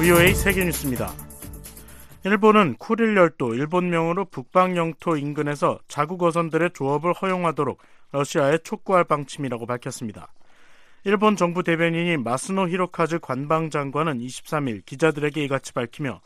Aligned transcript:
VOA 0.00 0.34
세계뉴스입니다. 0.34 1.12
일본은 2.24 2.74
쿠릴 2.78 3.14
열도 3.18 3.54
일본명으로 3.54 4.24
북방 4.24 4.74
영토 4.74 5.14
인근에서 5.14 5.78
자국 5.88 6.22
어선들의 6.22 6.70
조업을 6.72 7.12
허용하도록 7.12 7.78
러시아에 8.12 8.58
촉구할 8.64 9.04
방침이라고 9.04 9.66
밝혔습니다. 9.66 10.32
일본 11.04 11.36
정부 11.36 11.62
대변인인 11.62 12.24
마스노 12.24 12.68
히로카즈 12.68 13.18
관방 13.18 13.68
장관은 13.68 14.20
23일 14.20 14.86
기자들에게 14.86 15.44
이같이 15.44 15.74
밝히며 15.74 16.22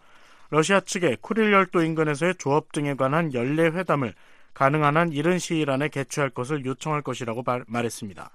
러시아 0.50 0.79
측에 0.79 1.16
쿠릴 1.20 1.52
열도 1.52 1.82
인근에서의 1.82 2.36
조업 2.38 2.70
등에 2.70 2.95
관한 2.95 3.34
연례 3.34 3.64
회담을 3.64 4.14
가능한 4.54 4.96
한 4.96 5.12
이른 5.12 5.41
시일 5.41 5.70
안에 5.70 5.88
개최할 5.88 6.30
것을 6.30 6.64
요청할 6.64 7.02
것이라고 7.02 7.42
말했습니다. 7.66 8.30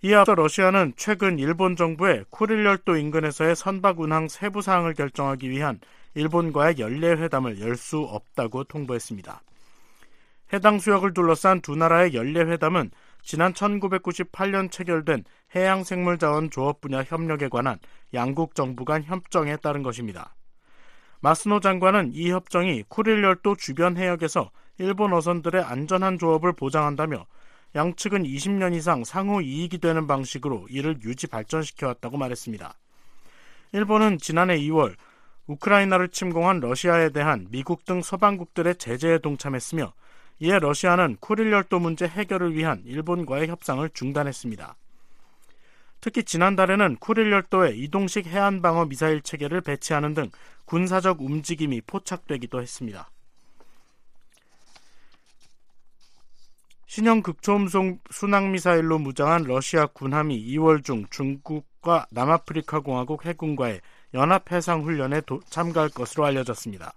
이에 0.00 0.14
앞서 0.14 0.36
러시아는 0.36 0.92
최근 0.96 1.40
일본 1.40 1.74
정부의 1.74 2.24
쿠릴 2.30 2.64
열도 2.64 2.96
인근에서의 2.96 3.56
선박 3.56 3.98
운항 3.98 4.28
세부 4.28 4.62
사항을 4.62 4.94
결정하기 4.94 5.50
위한 5.50 5.80
일본과의 6.14 6.78
연례 6.78 7.08
회담을 7.08 7.60
열 7.60 7.76
수 7.76 7.98
없다고 7.98 8.64
통보했습니다. 8.64 9.42
해당 10.52 10.78
수역을 10.78 11.14
둘러싼 11.14 11.60
두 11.60 11.74
나라의 11.74 12.14
연례 12.14 12.40
회담은 12.42 12.92
지난 13.22 13.52
1998년 13.52 14.70
체결된 14.70 15.24
해양생물자원 15.56 16.50
조업 16.50 16.80
분야 16.80 17.02
협력에 17.02 17.48
관한 17.48 17.78
양국 18.14 18.54
정부 18.54 18.84
간 18.84 19.02
협정에 19.02 19.56
따른 19.56 19.82
것입니다. 19.82 20.36
마스노 21.20 21.58
장관은 21.58 22.12
이 22.14 22.30
협정이 22.30 22.84
쿠릴 22.88 23.24
열도 23.24 23.56
주변 23.56 23.96
해역에서 23.96 24.52
일본 24.78 25.12
어선들의 25.12 25.60
안전한 25.60 26.18
조업을 26.18 26.52
보장한다며 26.52 27.26
양측은 27.74 28.22
20년 28.22 28.74
이상 28.74 29.04
상호 29.04 29.40
이익이 29.40 29.78
되는 29.78 30.06
방식으로 30.06 30.66
이를 30.70 30.98
유지 31.02 31.26
발전시켜 31.26 31.86
왔다고 31.86 32.16
말했습니다. 32.16 32.74
일본은 33.72 34.18
지난해 34.18 34.58
2월 34.58 34.94
우크라이나를 35.46 36.08
침공한 36.08 36.60
러시아에 36.60 37.10
대한 37.10 37.46
미국 37.50 37.84
등 37.84 38.02
서방국들의 38.02 38.76
제재에 38.76 39.18
동참했으며 39.18 39.92
이에 40.40 40.58
러시아는 40.58 41.16
쿠릴 41.20 41.52
열도 41.52 41.78
문제 41.78 42.06
해결을 42.06 42.54
위한 42.54 42.82
일본과의 42.84 43.48
협상을 43.48 43.88
중단했습니다. 43.92 44.76
특히 46.00 46.22
지난달에는 46.22 46.96
쿠릴 46.96 47.32
열도에 47.32 47.72
이동식 47.74 48.26
해안 48.26 48.62
방어 48.62 48.84
미사일 48.84 49.20
체계를 49.20 49.62
배치하는 49.62 50.14
등 50.14 50.30
군사적 50.64 51.20
움직임이 51.20 51.80
포착되기도 51.80 52.60
했습니다. 52.60 53.10
신형 56.88 57.20
극초음속 57.20 57.98
순항미사일로 58.10 58.98
무장한 58.98 59.42
러시아 59.42 59.84
군함이 59.84 60.42
2월 60.54 60.82
중 60.82 61.04
중국과 61.10 62.06
남아프리카 62.10 62.80
공화국 62.80 63.26
해군과의 63.26 63.82
연합해상훈련에 64.14 65.20
도, 65.20 65.38
참가할 65.50 65.90
것으로 65.90 66.24
알려졌습니다. 66.24 66.94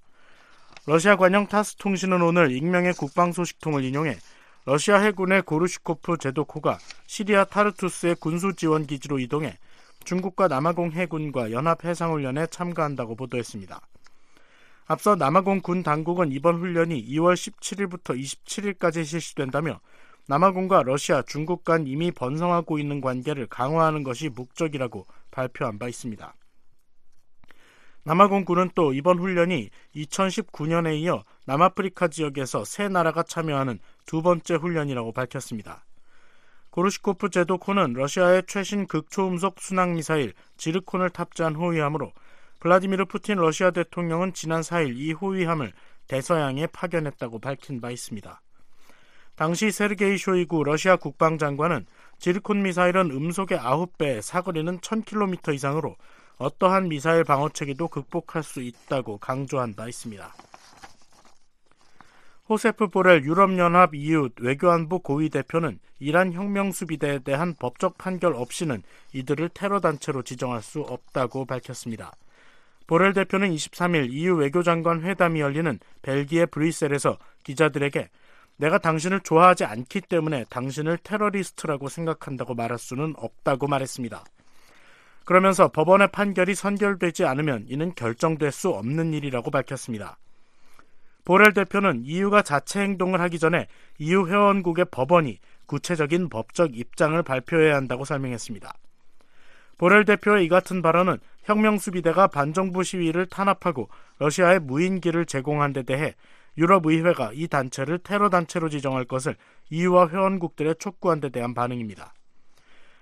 러시아 0.86 1.18
관영 1.18 1.48
타스 1.48 1.76
통신은 1.76 2.22
오늘 2.22 2.54
익명의 2.54 2.94
국방 2.94 3.34
소식통을 3.34 3.84
인용해 3.84 4.16
러시아 4.64 4.98
해군의 4.98 5.42
고르시코프 5.42 6.20
제도코가 6.20 6.78
시리아 7.06 7.44
타르투스의 7.44 8.16
군수 8.16 8.56
지원 8.56 8.88
기지로 8.88 9.20
이동해 9.20 9.58
중국과 10.06 10.48
남아공 10.48 10.94
해군과 10.94 11.52
연합 11.52 11.84
해상훈련에 11.84 12.48
참가한다고 12.48 13.18
보도했습니다. 13.18 13.82
앞서 14.86 15.16
남아공 15.16 15.62
군 15.62 15.84
당국은 15.84 16.32
이번 16.32 16.60
훈련이 16.60 17.06
2월 17.08 17.34
17일부터 17.34 18.20
27일까지 18.20 19.06
실시된다며 19.06 19.80
남아공과 20.28 20.84
러시아, 20.84 21.22
중국 21.24 21.64
간 21.64 21.88
이미 21.88 22.12
번성하고 22.12 22.80
있는 22.80 23.02
관계를 23.02 23.48
강화하는 23.48 24.04
것이 24.04 24.30
목적이라고 24.30 25.08
발표한 25.32 25.80
바 25.80 25.88
있습니다. 25.88 26.36
남아공 28.04 28.46
군은 28.46 28.70
또 28.74 28.94
이번 28.94 29.20
훈련이 29.20 29.70
2019년에 29.96 30.96
이어 31.02 31.24
남아프리카 31.46 32.08
지역에서 32.08 32.66
세 32.66 32.88
나라가 32.88 33.24
참여하는 33.24 33.80
두 34.06 34.22
번째 34.22 34.56
훈련이라고 34.56 35.12
밝혔습니다. 35.12 35.86
고르시코프 36.72 37.30
제도코는 37.30 37.94
러시아의 37.94 38.44
최신 38.48 38.88
극초음속 38.88 39.60
순항미사일 39.60 40.34
지르콘을 40.58 41.10
탑재한 41.10 41.56
호위함으로 41.56 42.14
블라디미르 42.62 43.06
푸틴 43.06 43.38
러시아 43.38 43.72
대통령은 43.72 44.34
지난 44.34 44.62
4일 44.62 44.96
이 44.96 45.14
호위함을 45.14 45.74
대서양에 46.08 46.68
파견했다고 46.68 47.40
밝힌 47.40 47.82
바 47.82 47.90
있습니다. 47.90 48.40
당시 49.36 49.72
세르게이 49.72 50.20
쇼이구 50.20 50.64
러시아 50.64 50.96
국방장관은 50.96 51.88
지르콘 52.20 52.62
미사일은 52.62 53.10
음속의 53.10 53.58
9배, 53.58 54.22
사거리는 54.22 54.78
1000km 54.78 55.56
이상으로 55.56 55.96
어떠한 56.38 56.90
미사일 56.90 57.24
방어 57.24 57.50
체계도 57.50 57.88
극복할 57.88 58.44
수 58.44 58.62
있다고 58.62 59.18
강조한 59.18 59.74
바 59.74 59.88
있습니다. 59.88 60.32
호세프 62.48 62.90
보렐 62.90 63.24
유럽연합 63.24 63.96
EU 63.96 64.30
외교안보 64.40 65.00
고위 65.00 65.30
대표는 65.30 65.80
이란 65.98 66.32
혁명수비대에 66.32 67.20
대한 67.20 67.56
법적 67.56 67.98
판결 67.98 68.36
없이는 68.36 68.84
이들을 69.14 69.50
테러단체로 69.50 70.22
지정할 70.22 70.62
수 70.62 70.82
없다고 70.82 71.46
밝혔습니다. 71.46 72.12
보렐 72.92 73.14
대표는 73.14 73.56
23일 73.56 74.12
EU 74.12 74.36
외교장관 74.36 75.04
회담이 75.04 75.40
열리는 75.40 75.80
벨기에 76.02 76.46
브뤼셀에서 76.48 77.18
기자들에게 77.46 78.10
내가 78.58 78.80
당신을 78.80 79.22
좋아하지 79.22 79.64
않기 79.64 80.02
때문에 80.02 80.44
당신을 80.50 80.98
테러리스트라고 80.98 81.88
생각한다고 81.88 82.54
말할 82.54 82.78
수는 82.78 83.14
없다고 83.16 83.68
말했습니다. 83.68 84.26
그러면서 85.24 85.70
법원의 85.70 86.10
판결이 86.12 86.54
선결되지 86.54 87.24
않으면 87.24 87.64
이는 87.70 87.96
결정될 87.96 88.52
수 88.52 88.72
없는 88.72 89.14
일이라고 89.14 89.52
밝혔습니다. 89.52 90.18
보렐 91.24 91.54
대표는 91.54 92.04
EU가 92.04 92.42
자체 92.42 92.82
행동을 92.82 93.22
하기 93.22 93.40
전에 93.40 93.68
EU 94.00 94.28
회원국의 94.28 94.88
법원이 94.92 95.40
구체적인 95.66 96.28
법적 96.28 96.78
입장을 96.78 97.24
발표해야 97.24 97.74
한다고 97.74 98.04
설명했습니다. 98.04 98.74
보렐 99.78 100.04
대표의 100.04 100.44
이 100.44 100.50
같은 100.50 100.82
발언은 100.82 101.20
혁명수비대가 101.44 102.28
반정부 102.28 102.84
시위를 102.84 103.26
탄압하고 103.26 103.90
러시아에 104.20 104.60
무인기를 104.60 105.26
제공한 105.26 105.74
데 105.74 105.84
대해 105.84 106.16
유럽의회가 106.58 107.32
이 107.34 107.48
단체를 107.48 108.00
테러단체로 108.00 108.70
지정할 108.70 109.06
것을 109.06 109.36
EU와 109.70 110.10
회원국들에 110.10 110.76
촉구한 110.76 111.20
데 111.20 111.30
대한 111.30 111.54
반응입니다. 111.54 112.14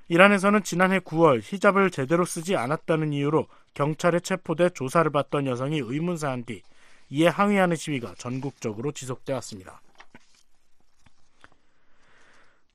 이란에서는 0.07 0.63
지난해 0.63 0.99
9월 0.99 1.41
히잡을 1.43 1.91
제대로 1.91 2.25
쓰지 2.25 2.55
않았다는 2.55 3.13
이유로 3.13 3.47
경찰에 3.73 4.19
체포돼 4.19 4.69
조사를 4.69 5.09
받던 5.11 5.45
여성이 5.45 5.79
의문사한 5.79 6.45
뒤 6.45 6.63
이에 7.09 7.27
항의하는 7.27 7.75
시위가 7.75 8.15
전국적으로 8.17 8.91
지속돼 8.91 9.33
왔습니다. 9.33 9.81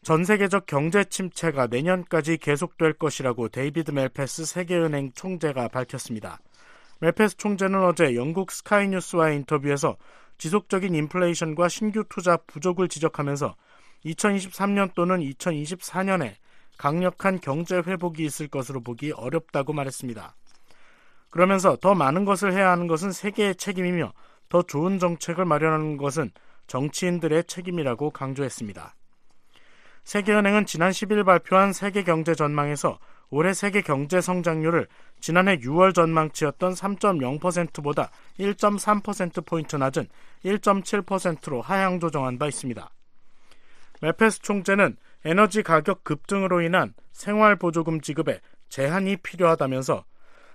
전 0.04 0.22
세계적 0.22 0.66
경제 0.66 1.02
침체가 1.02 1.66
내년까지 1.66 2.36
계속될 2.36 2.92
것이라고 2.92 3.48
데이비드 3.48 3.90
멜페스 3.90 4.44
세계은행 4.44 5.12
총재가 5.14 5.68
밝혔습니다. 5.68 6.40
멜페스 7.00 7.38
총재는 7.38 7.82
어제 7.82 8.14
영국 8.14 8.52
스카이뉴스와의 8.52 9.36
인터뷰에서 9.36 9.96
지속적인 10.36 10.94
인플레이션과 10.94 11.70
신규 11.70 12.04
투자 12.10 12.36
부족을 12.36 12.88
지적하면서 12.88 13.56
2023년 14.04 14.92
또는 14.94 15.20
2024년에 15.20 16.34
강력한 16.76 17.40
경제 17.40 17.76
회복이 17.76 18.26
있을 18.26 18.48
것으로 18.48 18.82
보기 18.82 19.12
어렵다고 19.12 19.72
말했습니다. 19.72 20.36
그러면서 21.30 21.76
더 21.76 21.94
많은 21.94 22.26
것을 22.26 22.52
해야 22.52 22.70
하는 22.70 22.88
것은 22.88 23.10
세계의 23.10 23.56
책임이며 23.56 24.12
더 24.50 24.60
좋은 24.60 24.98
정책을 24.98 25.46
마련하는 25.46 25.96
것은 25.96 26.30
정치인들의 26.66 27.44
책임이라고 27.44 28.10
강조했습니다. 28.10 28.94
세계은행은 30.04 30.66
지난 30.66 30.90
10일 30.90 31.24
발표한 31.24 31.72
세계 31.72 32.04
경제 32.04 32.34
전망에서 32.34 32.98
올해 33.30 33.52
세계 33.52 33.80
경제 33.80 34.20
성장률을 34.20 34.86
지난해 35.18 35.58
6월 35.58 35.94
전망치였던 35.94 36.74
3.0%보다 36.74 38.10
1.3%포인트 38.38 39.76
낮은 39.76 40.06
1.7%로 40.44 41.62
하향 41.62 42.00
조정한 42.00 42.38
바 42.38 42.46
있습니다. 42.46 42.90
메페스 44.02 44.42
총재는 44.42 44.96
에너지 45.24 45.62
가격 45.62 46.04
급등으로 46.04 46.60
인한 46.60 46.92
생활보조금 47.12 48.02
지급에 48.02 48.40
제한이 48.68 49.16
필요하다면서 49.16 50.04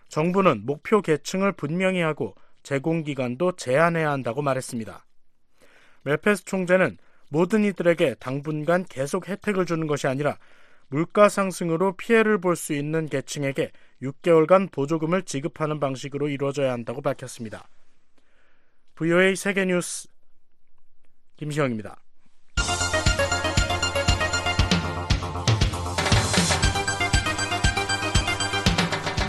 정부는 0.09 0.65
목표 0.65 1.01
계층을 1.01 1.53
분명히 1.53 2.01
하고 2.01 2.35
제공기간도 2.63 3.53
제한해야 3.53 4.11
한다고 4.11 4.41
말했습니다. 4.41 5.05
멜페스 6.03 6.45
총재는 6.45 6.97
모든 7.29 7.63
이들에게 7.63 8.15
당분간 8.15 8.83
계속 8.85 9.27
혜택을 9.29 9.65
주는 9.65 9.87
것이 9.87 10.07
아니라 10.07 10.37
물가 10.87 11.29
상승으로 11.29 11.95
피해를 11.95 12.41
볼 12.41 12.55
수 12.55 12.73
있는 12.73 13.07
계층에게 13.07 13.71
6개월간 14.01 14.71
보조금을 14.71 15.23
지급하는 15.23 15.79
방식으로 15.79 16.27
이루어져야 16.29 16.71
한다고 16.73 17.01
밝혔습니다. 17.01 17.67
VOA 18.95 19.35
세계 19.35 19.65
뉴스 19.65 20.07
김시영입니다. 21.37 22.01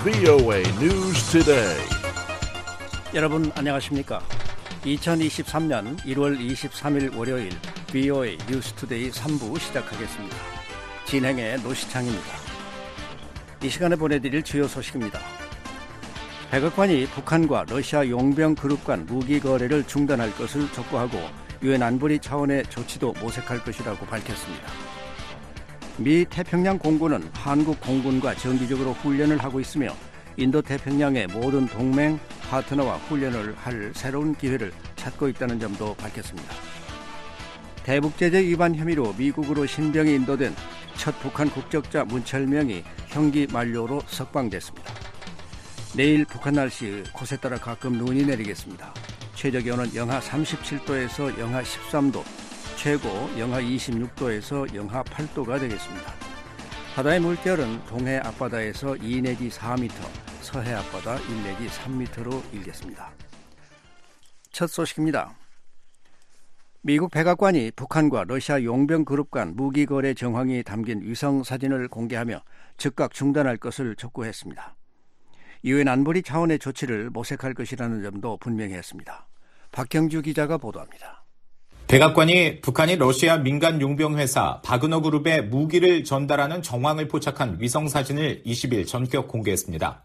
VOA 0.02 0.62
News 0.80 1.30
Today. 1.30 1.78
여러분 3.14 3.52
안녕하십니까? 3.54 4.20
2023년 4.84 5.98
1월 5.98 6.38
23일 6.38 7.14
월요일 7.14 7.50
VOA 7.88 8.38
뉴스 8.48 8.72
투데이 8.74 9.10
3부 9.10 9.58
시작하겠습니다. 9.58 10.36
진행의 11.04 11.60
노시창입니다. 11.60 12.24
이 13.62 13.68
시간에 13.68 13.94
보내드릴 13.94 14.42
주요 14.42 14.66
소식입니다. 14.66 15.20
백악관이 16.50 17.06
북한과 17.06 17.66
러시아 17.68 18.08
용병 18.08 18.54
그룹 18.54 18.84
간 18.84 19.04
무기 19.04 19.38
거래를 19.38 19.86
중단할 19.86 20.34
것을 20.34 20.72
촉구하고 20.72 21.18
유엔 21.62 21.82
안보리 21.82 22.18
차원의 22.18 22.64
조치도 22.70 23.14
모색할 23.20 23.62
것이라고 23.62 24.06
밝혔습니다. 24.06 24.66
미 25.98 26.24
태평양 26.24 26.78
공군은 26.78 27.28
한국 27.34 27.78
공군과 27.82 28.34
정기적으로 28.36 28.92
훈련을 28.94 29.36
하고 29.44 29.60
있으며 29.60 29.94
인도 30.36 30.62
태평양의 30.62 31.28
모든 31.28 31.66
동맹 31.66 32.18
파트너와 32.48 32.96
훈련을 32.96 33.54
할 33.56 33.92
새로운 33.94 34.34
기회를 34.34 34.72
찾고 34.96 35.28
있다는 35.28 35.60
점도 35.60 35.94
밝혔습니다. 35.94 36.54
대북 37.84 38.16
제재 38.16 38.42
위반 38.42 38.74
혐의로 38.74 39.14
미국으로 39.14 39.66
신병이 39.66 40.14
인도된 40.14 40.54
첫 40.96 41.18
북한 41.20 41.50
국적자 41.50 42.04
문철명이 42.04 42.84
형기 43.08 43.46
만료로 43.50 44.02
석방됐습니다. 44.06 44.92
내일 45.96 46.24
북한 46.24 46.54
날씨 46.54 47.02
곳에 47.12 47.36
따라 47.36 47.56
가끔 47.56 47.94
눈이 47.94 48.24
내리겠습니다. 48.24 48.94
최저 49.34 49.58
기온은 49.60 49.94
영하 49.94 50.20
37도에서 50.20 51.38
영하 51.38 51.62
13도, 51.62 52.22
최고 52.76 53.08
영하 53.38 53.60
26도에서 53.60 54.72
영하 54.74 55.02
8도가 55.02 55.58
되겠습니다. 55.58 56.29
바다의 56.94 57.20
물결은 57.20 57.84
동해 57.86 58.18
앞바다에서 58.18 58.96
2 58.96 59.22
내지 59.22 59.48
4m, 59.48 59.90
서해 60.42 60.74
앞바다 60.74 61.18
1 61.18 61.42
내지 61.44 61.68
3m로 61.68 62.42
일겠습니다. 62.52 63.12
첫 64.50 64.66
소식입니다. 64.66 65.32
미국 66.82 67.12
백악관이 67.12 67.70
북한과 67.76 68.24
러시아 68.24 68.62
용병 68.64 69.04
그룹 69.04 69.30
간 69.30 69.54
무기 69.54 69.86
거래 69.86 70.14
정황이 70.14 70.64
담긴 70.64 71.00
위성 71.02 71.44
사진을 71.44 71.86
공개하며 71.88 72.42
즉각 72.76 73.12
중단할 73.12 73.56
것을 73.56 73.94
촉구했습니다. 73.94 74.74
유엔 75.64 75.86
안보리 75.86 76.22
차원의 76.22 76.58
조치를 76.58 77.10
모색할 77.10 77.54
것이라는 77.54 78.02
점도 78.02 78.36
분명히 78.38 78.74
했습니다. 78.74 79.28
박경주 79.70 80.22
기자가 80.22 80.58
보도합니다. 80.58 81.19
백악관이 81.90 82.60
북한이 82.60 82.94
러시아 82.94 83.38
민간 83.38 83.80
용병 83.80 84.16
회사 84.16 84.60
바그너 84.60 85.00
그룹에 85.00 85.40
무기를 85.40 86.04
전달하는 86.04 86.62
정황을 86.62 87.08
포착한 87.08 87.56
위성 87.58 87.88
사진을 87.88 88.44
20일 88.46 88.86
전격 88.86 89.26
공개했습니다. 89.26 90.04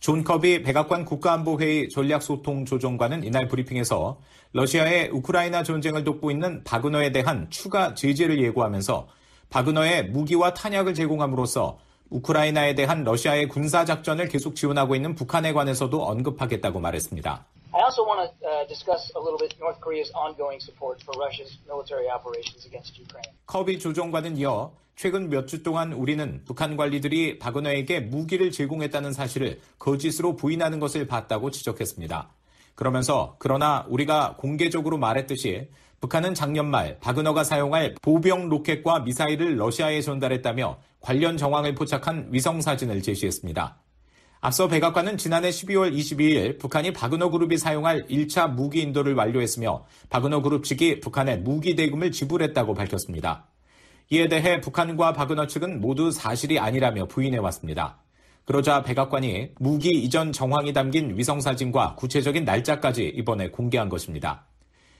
존 0.00 0.22
커비 0.22 0.62
백악관 0.62 1.06
국가안보회의 1.06 1.88
전략소통조정관은 1.88 3.24
이날 3.24 3.48
브리핑에서 3.48 4.20
러시아의 4.52 5.08
우크라이나 5.14 5.62
전쟁을 5.62 6.04
돕고 6.04 6.30
있는 6.30 6.62
바그너에 6.62 7.10
대한 7.10 7.46
추가 7.48 7.94
제재를 7.94 8.42
예고하면서 8.42 9.08
바그너에 9.48 10.02
무기와 10.02 10.52
탄약을 10.52 10.92
제공함으로써 10.92 11.78
우크라이나에 12.10 12.74
대한 12.74 13.02
러시아의 13.02 13.48
군사작전을 13.48 14.28
계속 14.28 14.54
지원하고 14.54 14.94
있는 14.94 15.14
북한에 15.14 15.54
관해서도 15.54 16.04
언급하겠다고 16.04 16.80
말했습니다. 16.80 17.46
I 17.74 17.82
also 17.82 18.04
want 18.06 18.20
to 18.22 18.46
uh, 18.46 18.64
discuss 18.68 19.10
a 19.16 19.20
little 19.20 19.36
bit 19.38 19.52
North 19.58 19.80
Korea's 19.80 20.10
ongoing 20.14 20.60
support 20.60 21.02
for 21.02 21.12
Russia's 21.18 21.58
military 21.66 22.08
operations 22.08 22.64
against 22.66 22.94
Ukraine. 23.00 23.34
커비 23.46 23.80
조정관은 23.80 24.36
이어 24.36 24.72
최근 24.94 25.28
몇 25.28 25.46
주 25.48 25.64
동안 25.64 25.92
우리는 25.92 26.42
북한 26.44 26.76
관리들이 26.76 27.40
바그너에게 27.40 27.98
무기를 27.98 28.52
제공했다는 28.52 29.12
사실을 29.12 29.60
거짓으로 29.80 30.36
부인하는 30.36 30.78
것을 30.78 31.08
봤다고 31.08 31.50
지적했습니다. 31.50 32.30
그러면서 32.76 33.34
그러나 33.40 33.84
우리가 33.88 34.36
공개적으로 34.38 34.96
말했듯이 34.96 35.68
북한은 36.00 36.34
작년 36.34 36.66
말 36.70 36.98
바그너가 37.00 37.42
사용할 37.42 37.96
보병 38.02 38.50
로켓과 38.50 39.00
미사일을 39.00 39.58
러시아에 39.58 40.00
전달했다며 40.00 40.78
관련 41.00 41.36
정황을 41.36 41.74
포착한 41.74 42.28
위성 42.30 42.60
사진을 42.60 43.02
제시했습니다. 43.02 43.78
앞서 44.44 44.68
백악관은 44.68 45.16
지난해 45.16 45.48
12월 45.48 45.96
22일 45.96 46.58
북한이 46.58 46.92
바그너 46.92 47.30
그룹이 47.30 47.56
사용할 47.56 48.06
1차 48.08 48.52
무기 48.52 48.82
인도를 48.82 49.14
완료했으며 49.14 49.86
바그너 50.10 50.42
그룹 50.42 50.64
측이 50.64 51.00
북한에 51.00 51.38
무기 51.38 51.74
대금을 51.74 52.12
지불했다고 52.12 52.74
밝혔습니다. 52.74 53.46
이에 54.10 54.28
대해 54.28 54.60
북한과 54.60 55.14
바그너 55.14 55.46
측은 55.46 55.80
모두 55.80 56.10
사실이 56.10 56.58
아니라며 56.58 57.06
부인해왔습니다. 57.06 57.96
그러자 58.44 58.82
백악관이 58.82 59.52
무기 59.60 59.88
이전 59.88 60.30
정황이 60.30 60.74
담긴 60.74 61.16
위성사진과 61.16 61.94
구체적인 61.94 62.44
날짜까지 62.44 63.14
이번에 63.16 63.48
공개한 63.48 63.88
것입니다. 63.88 64.44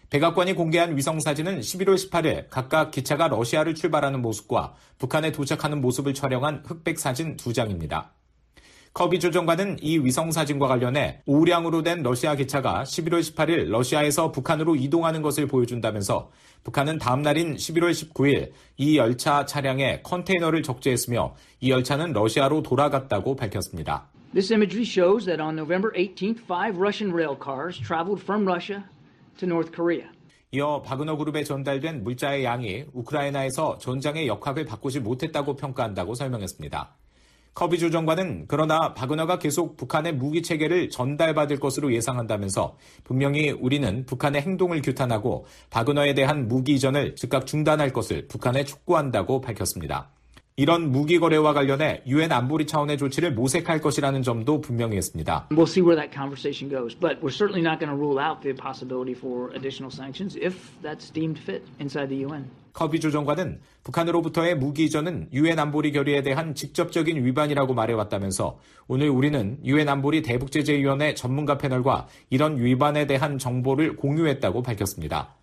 백악관이 0.08 0.54
공개한 0.54 0.96
위성사진은 0.96 1.60
11월 1.60 1.96
18일 1.96 2.46
각각 2.48 2.90
기차가 2.92 3.28
러시아를 3.28 3.74
출발하는 3.74 4.22
모습과 4.22 4.72
북한에 4.96 5.32
도착하는 5.32 5.82
모습을 5.82 6.14
촬영한 6.14 6.62
흑백 6.64 6.98
사진 6.98 7.36
두 7.36 7.52
장입니다. 7.52 8.14
커비 8.94 9.18
조정관은 9.18 9.78
이 9.82 9.98
위성 9.98 10.30
사진과 10.30 10.68
관련해 10.68 11.22
우량으로 11.26 11.82
된 11.82 12.04
러시아 12.04 12.36
기차가 12.36 12.84
11월 12.84 13.22
18일 13.22 13.68
러시아에서 13.68 14.30
북한으로 14.30 14.76
이동하는 14.76 15.20
것을 15.20 15.48
보여준다면서 15.48 16.30
북한은 16.62 16.98
다음 16.98 17.22
날인 17.22 17.56
11월 17.56 17.90
19일 17.90 18.52
이 18.76 18.96
열차 18.96 19.46
차량에 19.46 20.02
컨테이너를 20.02 20.62
적재했으며 20.62 21.34
이 21.58 21.72
열차는 21.72 22.12
러시아로 22.12 22.62
돌아갔다고 22.62 23.34
밝혔습니다. 23.34 24.06
This 24.32 24.52
imagery 24.52 24.86
shows 24.86 25.26
that 25.26 25.42
on 25.42 25.56
November 25.56 25.90
18th, 25.98 26.44
five 26.46 26.78
Russian 26.78 27.12
rail 27.12 27.36
cars 27.36 27.76
traveled 27.76 28.22
from 28.22 28.46
Russia 28.46 28.84
to 29.40 29.48
North 29.48 29.74
Korea. 29.74 30.06
이어 30.52 30.82
바그너 30.82 31.16
그룹에 31.16 31.42
전달된 31.42 32.04
물자의 32.04 32.44
양이 32.44 32.84
우크라이나에서 32.92 33.78
전장의 33.78 34.28
역학을 34.28 34.66
바꾸지 34.66 35.00
못했다고 35.00 35.56
평가한다고 35.56 36.14
설명했습니다. 36.14 36.94
커비 37.54 37.78
조 37.78 37.88
정관은 37.88 38.46
그러나 38.48 38.94
바그너가 38.94 39.38
계속 39.38 39.76
북한의 39.76 40.14
무기 40.14 40.42
체계를 40.42 40.90
전달받을 40.90 41.60
것으로 41.60 41.92
예상한다면서 41.94 42.76
분명히 43.04 43.52
우리는 43.52 44.04
북한의 44.06 44.42
행동을 44.42 44.82
규탄하고 44.82 45.46
바그너에 45.70 46.14
대한 46.14 46.48
무기 46.48 46.74
이전을 46.74 47.14
즉각 47.14 47.46
중단할 47.46 47.92
것을 47.92 48.26
북한에 48.26 48.64
촉구한다고 48.64 49.40
밝혔습니다. 49.40 50.10
이런 50.56 50.92
무기 50.92 51.18
거래와 51.18 51.52
관련해 51.52 52.02
유엔 52.06 52.30
안보리 52.30 52.68
차원의 52.68 52.96
조치를 52.96 53.34
모색할 53.34 53.80
것이라는 53.80 54.22
점도 54.22 54.60
분명히 54.60 54.96
했습니다. 54.96 55.48
We'll 55.50 55.66
see 55.66 55.82
where 55.82 56.00
that 56.00 56.14
conversation 56.14 56.70
goes, 56.70 56.94
but 56.96 57.18
we're 57.20 57.34
certainly 57.34 57.60
not 57.60 57.80
going 57.80 57.90
to 57.90 57.98
rule 57.98 58.22
out 58.22 58.40
the 58.42 58.54
possibility 58.54 59.18
for 59.18 59.50
additional 59.56 59.90
sanctions 59.90 60.38
if 60.38 60.54
that's 60.80 61.10
deemed 61.12 61.42
fit 61.42 61.64
inside 61.80 62.06
the 62.06 62.22
UN. 62.22 62.46
커비 62.72 63.00
조정관은 63.00 63.58
북한으로부터의 63.82 64.54
무기 64.56 64.84
이전은 64.84 65.30
유엔 65.32 65.58
안보리 65.58 65.90
결의에 65.90 66.22
대한 66.22 66.54
직접적인 66.54 67.24
위반이라고 67.24 67.74
말해왔다면서 67.74 68.56
오늘 68.86 69.08
우리는 69.10 69.58
유엔 69.64 69.88
안보리 69.88 70.22
대북제재위원회 70.22 71.14
전문가 71.14 71.58
패널과 71.58 72.06
이런 72.30 72.62
위반에 72.62 73.08
대한 73.08 73.38
정보를 73.38 73.96
공유했다고 73.96 74.62
밝혔습니다. 74.62 75.34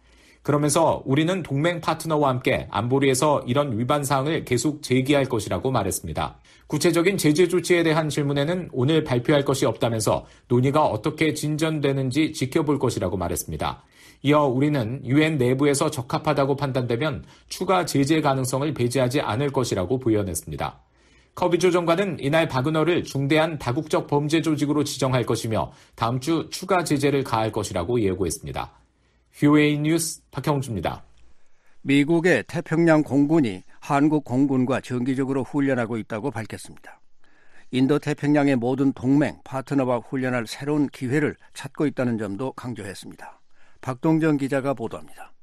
그러면서 0.43 1.03
우리는 1.05 1.43
동맹 1.43 1.81
파트너와 1.81 2.29
함께 2.29 2.67
안보리에서 2.71 3.43
이런 3.45 3.77
위반 3.77 4.03
사항을 4.03 4.43
계속 4.43 4.81
제기할 4.81 5.25
것이라고 5.25 5.69
말했습니다. 5.69 6.38
구체적인 6.65 7.17
제재 7.17 7.48
조치에 7.48 7.83
대한 7.83 8.10
질문에는 8.10 8.69
오늘 8.71 9.03
발표할 9.03 9.45
것이 9.45 9.65
없다면서 9.65 10.25
논의가 10.48 10.86
어떻게 10.86 11.33
진전되는지 11.33 12.33
지켜볼 12.33 12.79
것이라고 12.79 13.17
말했습니다. 13.17 13.83
이어 14.24 14.45
우리는 14.45 15.01
유엔 15.05 15.38
내부에서 15.38 15.91
적합하다고 15.91 16.55
판단되면 16.55 17.24
추가 17.48 17.86
제재 17.86 18.21
가능성을 18.21 18.74
배제하지 18.74 19.21
않을 19.21 19.51
것이라고 19.51 20.00
부연했습니다. 20.00 20.79
커비 21.36 21.60
조 21.60 21.71
정관은 21.71 22.17
이날 22.19 22.48
바그너를 22.48 23.03
중대한 23.03 23.57
다국적 23.57 24.07
범죄 24.07 24.41
조직으로 24.41 24.83
지정할 24.83 25.24
것이며 25.24 25.71
다음 25.95 26.19
주 26.19 26.48
추가 26.51 26.83
제재를 26.83 27.24
가할 27.24 27.51
것이라고 27.51 28.01
예고했습니다. 28.01 28.81
휴웨이 29.34 29.80
뉴스 29.80 30.22
박형주입니다. 30.32 31.04
미국의 31.82 32.44
태평양 32.48 33.04
공군이 33.04 33.64
한국 33.80 34.24
공군과 34.24 34.82
정기적으로 34.82 35.44
훈련하고 35.44 35.98
있다고 35.98 36.30
밝혔습니다. 36.30 37.02
인도 37.72 37.98
태평양의 38.00 38.58
모든 38.58 38.92
동맹, 38.94 39.40
파트너와 39.44 40.00
훈련할 40.00 40.46
새로운 40.46 40.88
기회를 40.90 41.36
찾고 41.54 41.88
있다는 41.88 42.18
점도 42.18 42.52
강조했습니다. 42.52 43.42
박동정 43.80 44.38
기자가 44.38 44.74
보도합니다. 44.74 45.34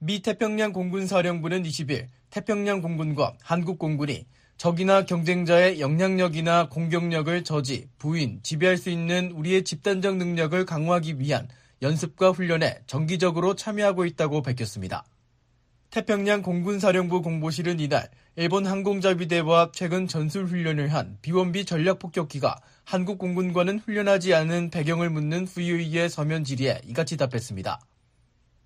미 0.00 0.20
태평양 0.20 0.72
공군 0.72 1.06
사령부는 1.06 1.62
20일 1.62 2.06
태평양 2.30 2.82
공군과 2.82 3.34
한국 3.42 3.78
공군이 3.78 4.26
적이나 4.58 5.04
경쟁자의 5.04 5.80
영향력이나 5.80 6.68
공격력을 6.68 7.44
저지, 7.44 7.88
부인, 7.98 8.40
지배할 8.42 8.76
수 8.76 8.90
있는 8.90 9.30
우리의 9.30 9.62
집단적 9.62 10.16
능력을 10.16 10.64
강화하기 10.66 11.20
위한 11.20 11.48
연습과 11.82 12.30
훈련에 12.30 12.80
정기적으로 12.86 13.54
참여하고 13.54 14.04
있다고 14.04 14.42
밝혔습니다. 14.42 15.04
태평양 15.90 16.42
공군사령부 16.42 17.22
공보실은 17.22 17.80
이날 17.80 18.10
일본 18.36 18.66
항공자위대와 18.66 19.70
최근 19.72 20.06
전술 20.06 20.44
훈련을 20.44 20.92
한 20.92 21.16
비원비 21.22 21.64
전략폭격기가 21.64 22.60
한국 22.84 23.18
공군과는 23.18 23.78
훈련하지 23.78 24.34
않은 24.34 24.70
배경을 24.70 25.08
묻는 25.08 25.46
VOE의 25.46 26.10
서면 26.10 26.44
질의에 26.44 26.82
이같이 26.84 27.16
답했습니다. 27.16 27.80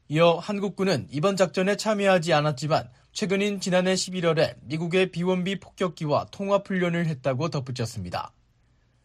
이어 0.09 0.37
한국군은 0.37 1.07
이번 1.11 1.37
작전에 1.37 1.77
참여하지 1.77 2.33
않았지만 2.33 2.91
최근인 3.13 3.61
지난해 3.61 3.95
11월에 3.95 4.57
미국의 4.63 5.13
비원비 5.13 5.61
폭격기와 5.61 6.27
통합훈련을 6.33 7.07
했다고 7.07 7.51
덧붙였습니다. 7.51 8.33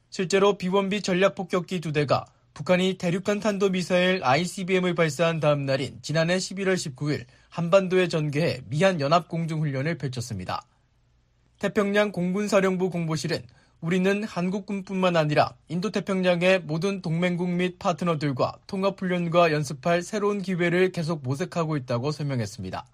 실제로 0.09 0.57
비원비 0.57 1.01
전략폭격기 1.01 1.81
두 1.81 1.91
대가 1.91 2.25
북한이 2.57 2.95
대륙간 2.95 3.39
탄도미사일 3.39 4.23
ICBM을 4.23 4.95
발사한 4.95 5.39
다음 5.39 5.67
날인 5.67 5.99
지난해 6.01 6.37
11월 6.37 6.73
19일 6.73 7.25
한반도에 7.49 8.07
전개해 8.07 8.61
미한 8.65 8.99
연합공중훈련을 8.99 9.99
펼쳤습니다. 9.99 10.63
태평양 11.59 12.11
공군사령부 12.11 12.89
공보실은 12.89 13.43
우리는 13.79 14.23
한국군뿐만 14.23 15.17
아니라 15.17 15.53
인도태평양의 15.67 16.61
모든 16.61 17.03
동맹국 17.03 17.47
및 17.47 17.77
파트너들과 17.77 18.57
통합훈련과 18.65 19.51
연습할 19.51 20.01
새로운 20.01 20.41
기회를 20.41 20.91
계속 20.91 21.21
모색하고 21.21 21.77
있다고 21.77 22.11
설명했습니다. 22.11 22.87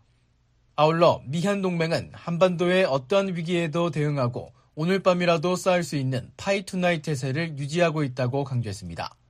아울러 0.75 1.21
미한 1.25 1.61
동맹은 1.61 2.09
한반도의 2.11 2.83
어떠한 2.83 3.37
위기에도 3.37 3.91
대응하고 3.91 4.51
오늘 4.75 4.99
밤이라도 4.99 5.55
싸울 5.55 5.83
수 5.83 5.95
있는 5.95 6.31
Fight 6.35 6.64
Tonight 6.64 7.03
태세를 7.03 7.57
유지하고 7.57 8.03
있다고 8.03 8.43
강조했습니다. 8.43 9.22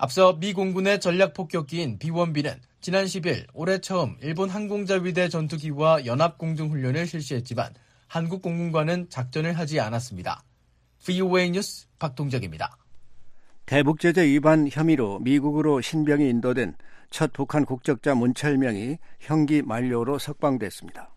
앞서 0.00 0.34
미 0.34 0.52
공군의 0.52 1.00
전략 1.00 1.34
폭격기인 1.34 1.98
B-1B는 1.98 2.54
지난 2.80 3.04
10일 3.04 3.46
올해 3.52 3.80
처음 3.80 4.16
일본 4.22 4.48
항공자위대 4.48 5.28
전투기와 5.28 6.06
연합공중훈련을 6.06 7.04
실시했지만 7.04 7.74
한국 8.06 8.40
공군과는 8.40 9.10
작전을 9.10 9.58
하지 9.58 9.80
않았습니다. 9.80 10.44
VOA 11.04 11.50
뉴스 11.50 11.88
박동정입니다. 11.98 12.78
대북제재 13.66 14.24
위반 14.24 14.68
혐의로 14.70 15.18
미국으로 15.18 15.80
신병이 15.80 16.28
인도된 16.28 16.76
첫 17.10 17.32
북한 17.32 17.64
국적자 17.64 18.14
문철명이 18.14 18.98
형기 19.18 19.62
만료로 19.62 20.20
석방됐습니다. 20.20 21.12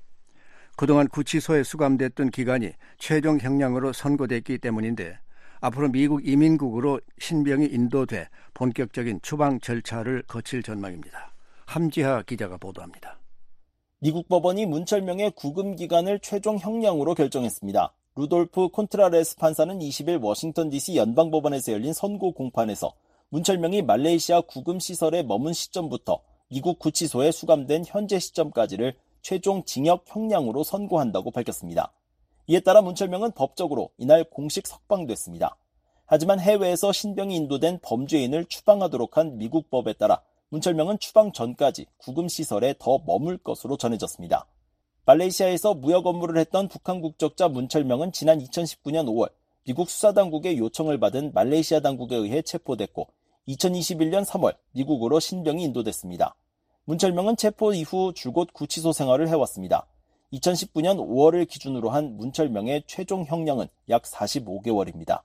그동안 0.76 1.08
구치소에 1.08 1.62
수감됐던 1.62 2.32
기간이 2.32 2.72
최종 2.98 3.38
형량으로 3.38 3.94
선고됐기 3.94 4.58
때문인데 4.58 5.20
앞으로 5.62 5.90
미국 5.90 6.28
이민국으로 6.28 7.00
신병이 7.20 7.68
인도돼 7.68 8.28
본격적인 8.54 9.22
추방 9.22 9.60
절차를 9.60 10.24
거칠 10.24 10.64
전망입니다. 10.64 11.34
함지하 11.66 12.24
기자가 12.24 12.58
보도합니다. 12.58 13.20
미국 14.00 14.28
법원이 14.28 14.66
문철명의 14.66 15.32
구금 15.36 15.76
기간을 15.76 16.20
최종 16.20 16.58
형량으로 16.58 17.14
결정했습니다. 17.14 17.94
루돌프 18.16 18.70
콘트라레스 18.70 19.38
판사는 19.38 19.78
20일 19.78 20.22
워싱턴 20.22 20.70
DC 20.70 20.98
연방법원에서 20.98 21.72
열린 21.72 21.94
선고 21.94 22.34
공판에서 22.34 22.94
문철명이 23.30 23.84
말레이시아 23.84 24.42
구금 24.42 24.80
시설에 24.80 25.24
머문 25.24 25.54
시점부터 25.54 26.20
미국 26.50 26.80
구치소에 26.80 27.32
수감된 27.32 27.84
현재 27.86 28.20
시점까지를 28.20 28.96
최종 29.22 29.64
징역 29.64 30.04
형량으로 30.08 30.64
선고한다고 30.64 31.32
밝혔습니다. 31.32 31.94
이에 32.48 32.60
따라 32.60 32.82
문철명은 32.82 33.32
법적으로 33.32 33.92
이날 33.98 34.24
공식 34.24 34.68
석방됐습니다. 34.68 35.56
하지만 36.06 36.40
해외에서 36.40 36.92
신병이 36.92 37.36
인도된 37.36 37.80
범죄인을 37.82 38.46
추방하도록 38.46 39.18
한 39.18 39.38
미국 39.38 39.70
법에 39.70 39.94
따라 39.94 40.22
문철명은 40.50 41.00
추방 41.00 41.32
전까지 41.32 41.86
구금시설에 41.98 42.76
더 42.78 43.00
머물 43.06 43.38
것으로 43.38 43.78
전해졌습니다. 43.78 44.46
말레이시아에서 45.06 45.76
무역 45.76 46.06
업무를 46.06 46.38
했던 46.38 46.68
북한 46.68 47.02
국적자 47.02 47.48
문철명은 47.48 48.12
지난 48.12 48.40
2019년 48.40 49.06
5월 49.06 49.32
미국 49.64 49.90
수사당국의 49.90 50.58
요청을 50.58 51.00
받은 51.00 51.32
말레이시아 51.34 51.80
당국에 51.80 52.16
의해 52.16 52.42
체포됐고 52.42 53.08
2021년 53.48 54.26
3월 54.26 54.56
미국으로 54.72 55.20
신병이 55.20 55.64
인도됐습니다. 55.64 56.36
문철명은 56.86 57.38
체포 57.38 57.74
이후 57.74 58.12
줄곧 58.14 58.50
구치소 58.54 58.92
생활을 58.92 59.30
해왔습니다. 59.30 59.88
2019년 60.34 60.98
5월을 60.98 61.48
기준으로 61.48 61.90
한 61.90 62.16
문철명의 62.16 62.84
최종 62.88 63.26
형량은 63.26 63.68
약 63.90 64.04
45개월입니다. 64.04 65.22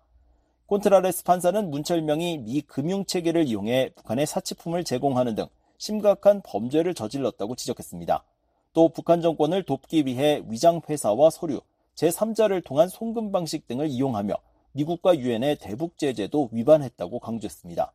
콘트라레스 0.67 1.23
판사는 1.23 1.71
문철명이 1.71 2.39
미 2.39 2.61
금융체계를 2.63 3.47
이용해 3.47 3.91
북한에 3.95 4.27
사치품을 4.27 4.83
제공하는 4.83 5.37
등 5.37 5.47
심각한 5.79 6.43
범죄를 6.43 6.95
저질렀다고 6.95 7.55
지적했습니다. 7.55 8.25
또 8.73 8.89
북한 8.89 9.23
정권을 9.23 9.63
돕기 9.63 10.07
위해 10.07 10.43
위장회사와 10.49 11.31
서류, 11.31 11.61
제3자를 11.95 12.65
통한 12.65 12.89
송금 12.89 13.31
방식 13.31 13.69
등을 13.69 13.89
이용하며 13.89 14.35
미국과 14.73 15.19
유엔의 15.19 15.57
대북 15.61 15.99
제재도 15.99 16.51
위반했다고 16.53 17.21
강조했습니다. 17.21 17.93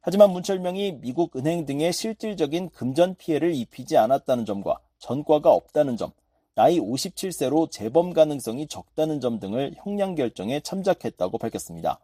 하지만 0.00 0.30
문철명이 0.32 0.98
미국 1.00 1.36
은행 1.36 1.66
등의 1.66 1.92
실질적인 1.92 2.70
금전 2.70 3.14
피해를 3.14 3.54
입히지 3.54 3.96
않았다는 3.96 4.44
점과 4.44 4.78
전과가 4.98 5.52
없다는 5.52 5.96
점, 5.96 6.12
나이 6.58 6.80
57세로 6.80 7.70
재범 7.70 8.12
가능성이 8.12 8.66
적다는 8.66 9.20
점 9.20 9.38
등을 9.38 9.76
형량 9.76 10.16
결정에 10.16 10.58
참작했다고 10.58 11.38
밝혔습니다. 11.38 12.00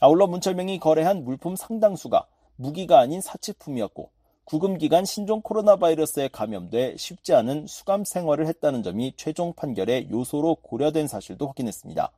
아울러 0.00 0.26
문철명이 0.26 0.78
거래한 0.78 1.22
물품 1.22 1.54
상당수가 1.54 2.26
무기가 2.56 3.00
아닌 3.00 3.20
사치품이었고 3.20 4.08
구금 4.44 4.78
기간 4.78 5.04
신종 5.04 5.42
코로나 5.42 5.76
바이러스에 5.76 6.28
감염돼 6.28 6.96
쉽지 6.96 7.34
않은 7.34 7.66
수감 7.66 8.04
생활을 8.04 8.46
했다는 8.46 8.82
점이 8.82 9.12
최종 9.18 9.52
판결의 9.52 10.08
요소로 10.10 10.54
고려된 10.62 11.06
사실도 11.06 11.46
확인했습니다. 11.48 12.10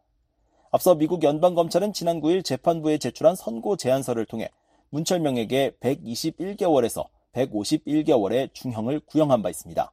앞서 0.71 0.95
미국 0.95 1.25
연방검찰은 1.25 1.93
지난 1.93 2.21
9일 2.21 2.45
재판부에 2.45 2.99
제출한 2.99 3.35
선고 3.35 3.77
제안서를 3.77 4.27
통해 4.27 4.51
문철명에게 4.91 5.79
121개월에서 5.81 7.07
151개월의 7.33 8.55
중형을 8.55 9.01
구형한 9.01 9.43
바 9.43 9.51
있습니다. 9.51 9.91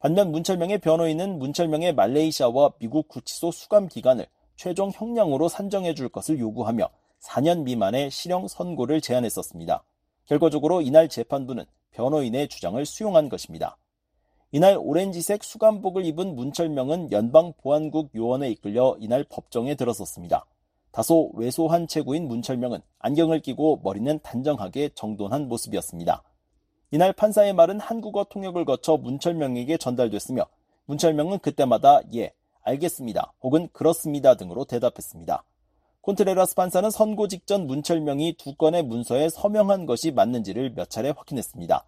반면 0.00 0.30
문철명의 0.30 0.78
변호인은 0.78 1.40
문철명의 1.40 1.92
말레이시아와 1.94 2.74
미국 2.78 3.08
구치소 3.08 3.50
수감 3.50 3.88
기간을 3.88 4.26
최종 4.54 4.90
형량으로 4.94 5.48
산정해 5.48 5.94
줄 5.94 6.08
것을 6.08 6.38
요구하며 6.38 6.88
4년 7.20 7.64
미만의 7.64 8.12
실형 8.12 8.46
선고를 8.46 9.00
제안했었습니다. 9.00 9.82
결과적으로 10.26 10.82
이날 10.82 11.08
재판부는 11.08 11.64
변호인의 11.90 12.46
주장을 12.46 12.84
수용한 12.86 13.28
것입니다. 13.28 13.76
이날 14.52 14.78
오렌지색 14.80 15.42
수감복을 15.42 16.04
입은 16.06 16.36
문철명은 16.36 17.10
연방보안국 17.10 18.14
요원에 18.14 18.50
이끌려 18.50 18.96
이날 19.00 19.24
법정에 19.24 19.74
들어섰습니다. 19.74 20.46
다소 20.92 21.32
왜소한 21.34 21.88
체구인 21.88 22.28
문철명은 22.28 22.80
안경을 23.00 23.40
끼고 23.40 23.80
머리는 23.82 24.20
단정하게 24.22 24.90
정돈한 24.94 25.48
모습이었습니다. 25.48 26.22
이날 26.90 27.12
판사의 27.12 27.52
말은 27.52 27.80
한국어 27.80 28.24
통역을 28.24 28.64
거쳐 28.64 28.96
문철명에게 28.96 29.76
전달됐으며 29.76 30.46
문철명은 30.86 31.40
그때마다 31.40 32.00
예, 32.14 32.32
알겠습니다 32.62 33.34
혹은 33.42 33.68
그렇습니다 33.74 34.36
등으로 34.36 34.64
대답했습니다. 34.64 35.44
콘트레라스 36.00 36.54
판사는 36.54 36.88
선고 36.90 37.28
직전 37.28 37.66
문철명이 37.66 38.36
두 38.38 38.54
건의 38.54 38.82
문서에 38.82 39.28
서명한 39.28 39.84
것이 39.84 40.12
맞는지를 40.12 40.72
몇 40.74 40.88
차례 40.88 41.10
확인했습니다. 41.10 41.84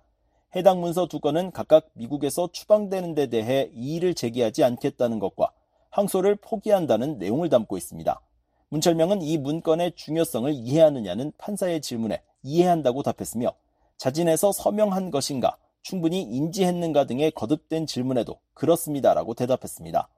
해당 0.57 0.83
문서 0.83 1.07
두 1.07 1.19
건은 1.19 1.53
각각 1.53 1.89
미국에서 1.95 2.51
추방되는 2.53 3.15
데 3.15 3.29
대해 3.29 3.71
이의를 3.73 4.15
제기하지 4.15 4.65
않겠다는 4.65 5.19
것과 5.19 5.51
항소를 5.89 6.37
포기한다는 6.37 7.17
내용을 7.17 7.49
담고 7.49 7.79
있습니다. 7.79 8.21
문철명은 8.69 9.23
이 9.23 9.39
문건의 9.39 9.93
중요성을 9.97 10.53
이해하느냐는 10.53 11.33
판사의 11.39 11.81
질문에 11.81 12.21
이해한다고 12.43 13.03
답했으며 13.03 13.55
자진해서 14.01 14.53
서명한 14.53 15.11
것인가, 15.11 15.59
충분히 15.83 16.23
인지했는가 16.23 17.05
등의 17.05 17.33
거듭된 17.33 17.85
질문에도 17.85 18.39
그렇습니다라고 18.55 19.35
대답했습니다. 19.35 20.09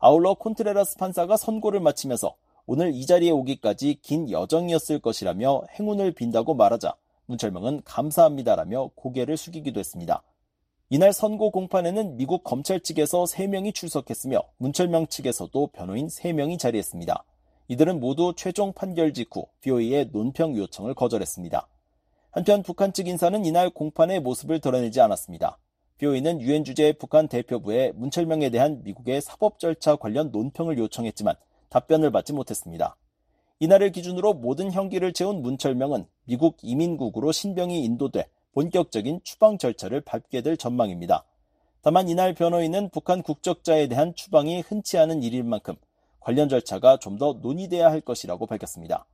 아울러 0.00 0.34
콘트레라스 0.34 0.96
판사가 0.96 1.36
선고를 1.36 1.78
마치면서 1.78 2.34
오늘 2.66 2.92
이 2.92 3.06
자리에 3.06 3.30
오기까지 3.30 4.00
긴 4.02 4.28
여정이었을 4.28 4.98
것이라며 4.98 5.62
행운을 5.78 6.10
빈다고 6.10 6.54
말하자 6.54 6.96
문철명은 7.26 7.82
감사합니다라며 7.84 8.90
고개를 8.96 9.36
숙이기도 9.36 9.78
했습니다. 9.78 10.24
이날 10.88 11.12
선고 11.12 11.52
공판에는 11.52 12.16
미국 12.16 12.42
검찰 12.42 12.80
측에서 12.80 13.22
3명이 13.22 13.72
출석했으며 13.74 14.42
문철명 14.56 15.06
측에서도 15.06 15.68
변호인 15.68 16.08
3명이 16.08 16.58
자리했습니다. 16.58 17.22
이들은 17.68 18.00
모두 18.00 18.34
최종 18.36 18.72
판결 18.72 19.14
직후 19.14 19.46
BOE의 19.60 20.08
논평 20.10 20.56
요청을 20.56 20.94
거절했습니다. 20.94 21.68
한편 22.32 22.62
북한 22.62 22.92
측 22.92 23.08
인사는 23.08 23.44
이날 23.44 23.70
공판의 23.70 24.20
모습을 24.20 24.60
드러내지 24.60 25.00
않았습니다. 25.00 25.58
BOE는 25.98 26.40
유엔 26.40 26.64
주재 26.64 26.92
북한 26.92 27.26
대표부에 27.26 27.92
문철명에 27.96 28.50
대한 28.50 28.82
미국의 28.84 29.20
사법 29.20 29.58
절차 29.58 29.96
관련 29.96 30.30
논평을 30.30 30.78
요청했지만 30.78 31.34
답변을 31.70 32.12
받지 32.12 32.32
못했습니다. 32.32 32.96
이날을 33.58 33.90
기준으로 33.90 34.34
모든 34.34 34.70
형기를 34.72 35.12
채운 35.12 35.42
문철명은 35.42 36.06
미국 36.24 36.58
이민국으로 36.62 37.32
신병이 37.32 37.84
인도돼 37.84 38.28
본격적인 38.52 39.20
추방 39.24 39.58
절차를 39.58 40.00
밟게 40.00 40.42
될 40.42 40.56
전망입니다. 40.56 41.24
다만 41.82 42.08
이날 42.08 42.34
변호인은 42.34 42.90
북한 42.90 43.22
국적자에 43.22 43.88
대한 43.88 44.14
추방이 44.14 44.60
흔치 44.60 44.98
않은 44.98 45.22
일일 45.22 45.42
만큼 45.42 45.74
관련 46.20 46.48
절차가 46.48 46.98
좀 46.98 47.18
더 47.18 47.38
논의돼야 47.42 47.90
할 47.90 48.00
것이라고 48.00 48.46
밝혔습니다. 48.46 49.04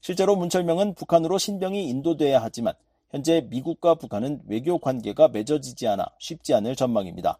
실제로 0.00 0.36
문철명은 0.36 0.94
북한으로 0.94 1.38
신병이 1.38 1.88
인도돼야 1.88 2.42
하지만 2.42 2.74
현재 3.10 3.46
미국과 3.48 3.96
북한은 3.96 4.42
외교 4.46 4.78
관계가 4.78 5.28
맺어지지 5.28 5.86
않아 5.88 6.06
쉽지 6.18 6.54
않을 6.54 6.76
전망입니다. 6.76 7.38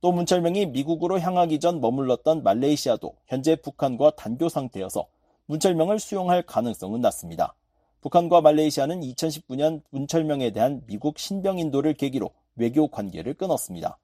또 0.00 0.12
문철명이 0.12 0.66
미국으로 0.66 1.18
향하기 1.18 1.60
전 1.60 1.80
머물렀던 1.80 2.42
말레이시아도 2.42 3.14
현재 3.26 3.56
북한과 3.56 4.16
단교 4.16 4.48
상태여서 4.48 5.06
문철명을 5.46 5.98
수용할 5.98 6.42
가능성은 6.42 7.00
낮습니다. 7.00 7.54
북한과 8.00 8.42
말레이시아는 8.42 9.00
2019년 9.00 9.80
문철명에 9.90 10.50
대한 10.50 10.82
미국 10.86 11.18
신병 11.18 11.58
인도를 11.58 11.94
계기로 11.94 12.30
외교 12.56 12.88
관계를 12.88 13.34
끊었습니다. 13.34 13.98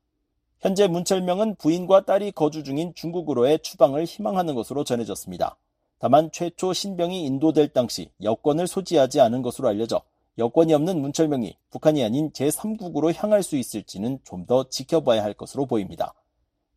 현재 0.60 0.86
문철명은 0.88 1.56
부인과 1.56 2.06
딸이 2.06 2.32
거주 2.32 2.64
중인 2.64 2.94
중국으로의 2.94 3.58
추방을 3.58 4.04
희망하는 4.04 4.54
것으로 4.54 4.84
전해졌습니다. 4.84 5.56
다만 6.00 6.30
최초 6.32 6.72
신병이 6.72 7.24
인도될 7.26 7.68
당시 7.68 8.10
여권을 8.22 8.66
소지하지 8.66 9.20
않은 9.20 9.42
것으로 9.42 9.68
알려져 9.68 10.02
여권이 10.38 10.72
없는 10.72 10.98
문철명이 10.98 11.58
북한이 11.70 12.02
아닌 12.02 12.32
제3국으로 12.32 13.14
향할 13.14 13.42
수 13.42 13.56
있을지는 13.56 14.18
좀 14.24 14.46
더 14.46 14.66
지켜봐야 14.68 15.22
할 15.22 15.34
것으로 15.34 15.66
보입니다. 15.66 16.14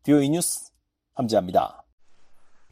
뷰이 0.04 0.28
뉴스 0.28 0.70
함지합니다. 1.14 1.82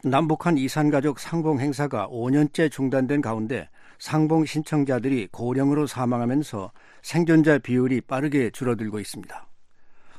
남북한 0.03 0.57
이산가족 0.57 1.19
상봉 1.19 1.59
행사가 1.59 2.07
5년째 2.09 2.71
중단된 2.71 3.21
가운데 3.21 3.67
상봉 3.97 4.45
신청자들이 4.45 5.29
고령으로 5.31 5.87
사망하면서 5.87 6.71
생존자 7.01 7.57
비율이 7.57 8.01
빠르게 8.01 8.51
줄어들고 8.51 8.99
있습니다. 8.99 9.47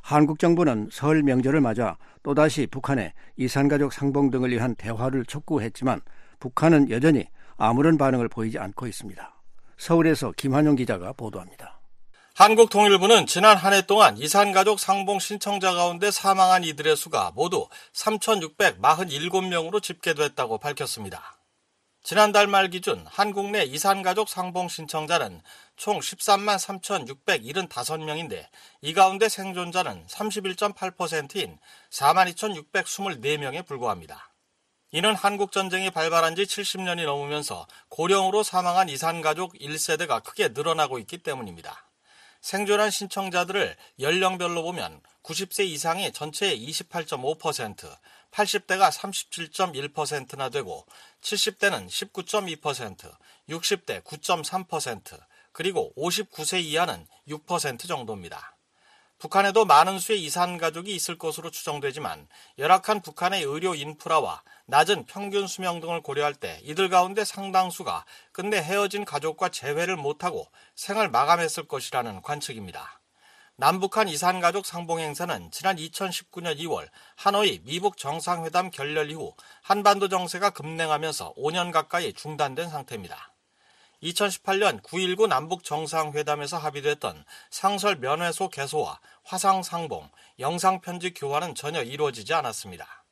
한국 0.02 0.38
정부는 0.38 0.88
설 0.90 1.22
명절을 1.22 1.60
맞아 1.60 1.96
또다시 2.22 2.66
북한에 2.66 3.14
이산가족 3.36 3.92
상봉 3.92 4.30
등을 4.30 4.50
위한 4.50 4.74
대화를 4.74 5.24
촉구했지만 5.26 6.00
북한은 6.44 6.90
여전히 6.90 7.24
아무런 7.56 7.96
반응을 7.96 8.28
보이지 8.28 8.58
않고 8.58 8.86
있습니다. 8.86 9.34
서울에서 9.78 10.32
김한용 10.36 10.76
기자가 10.76 11.14
보도합니다. 11.14 11.80
한국통일부는 12.34 13.24
지난 13.24 13.56
한 13.56 13.72
해 13.72 13.80
동안 13.86 14.18
이산가족 14.18 14.78
상봉 14.78 15.20
신청자 15.20 15.72
가운데 15.72 16.10
사망한 16.10 16.62
이들의 16.64 16.96
수가 16.96 17.32
모두 17.34 17.66
3,647명으로 17.94 19.82
집계됐다고 19.82 20.58
밝혔습니다. 20.58 21.38
지난달 22.02 22.46
말 22.46 22.68
기준 22.68 23.06
한국 23.08 23.50
내 23.50 23.62
이산가족 23.64 24.28
상봉 24.28 24.68
신청자는 24.68 25.40
총 25.76 25.98
13만 26.00 26.58
3,675명인데 26.58 28.48
이 28.82 28.92
가운데 28.92 29.30
생존자는 29.30 30.04
31.8%인 30.08 31.58
42,624명에 31.90 33.64
불과합니다. 33.64 34.33
이는 34.96 35.16
한국전쟁이 35.16 35.90
발발한 35.90 36.36
지 36.36 36.44
70년이 36.44 37.04
넘으면서 37.04 37.66
고령으로 37.88 38.44
사망한 38.44 38.88
이산가족 38.88 39.54
1세대가 39.54 40.22
크게 40.22 40.50
늘어나고 40.50 41.00
있기 41.00 41.18
때문입니다. 41.18 41.84
생존한 42.40 42.92
신청자들을 42.92 43.74
연령별로 43.98 44.62
보면 44.62 45.00
90세 45.24 45.66
이상이 45.66 46.12
전체의 46.12 46.64
28.5%, 46.68 47.92
80대가 48.30 48.92
37.1%나 48.92 50.48
되고 50.50 50.86
70대는 51.22 51.88
19.2%, 51.88 53.12
60대 53.48 54.00
9.3%, 54.04 55.18
그리고 55.50 55.92
59세 55.96 56.62
이하는 56.62 57.04
6% 57.26 57.88
정도입니다. 57.88 58.53
북한에도 59.24 59.64
많은 59.64 59.98
수의 60.00 60.22
이산 60.22 60.58
가족이 60.58 60.94
있을 60.94 61.16
것으로 61.16 61.50
추정되지만 61.50 62.28
열악한 62.58 63.00
북한의 63.00 63.42
의료 63.44 63.74
인프라와 63.74 64.42
낮은 64.66 65.06
평균 65.06 65.46
수명 65.46 65.80
등을 65.80 66.02
고려할 66.02 66.34
때 66.34 66.60
이들 66.62 66.90
가운데 66.90 67.24
상당수가 67.24 68.04
끝내 68.32 68.58
헤어진 68.58 69.06
가족과 69.06 69.48
재회를 69.48 69.96
못하고 69.96 70.46
생을 70.74 71.08
마감했을 71.08 71.66
것이라는 71.66 72.20
관측입니다. 72.20 73.00
남북한 73.56 74.10
이산가족 74.10 74.66
상봉 74.66 75.00
행사는 75.00 75.50
지난 75.50 75.76
2019년 75.76 76.58
2월 76.58 76.86
하노이 77.16 77.62
미북 77.64 77.96
정상회담 77.96 78.70
결렬 78.70 79.10
이후 79.10 79.34
한반도 79.62 80.08
정세가 80.08 80.50
급냉하면서 80.50 81.32
5년 81.38 81.72
가까이 81.72 82.12
중단된 82.12 82.68
상태입니다. 82.68 83.33
2018년 84.04 84.82
9.19 84.82 85.26
남북 85.28 85.64
정상회담에서 85.64 86.58
합의됐던 86.58 87.24
상설 87.50 87.96
면회소 87.96 88.50
개소와 88.50 89.00
화상 89.24 89.62
상봉, 89.62 90.10
영상 90.38 90.80
편지 90.80 91.14
교환은 91.14 91.54
전혀 91.54 91.82
이루어지지 91.82 92.34
않았습니다. 92.34 93.04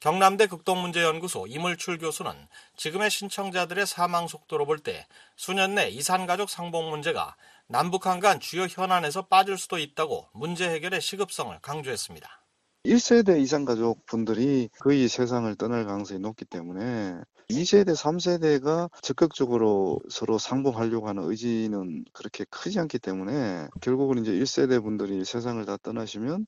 경남대 0.00 0.46
극동문제연구소 0.46 1.46
이물출 1.46 1.98
교수는 1.98 2.32
지금의 2.76 3.10
신청자들의 3.10 3.86
사망 3.86 4.28
속도로 4.28 4.64
볼 4.64 4.78
때 4.78 5.06
수년 5.36 5.74
내 5.74 5.90
이산가족 5.90 6.48
상봉 6.48 6.88
문제가 6.88 7.36
남북한 7.66 8.18
간 8.18 8.40
주요 8.40 8.62
현안에서 8.62 9.26
빠질 9.26 9.58
수도 9.58 9.76
있다고 9.76 10.30
문제 10.32 10.70
해결의 10.70 11.02
시급성을 11.02 11.56
강조했습니다. 11.60 12.39
1세대 12.84 13.38
이상 13.42 13.66
가족 13.66 14.06
분들이 14.06 14.70
거의 14.80 15.06
세상을 15.06 15.54
떠날 15.56 15.84
가능성이 15.84 16.18
높기 16.20 16.46
때문에 16.46 17.20
2세대, 17.50 17.94
3세대가 17.94 18.90
적극적으로 19.02 20.00
서로 20.08 20.38
상봉하려고 20.38 21.06
하는 21.08 21.24
의지는 21.24 22.04
그렇게 22.12 22.44
크지 22.48 22.78
않기 22.78 22.98
때문에 22.98 23.68
결국은 23.82 24.18
이제 24.18 24.32
1세대 24.32 24.82
분들이 24.82 25.24
세상을 25.24 25.62
다 25.66 25.76
떠나시면 25.82 26.46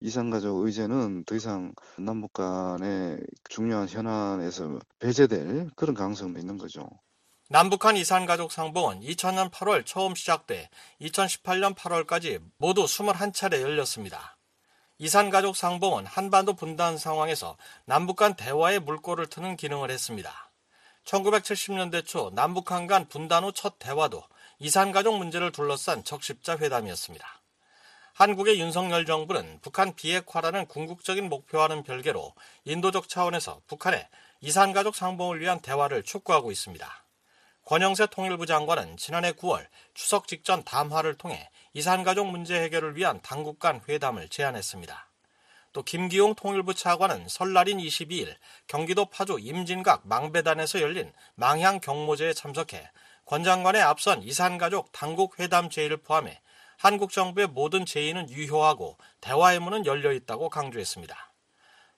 이상가족 0.00 0.64
의제는 0.64 1.24
더 1.24 1.34
이상 1.34 1.74
남북 1.98 2.32
간의 2.32 3.18
중요한 3.50 3.88
현안에서 3.88 4.78
배제될 5.00 5.70
그런 5.76 5.94
가능성도 5.94 6.38
있는 6.38 6.56
거죠. 6.56 6.88
남북한 7.50 7.96
이산가족 7.96 8.52
상봉은 8.52 9.00
2000년 9.00 9.50
8월 9.50 9.84
처음 9.84 10.14
시작돼 10.14 10.70
2018년 11.02 11.74
8월까지 11.74 12.40
모두 12.56 12.84
21차례 12.84 13.60
열렸습니다. 13.60 14.38
이산가족 14.98 15.56
상봉은 15.56 16.06
한반도 16.06 16.54
분단 16.54 16.96
상황에서 16.98 17.56
남북 17.84 18.16
간 18.16 18.34
대화의 18.34 18.78
물꼬를 18.80 19.26
트는 19.26 19.56
기능을 19.56 19.90
했습니다. 19.90 20.50
1970년대 21.04 22.06
초 22.06 22.30
남북한 22.34 22.86
간 22.86 23.08
분단 23.08 23.44
후 23.44 23.52
첫 23.52 23.78
대화도 23.78 24.22
이산가족 24.60 25.18
문제를 25.18 25.50
둘러싼 25.50 26.04
적십자 26.04 26.58
회담이었습니다. 26.58 27.26
한국의 28.14 28.60
윤석열 28.60 29.04
정부는 29.04 29.58
북한 29.60 29.94
비핵화라는 29.94 30.66
궁극적인 30.66 31.28
목표와는 31.28 31.82
별개로 31.82 32.32
인도적 32.64 33.08
차원에서 33.08 33.60
북한의 33.66 34.08
이산가족 34.40 34.94
상봉을 34.94 35.40
위한 35.40 35.58
대화를 35.58 36.04
촉구하고 36.04 36.52
있습니다. 36.52 37.04
권영세 37.64 38.06
통일부 38.06 38.46
장관은 38.46 38.96
지난해 38.96 39.32
9월 39.32 39.66
추석 39.94 40.28
직전 40.28 40.62
담화를 40.62 41.16
통해 41.16 41.50
이산가족 41.74 42.28
문제 42.28 42.60
해결을 42.62 42.96
위한 42.96 43.20
당국 43.22 43.58
간 43.58 43.80
회담을 43.88 44.28
제안했습니다. 44.28 45.10
또 45.72 45.82
김기용 45.82 46.36
통일부 46.36 46.72
차관은 46.72 47.26
설날인 47.28 47.78
22일 47.78 48.36
경기도 48.68 49.06
파주 49.06 49.38
임진각 49.40 50.06
망배단에서 50.06 50.80
열린 50.80 51.12
망향 51.34 51.80
경모제에 51.80 52.32
참석해 52.32 52.88
권 53.24 53.42
장관의 53.42 53.82
앞선 53.82 54.22
이산가족 54.22 54.92
당국 54.92 55.40
회담 55.40 55.68
제의를 55.68 55.96
포함해 55.96 56.40
한국 56.78 57.10
정부의 57.10 57.48
모든 57.48 57.84
제의는 57.84 58.30
유효하고 58.30 58.96
대화의 59.20 59.58
문은 59.58 59.84
열려 59.84 60.12
있다고 60.12 60.50
강조했습니다. 60.50 61.32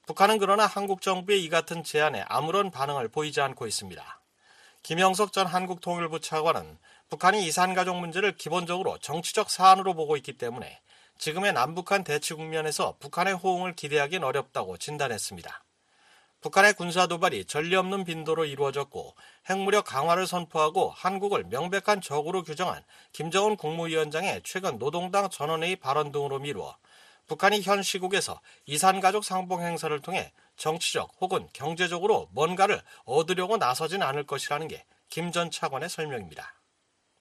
북한은 0.07 0.39
그러나 0.39 0.65
한국 0.65 1.03
정부의 1.03 1.45
이 1.45 1.51
같은 1.51 1.85
제안에 1.85 2.25
아무런 2.29 2.71
반응을 2.71 3.09
보이지 3.09 3.43
않고 3.43 3.67
있습니다. 3.67 4.21
김영석 4.85 5.33
전 5.33 5.47
한국통일부 5.47 6.21
차관은 6.21 6.79
북한이 7.09 7.47
이산 7.47 7.75
가족 7.75 7.97
문제를 7.99 8.37
기본적으로 8.37 8.99
정치적 8.99 9.51
사안으로 9.51 9.95
보고 9.95 10.17
있기 10.17 10.37
때문에 10.37 10.81
지금의 11.19 11.53
남북한 11.53 12.05
대치 12.05 12.35
국면에서 12.35 12.97
북한의 12.99 13.35
호응을 13.35 13.75
기대하기는 13.75 14.27
어렵다고 14.27 14.77
진단했습니다. 14.77 15.65
북한의 16.41 16.75
군사 16.75 17.07
도발이 17.07 17.47
전례 17.47 17.77
없는 17.77 18.05
빈도로 18.05 18.45
이루어졌고 18.45 19.15
핵무력 19.49 19.85
강화를 19.87 20.27
선포하고 20.27 20.91
한국을 20.91 21.45
명백한 21.45 22.01
적으로 22.03 22.43
규정한 22.43 22.85
김정은 23.13 23.57
국무위원장의 23.57 24.43
최근 24.45 24.79
노동당 24.79 25.31
전원회의 25.31 25.77
발언 25.77 26.13
등으로 26.13 26.39
미루어 26.39 26.77
북한이 27.27 27.63
현 27.63 27.83
시국에서 27.83 28.41
이산가족 28.67 29.25
상봉 29.25 29.63
행사를 29.63 29.99
통해 30.01 30.33
정치적 30.57 31.13
혹은 31.21 31.49
경제적으로 31.53 32.29
뭔가를 32.33 32.81
얻으려고 33.05 33.57
나서진 33.57 34.03
않을 34.03 34.25
것이라는 34.27 34.69
게 34.69 34.85
김 35.09 35.33
전 35.33 35.51
차관의 35.51 35.89
설명입니다. 35.89 36.55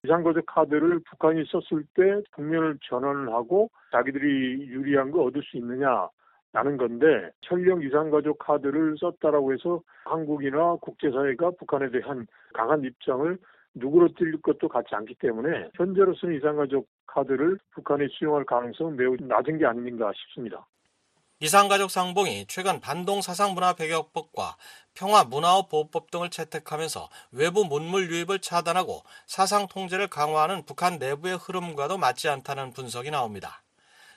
이산가족 0.06 0.46
카드를 0.46 1.00
북한이 1.10 1.44
썼을 1.46 1.84
때 1.96 2.22
국면을 2.34 2.78
전환을 2.88 3.34
하고 3.34 3.70
자기들이 3.92 4.68
유리한 4.68 5.12
거 5.12 5.24
얻을 5.24 5.42
수 5.44 5.58
있느냐 5.58 6.08
라는 6.54 6.78
건데 6.78 7.32
천령 7.42 7.82
이산가족 7.82 8.40
카드를 8.40 8.96
썼다라고 9.00 9.52
해서 9.52 9.82
한국이나 10.06 10.78
국제사회가 10.82 11.52
북한에 11.60 11.90
대한 11.90 12.28
강한 12.54 12.84
입장을 12.84 13.38
누구로 13.74 14.10
뛸 14.10 14.42
것도 14.42 14.70
같지 14.70 14.96
않기 14.96 15.16
때문에 15.16 15.70
현재로서는 15.74 16.38
이산가족 16.38 16.88
카드를 17.08 17.60
북한이 17.72 18.08
수용할 18.10 18.46
가능성은 18.46 18.96
매우 18.96 19.18
낮은 19.20 19.58
게 19.58 19.66
아닌가 19.66 20.12
싶습니다. 20.16 20.66
이산가족 21.42 21.92
상봉이 21.92 22.46
최근 22.48 22.80
반동 22.80 23.22
사상문화배격법과 23.22 24.56
평화문화보호법 24.94 26.10
등을 26.10 26.30
채택하면서 26.30 27.10
외부 27.32 27.66
문물 27.66 28.10
유입을 28.10 28.40
차단하고 28.40 29.04
사상 29.28 29.68
통제를 29.68 30.08
강화하는 30.08 30.66
북한 30.66 30.98
내부의 30.98 31.36
흐름과도 31.36 31.98
맞지 31.98 32.30
않다는 32.30 32.72
분석이 32.72 33.12
나옵니다. 33.12 33.64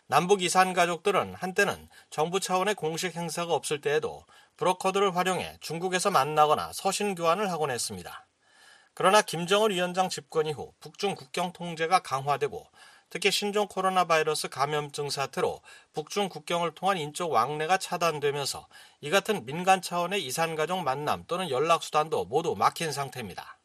남북 0.06 0.42
이산 0.42 0.72
가족들은 0.72 1.34
한때는 1.34 1.88
정부 2.08 2.38
차원의 2.38 2.76
공식 2.76 3.16
행사가 3.16 3.52
없을 3.52 3.80
때에도 3.80 4.24
브로커들을 4.56 5.16
활용해 5.16 5.58
중국에서 5.60 6.12
만나거나 6.12 6.70
서신 6.72 7.16
교환을 7.16 7.50
하곤 7.50 7.72
했습니다. 7.72 8.28
그러나 8.94 9.22
김정은 9.22 9.70
위원장 9.70 10.08
집권 10.08 10.46
이후 10.46 10.72
북중 10.78 11.16
국경 11.16 11.52
통제가 11.52 11.98
강화되고 11.98 12.64
특히 13.10 13.30
신종 13.30 13.66
코로나 13.68 14.04
바이러스 14.04 14.48
감염증 14.48 15.08
사태로 15.08 15.62
북중 15.94 16.28
국경을 16.28 16.74
통한 16.74 16.98
인적 16.98 17.30
왕래가 17.30 17.78
차단되면서 17.78 18.66
이 19.00 19.10
같은 19.10 19.46
민간 19.46 19.80
차원의 19.80 20.24
이산가족 20.24 20.82
만남 20.82 21.24
또는 21.26 21.48
연락수단도 21.48 22.26
모두 22.26 22.54
막힌 22.54 22.92
상태입니다. 22.92 23.58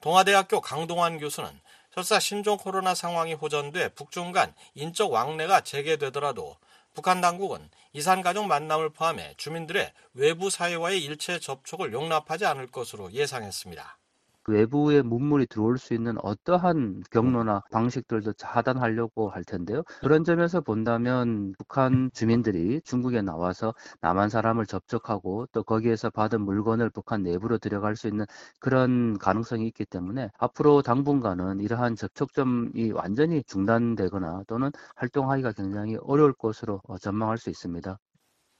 동아대학교 0.00 0.60
강동환 0.60 1.18
교수는 1.18 1.60
설사 1.92 2.20
신종 2.20 2.58
코로나 2.58 2.94
상황이 2.94 3.32
호전돼 3.34 3.88
북중 3.90 4.30
간 4.32 4.54
인적 4.74 5.10
왕래가 5.10 5.62
재개되더라도 5.62 6.58
북한 6.94 7.20
당국은 7.20 7.70
이산가족 7.92 8.46
만남을 8.46 8.90
포함해 8.90 9.34
주민들의 9.36 9.92
외부 10.14 10.48
사회와의 10.48 11.02
일체 11.02 11.40
접촉을 11.40 11.92
용납하지 11.92 12.46
않을 12.46 12.70
것으로 12.70 13.12
예상했습니다. 13.12 13.98
외부의 14.48 15.02
문물이 15.02 15.46
들어올 15.46 15.78
수 15.78 15.94
있는 15.94 16.16
어떠한 16.22 17.02
경로나 17.10 17.62
방식들도 17.70 18.34
차단하려고 18.34 19.28
할 19.30 19.44
텐데요. 19.44 19.82
그런 20.00 20.24
점에서 20.24 20.60
본다면 20.60 21.54
북한 21.58 22.10
주민들이 22.12 22.80
중국에 22.82 23.22
나와서 23.22 23.74
남한 24.00 24.28
사람을 24.28 24.66
접촉하고 24.66 25.46
또 25.52 25.62
거기에서 25.62 26.10
받은 26.10 26.40
물건을 26.42 26.90
북한 26.90 27.22
내부로 27.22 27.58
들어갈 27.58 27.96
수 27.96 28.08
있는 28.08 28.24
그런 28.60 29.18
가능성이 29.18 29.66
있기 29.68 29.84
때문에 29.84 30.30
앞으로 30.38 30.82
당분간은 30.82 31.60
이러한 31.60 31.96
접촉점이 31.96 32.92
완전히 32.92 33.42
중단되거나 33.44 34.42
또는 34.46 34.70
활동하기가 34.96 35.52
굉장히 35.52 35.96
어려울 36.02 36.32
것으로 36.32 36.80
전망할 37.00 37.38
수 37.38 37.50
있습니다. 37.50 37.98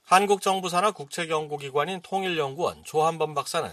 한국 0.03 0.41
정부 0.41 0.69
산하 0.69 0.91
국책연구기관인 0.91 2.01
통일연구원 2.01 2.83
조한범 2.85 3.33
박사는 3.33 3.69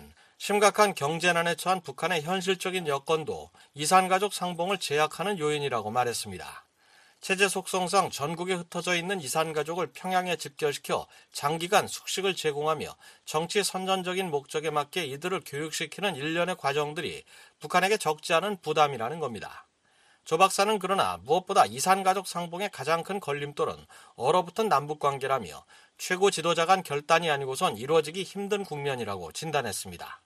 심각한 0.46 0.94
경제난에 0.94 1.54
처한 1.54 1.80
북한의 1.80 2.20
현실적인 2.20 2.86
여건도 2.86 3.48
이산가족 3.72 4.34
상봉을 4.34 4.76
제약하는 4.76 5.38
요인이라고 5.38 5.90
말했습니다. 5.90 6.66
체제 7.22 7.48
속성상 7.48 8.10
전국에 8.10 8.52
흩어져 8.52 8.94
있는 8.94 9.22
이산가족을 9.22 9.92
평양에 9.94 10.36
집결시켜 10.36 11.06
장기간 11.32 11.88
숙식을 11.88 12.36
제공하며 12.36 12.94
정치 13.24 13.64
선전적인 13.64 14.30
목적에 14.30 14.68
맞게 14.68 15.06
이들을 15.06 15.40
교육시키는 15.46 16.14
일련의 16.14 16.56
과정들이 16.58 17.24
북한에게 17.58 17.96
적지 17.96 18.34
않은 18.34 18.58
부담이라는 18.60 19.20
겁니다. 19.20 19.66
조 20.26 20.36
박사는 20.36 20.78
그러나 20.78 21.18
무엇보다 21.22 21.64
이산가족 21.64 22.28
상봉의 22.28 22.68
가장 22.70 23.02
큰 23.02 23.18
걸림돌은 23.18 23.86
얼어붙은 24.16 24.68
남북관계라며 24.68 25.64
최고 25.96 26.30
지도자 26.30 26.66
간 26.66 26.82
결단이 26.82 27.30
아니고선 27.30 27.78
이루어지기 27.78 28.24
힘든 28.24 28.62
국면이라고 28.62 29.32
진단했습니다. 29.32 30.20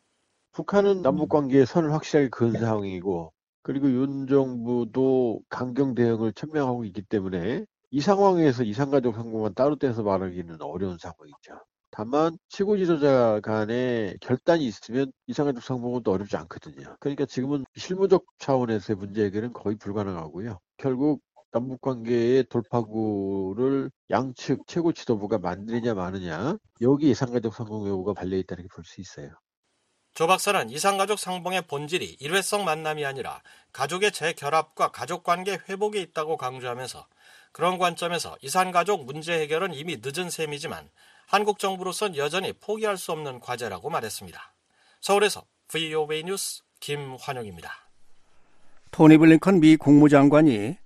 북한은 0.59 1.03
남북 1.03 1.29
관계에 1.29 1.65
선을 1.65 1.93
확실하게 1.93 2.31
그은 2.31 2.53
상황이고 2.59 3.33
그리고 3.63 3.89
윤 3.93 4.27
정부도 4.27 5.41
강경 5.51 5.95
대응을 5.95 6.33
천명하고 6.33 6.85
있기 6.87 7.03
때문에 7.03 7.65
이 7.93 8.01
상황에서 8.01 8.65
이산가족 8.65 9.15
상봉만 9.15 9.55
따로 9.55 9.77
떼서 9.77 10.03
말하기는 10.03 10.61
어려운 10.63 10.99
상황이죠. 10.99 11.61
다만 11.93 12.37
최고 12.49 12.77
지도자 12.77 13.39
간에 13.41 14.17
결단이 14.21 14.67
있으면 14.67 15.13
이산가족 15.29 15.63
상봉은 15.63 16.03
또 16.03 16.11
어렵지 16.11 16.37
않거든요. 16.37 16.97
그러니까 16.99 17.25
지금은 17.25 17.65
실무적 17.77 18.25
차원에서의 18.39 18.97
문제 18.97 19.25
해결은 19.27 19.53
거의 19.53 19.77
불가능하고요. 19.77 20.59
결국 20.77 21.23
남북 21.53 21.81
관계의 21.83 22.47
돌파구를 22.49 23.91
양측 24.11 24.67
최고 24.67 24.93
지도부가 24.93 25.39
만들느냐 25.39 25.95
마느냐 25.95 26.57
여기 26.81 27.11
이산가족 27.11 27.55
상봉 27.55 27.87
여부가 27.89 28.13
발려 28.13 28.37
있다는 28.37 28.65
게 28.65 28.69
볼 28.75 28.85
수 28.85 29.01
있어요. 29.01 29.31
조 30.19 30.27
박사는 30.27 30.69
이산가족 30.71 31.17
상봉의 31.17 31.63
본질이 31.69 32.17
일회성 32.19 32.65
만남이 32.65 33.07
아니라 33.07 33.41
가족의 33.73 34.11
재결합과 34.11 34.89
가족관계 34.89 35.61
회복에 35.69 36.01
있다고 36.01 36.37
강조하면서 36.37 37.07
그런 37.53 37.79
관점에서 37.79 38.37
이산가족 38.43 39.05
문제 39.05 39.39
해결은 39.39 39.73
이미 39.75 40.01
늦은 40.03 40.29
셈이지만 40.29 40.89
한국 41.29 41.61
정부로선 41.61 42.17
여전히 42.17 42.53
포기할 42.53 42.97
수 42.97 43.13
없는 43.13 43.39
과제라고 43.39 43.91
말했습니다. 43.91 44.55
서울에서 45.03 45.45
VOA 45.69 46.25
뉴스 46.25 46.63
김환영입니다. 46.81 47.71
토니 48.91 49.19
블링컨 49.19 49.61
미 49.61 49.77
국무장관이 49.77 50.79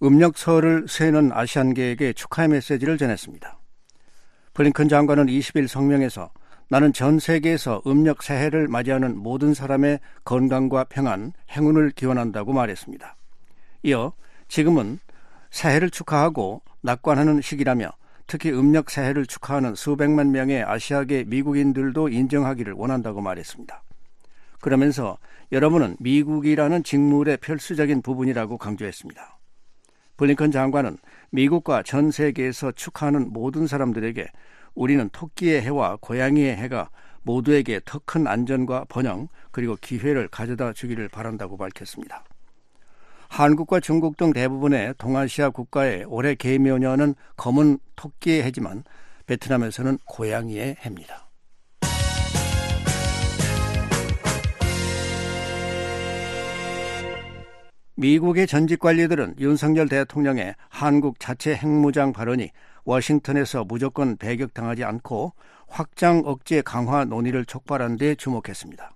음력설을 0.00 0.86
세는 0.88 1.32
아시안계에게 1.32 2.12
축하의 2.12 2.50
메시지를 2.50 2.98
전했습니다. 2.98 3.58
블링컨 4.54 4.88
장관은 4.88 5.26
20일 5.26 5.66
성명에서 5.66 6.30
나는 6.68 6.92
전 6.92 7.18
세계에서 7.18 7.82
음력 7.86 8.22
새해를 8.22 8.66
맞이하는 8.66 9.16
모든 9.16 9.54
사람의 9.54 10.00
건강과 10.24 10.84
평안, 10.84 11.32
행운을 11.50 11.90
기원한다고 11.90 12.52
말했습니다. 12.52 13.16
이어 13.84 14.12
지금은 14.48 14.98
새해를 15.50 15.90
축하하고 15.90 16.62
낙관하는 16.82 17.40
시기라며 17.40 17.90
특히 18.26 18.50
음력 18.50 18.90
새해를 18.90 19.26
축하하는 19.26 19.76
수백만 19.76 20.32
명의 20.32 20.64
아시아계 20.64 21.24
미국인들도 21.28 22.08
인정하기를 22.08 22.72
원한다고 22.72 23.20
말했습니다. 23.20 23.82
그러면서 24.60 25.18
여러분은 25.52 25.96
미국이라는 26.00 26.82
직물의 26.82 27.36
필수적인 27.36 28.02
부분이라고 28.02 28.58
강조했습니다. 28.58 29.38
블링컨 30.16 30.50
장관은 30.50 30.98
미국과 31.30 31.84
전 31.84 32.10
세계에서 32.10 32.72
축하하는 32.72 33.32
모든 33.32 33.68
사람들에게 33.68 34.26
우리는 34.76 35.08
토끼의 35.10 35.62
해와 35.62 35.96
고양이의 36.00 36.54
해가 36.56 36.90
모두에게 37.22 37.80
더 37.84 37.98
큰 38.04 38.28
안전과 38.28 38.84
번영 38.88 39.26
그리고 39.50 39.76
기회를 39.80 40.28
가져다 40.28 40.72
주기를 40.72 41.08
바란다고 41.08 41.56
밝혔습니다. 41.56 42.22
한국과 43.28 43.80
중국 43.80 44.16
등 44.16 44.32
대부분의 44.32 44.94
동아시아 44.98 45.50
국가의 45.50 46.04
올해 46.04 46.36
개묘년은 46.36 47.16
검은 47.36 47.78
토끼의 47.96 48.44
해지만 48.44 48.84
베트남에서는 49.26 49.98
고양이의 50.04 50.76
해입니다. 50.84 51.26
미국의 57.96 58.46
전직 58.46 58.78
관리들은 58.78 59.36
윤석열 59.40 59.88
대통령의 59.88 60.54
한국 60.68 61.18
자체 61.18 61.56
핵무장 61.56 62.12
발언이 62.12 62.50
워싱턴에서 62.86 63.64
무조건 63.64 64.16
배격당하지 64.16 64.84
않고 64.84 65.32
확장 65.66 66.22
억제 66.24 66.62
강화 66.62 67.04
논의를 67.04 67.44
촉발한 67.44 67.96
데 67.96 68.14
주목했습니다. 68.14 68.92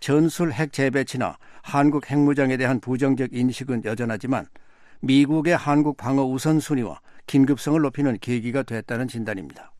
전술 0.00 0.50
핵 0.52 0.72
재배치나 0.72 1.36
한국 1.62 2.10
핵무장에 2.10 2.56
대한 2.56 2.80
부정적 2.80 3.34
인식은 3.34 3.84
여전하지만 3.84 4.46
미국의 5.00 5.56
한국 5.56 5.96
방어 5.98 6.24
우선순위와 6.24 7.00
긴급성을 7.26 7.80
높이는 7.80 8.18
계기가 8.18 8.62
됐다는 8.62 9.08
진단입니다. 9.08 9.72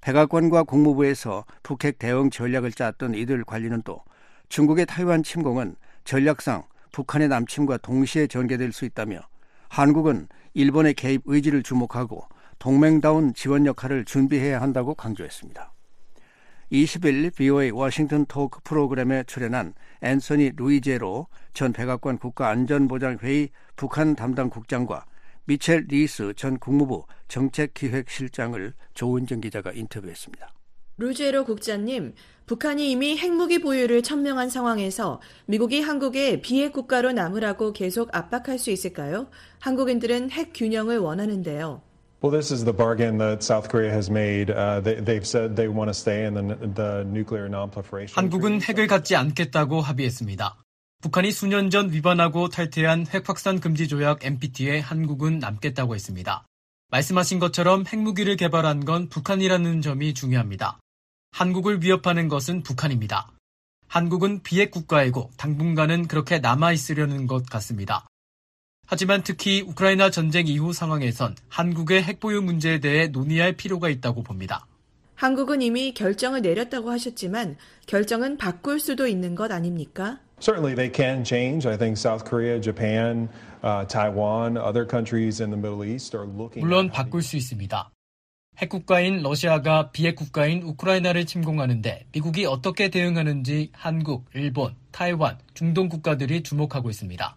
백악관과 0.00 0.62
국무부에서 0.62 1.44
북핵 1.62 1.98
대응 1.98 2.30
전략을 2.30 2.72
짰던 2.72 3.14
이들 3.14 3.44
관리는 3.44 3.82
또 3.82 4.02
중국의 4.48 4.86
타이완 4.86 5.22
침공은 5.22 5.76
전략상 6.04 6.64
북한의 6.92 7.28
남침과 7.28 7.76
동시에 7.78 8.26
전개될 8.26 8.72
수 8.72 8.86
있다며 8.86 9.20
한국은 9.68 10.28
일본의 10.54 10.94
개입 10.94 11.22
의지를 11.26 11.62
주목하고 11.62 12.26
동맹다운 12.58 13.34
지원 13.34 13.66
역할을 13.66 14.04
준비해야 14.04 14.60
한다고 14.60 14.94
강조했습니다. 14.94 15.72
20일 16.72 17.34
VOA 17.34 17.70
워싱턴 17.70 18.26
토크 18.26 18.60
프로그램에 18.62 19.24
출연한 19.24 19.72
앤서니 20.02 20.52
루지에로 20.56 21.26
전 21.54 21.72
백악관 21.72 22.18
국가안전보장회의 22.18 23.50
북한 23.74 24.14
담당 24.14 24.50
국장과 24.50 25.06
미첼 25.46 25.86
리스 25.88 26.34
전 26.36 26.58
국무부 26.58 27.04
정책기획실장을 27.28 28.74
조은정 28.92 29.40
기자가 29.40 29.72
인터뷰했습니다. 29.72 30.52
루제로 30.98 31.44
국장님, 31.44 32.14
북한이 32.44 32.90
이미 32.90 33.16
핵무기 33.16 33.60
보유를 33.60 34.02
천명한 34.02 34.50
상황에서 34.50 35.20
미국이 35.46 35.80
한국에 35.80 36.42
비핵 36.42 36.72
국가로 36.72 37.12
남으라고 37.12 37.72
계속 37.72 38.14
압박할 38.14 38.58
수 38.58 38.70
있을까요? 38.70 39.30
한국인들은 39.60 40.30
핵 40.32 40.50
균형을 40.54 40.98
원하는데요. 40.98 41.87
Well, 42.20 42.32
this 42.32 42.50
is 42.50 42.64
the 42.64 42.72
bargain 42.72 43.18
that 43.18 43.44
South 43.44 43.68
Korea 43.68 43.92
has 43.92 44.10
made. 44.10 44.50
Uh, 44.50 44.80
they, 44.80 44.96
they've 44.96 45.24
said 45.24 45.54
they 45.54 45.68
want 45.68 45.88
to 45.88 45.94
stay 45.94 46.24
in 46.24 46.34
the, 46.34 46.42
the 46.66 47.04
nuclear 47.04 47.46
non-proliferation. 47.48 48.16
한국은 48.16 48.60
핵을 48.60 48.88
갖지 48.88 49.14
않겠다고 49.14 49.80
합의했습니다. 49.80 50.56
북한이 51.00 51.30
수년 51.30 51.70
전 51.70 51.92
위반하고 51.92 52.48
탈퇴한 52.48 53.06
핵확산 53.06 53.60
금지 53.60 53.86
조약 53.86 54.24
NPT에 54.24 54.80
한국은 54.80 55.38
남겠다고 55.38 55.94
했습니다. 55.94 56.44
말씀하신 56.90 57.38
것처럼 57.38 57.84
핵무기를 57.86 58.34
개발한 58.34 58.84
건 58.84 59.08
북한이라는 59.08 59.80
점이 59.80 60.12
중요합니다. 60.14 60.80
한국을 61.30 61.84
위협하는 61.84 62.26
것은 62.28 62.64
북한입니다. 62.64 63.30
한국은 63.86 64.42
비핵 64.42 64.72
국가이고 64.72 65.30
당분간은 65.36 66.08
그렇게 66.08 66.40
남아 66.40 66.72
있으려는 66.72 67.28
것 67.28 67.46
같습니다. 67.46 68.07
하지만 68.90 69.22
특히 69.22 69.60
우크라이나 69.60 70.10
전쟁 70.10 70.46
이후 70.46 70.72
상황에선 70.72 71.36
한국의 71.50 72.02
핵보유 72.02 72.40
문제에 72.40 72.80
대해 72.80 73.08
논의할 73.08 73.52
필요가 73.52 73.90
있다고 73.90 74.22
봅니다. 74.22 74.66
한국은 75.14 75.60
이미 75.60 75.92
결정을 75.92 76.40
내렸다고 76.40 76.90
하셨지만 76.90 77.56
결정은 77.86 78.38
바꿀 78.38 78.80
수도 78.80 79.06
있는 79.06 79.34
것 79.34 79.52
아닙니까? 79.52 80.20
Certainly, 80.40 80.74
they 80.74 80.90
can 80.90 81.22
change. 81.22 81.68
I 81.68 81.76
think 81.76 81.98
South 81.98 82.24
Korea, 82.24 82.58
Japan, 82.58 83.28
uh, 83.62 83.84
Taiwan, 83.86 84.56
other 84.56 84.88
countries 84.88 85.42
in 85.42 85.50
the 85.50 85.60
Middle 85.60 85.84
East 85.84 86.16
are 86.16 86.26
looking. 86.26 86.64
물론 86.64 86.90
바꿀 86.90 87.20
수 87.20 87.36
있습니다. 87.36 87.90
핵국가인 88.56 89.22
러시아가 89.22 89.90
비핵국가인 89.90 90.62
우크라이나를 90.62 91.26
침공하는데 91.26 92.06
미국이 92.12 92.46
어떻게 92.46 92.88
대응하는지 92.88 93.70
한국, 93.74 94.24
일본, 94.32 94.74
타이완, 94.92 95.36
중동 95.52 95.90
국가들이 95.90 96.42
주목하고 96.42 96.88
있습니다. 96.88 97.36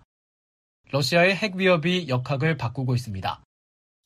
러시아의 0.92 1.36
핵 1.36 1.56
위협이 1.56 2.08
역학을 2.10 2.58
바꾸고 2.58 2.96
있습니다. 2.96 3.42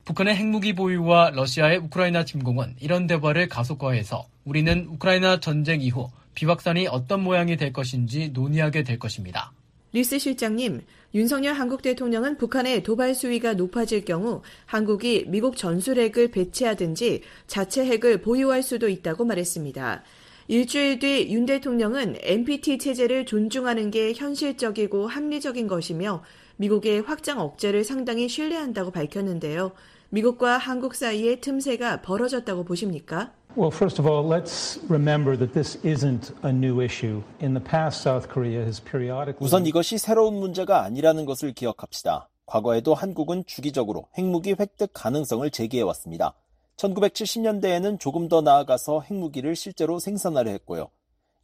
북한의 0.04 0.36
핵무기 0.36 0.72
보유와 0.74 1.30
러시아의 1.30 1.78
우크라이나 1.78 2.24
침공은 2.24 2.76
이런 2.80 3.08
대화를 3.08 3.48
가속화해서 3.48 4.24
우리는 4.44 4.86
우크라이나 4.90 5.40
전쟁 5.40 5.82
이후 5.82 6.08
비확산이 6.36 6.86
어떤 6.86 7.24
모양이 7.24 7.56
될 7.56 7.72
것인지 7.72 8.28
논의하게 8.28 8.84
될 8.84 9.00
것입니다. 9.00 9.52
리스 9.92 10.18
실장님, 10.18 10.82
윤석열 11.14 11.54
한국 11.54 11.82
대통령은 11.82 12.36
북한의 12.36 12.84
도발 12.84 13.14
수위가 13.14 13.54
높아질 13.54 14.04
경우 14.04 14.42
한국이 14.66 15.24
미국 15.26 15.56
전술핵을 15.56 16.30
배치하든지 16.30 17.22
자체 17.48 17.84
핵을 17.84 18.20
보유할 18.20 18.62
수도 18.62 18.88
있다고 18.88 19.24
말했습니다. 19.24 20.04
일주일 20.48 21.00
뒤 21.00 21.32
윤 21.32 21.46
대통령은 21.46 22.18
NPT 22.20 22.78
체제를 22.78 23.26
존중하는 23.26 23.90
게 23.90 24.12
현실적이고 24.12 25.08
합리적인 25.08 25.66
것이며 25.66 26.22
미국의 26.56 27.02
확장 27.02 27.40
억제를 27.40 27.84
상당히 27.84 28.28
신뢰한다고 28.28 28.90
밝혔는데요. 28.90 29.72
미국과 30.10 30.58
한국 30.58 30.94
사이의 30.94 31.40
틈새가 31.40 32.02
벌어졌다고 32.02 32.64
보십니까? 32.64 33.32
Well, 33.56 33.72
first 33.74 34.00
of 34.00 34.06
all, 34.06 34.22
let's 34.28 34.78
remember 34.88 35.36
that 35.36 35.54
this 35.54 35.78
isn't 35.82 36.34
a 36.44 36.52
new 36.52 36.82
issue. 36.82 37.22
In 37.40 37.54
the 37.54 37.64
past, 37.64 38.02
South 38.02 38.28
Korea 38.28 38.60
has 38.60 38.82
periodically. 38.82 39.38
우선 39.40 39.64
이것이 39.64 39.96
새로운 39.98 40.34
문제가 40.38 40.82
아니라는 40.84 41.24
것을 41.24 41.52
기억합시다. 41.52 42.28
과거에도 42.44 42.94
한국은 42.94 43.44
주기적으로 43.46 44.08
핵무기 44.16 44.54
획득 44.60 44.90
가능성을 44.92 45.50
제기해 45.50 45.82
왔습니다. 45.82 46.34
1970년대에는 46.76 47.98
조금 47.98 48.28
더 48.28 48.42
나아가서 48.42 49.00
핵무기를 49.00 49.56
실제로 49.56 49.98
생산하려 49.98 50.50
했고요. 50.50 50.90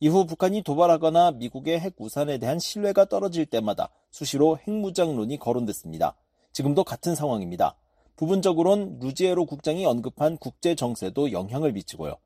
이후 0.02 0.26
북한이 0.26 0.62
도발하거나 0.62 1.30
미국의 1.30 1.78
핵 1.78 1.94
우산에 1.96 2.38
대한 2.38 2.58
신뢰가 2.58 3.04
떨어질 3.04 3.46
때마다 3.46 3.88
수시로 4.10 4.58
핵무장론이 4.66 5.38
거론됐습니다. 5.38 6.16
지금도 6.50 6.82
같은 6.82 7.14
상황입니다. 7.14 7.76
부분적으론 8.16 8.98
루지에로 8.98 9.46
국장이 9.46 9.86
언급한 9.86 10.38
국제 10.38 10.74
정세도 10.74 11.30
영향을 11.30 11.70
미치고요. 11.70 12.16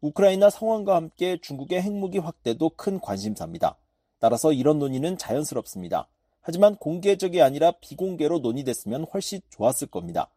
우크라이나 0.00 0.48
상황과 0.48 0.94
함께 0.94 1.36
중국의 1.42 1.82
핵무기 1.82 2.18
확대도 2.18 2.70
큰 2.76 3.00
관심사입니다. 3.00 3.78
따라서 4.20 4.52
이런 4.52 4.78
논의는 4.78 5.18
자연스럽습니다. 5.18 6.06
하지만 6.40 6.76
공개적이 6.76 7.42
아니라 7.42 7.72
비공개로 7.80 8.38
논의됐으면 8.38 9.06
훨씬 9.12 9.40
좋았을 9.50 9.88
겁니다. 9.88 10.30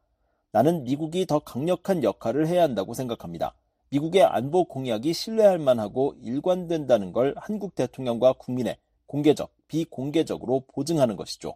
나는 0.51 0.83
미국이 0.83 1.27
더 1.27 1.37
강력한 1.37 2.03
역할을 2.03 2.47
해야 2.47 2.63
한다고 2.63 2.95
생각합니다. 2.95 3.53
미국의 3.89 4.23
안보 4.23 4.65
공약이 4.65 5.13
신뢰할 5.13 5.59
만하고 5.59 6.15
일관된다는 6.21 7.13
걸 7.13 7.33
한국 7.37 7.75
대통령과 7.75 8.33
국민에 8.33 8.77
공개적, 9.05 9.51
비공개적으로 9.67 10.63
보증하는 10.73 11.15
것이죠. 11.15 11.55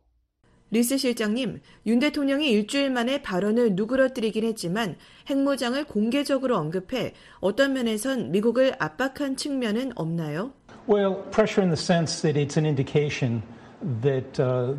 리스 0.73 0.97
실장님, 0.97 1.59
윤 1.85 1.99
대통령이 1.99 2.49
일주일 2.49 2.91
만에 2.91 3.21
발언을 3.21 3.75
누그러뜨리긴 3.75 4.45
했지만 4.45 4.95
핵무장을 5.29 5.83
공개적으로 5.83 6.57
언급해 6.57 7.13
어떤 7.41 7.73
면에선 7.73 8.31
미국을 8.31 8.75
압박한 8.79 9.35
측면은 9.35 9.91
없나요? 9.95 10.53
Well, 10.87 11.23
pressure 11.31 11.61
in 11.61 11.69
the 11.69 11.77
sense 11.77 12.21
that 12.21 12.39
it's 12.39 12.57
an 12.57 12.65
indication 12.65 13.43
uh. 13.81 14.75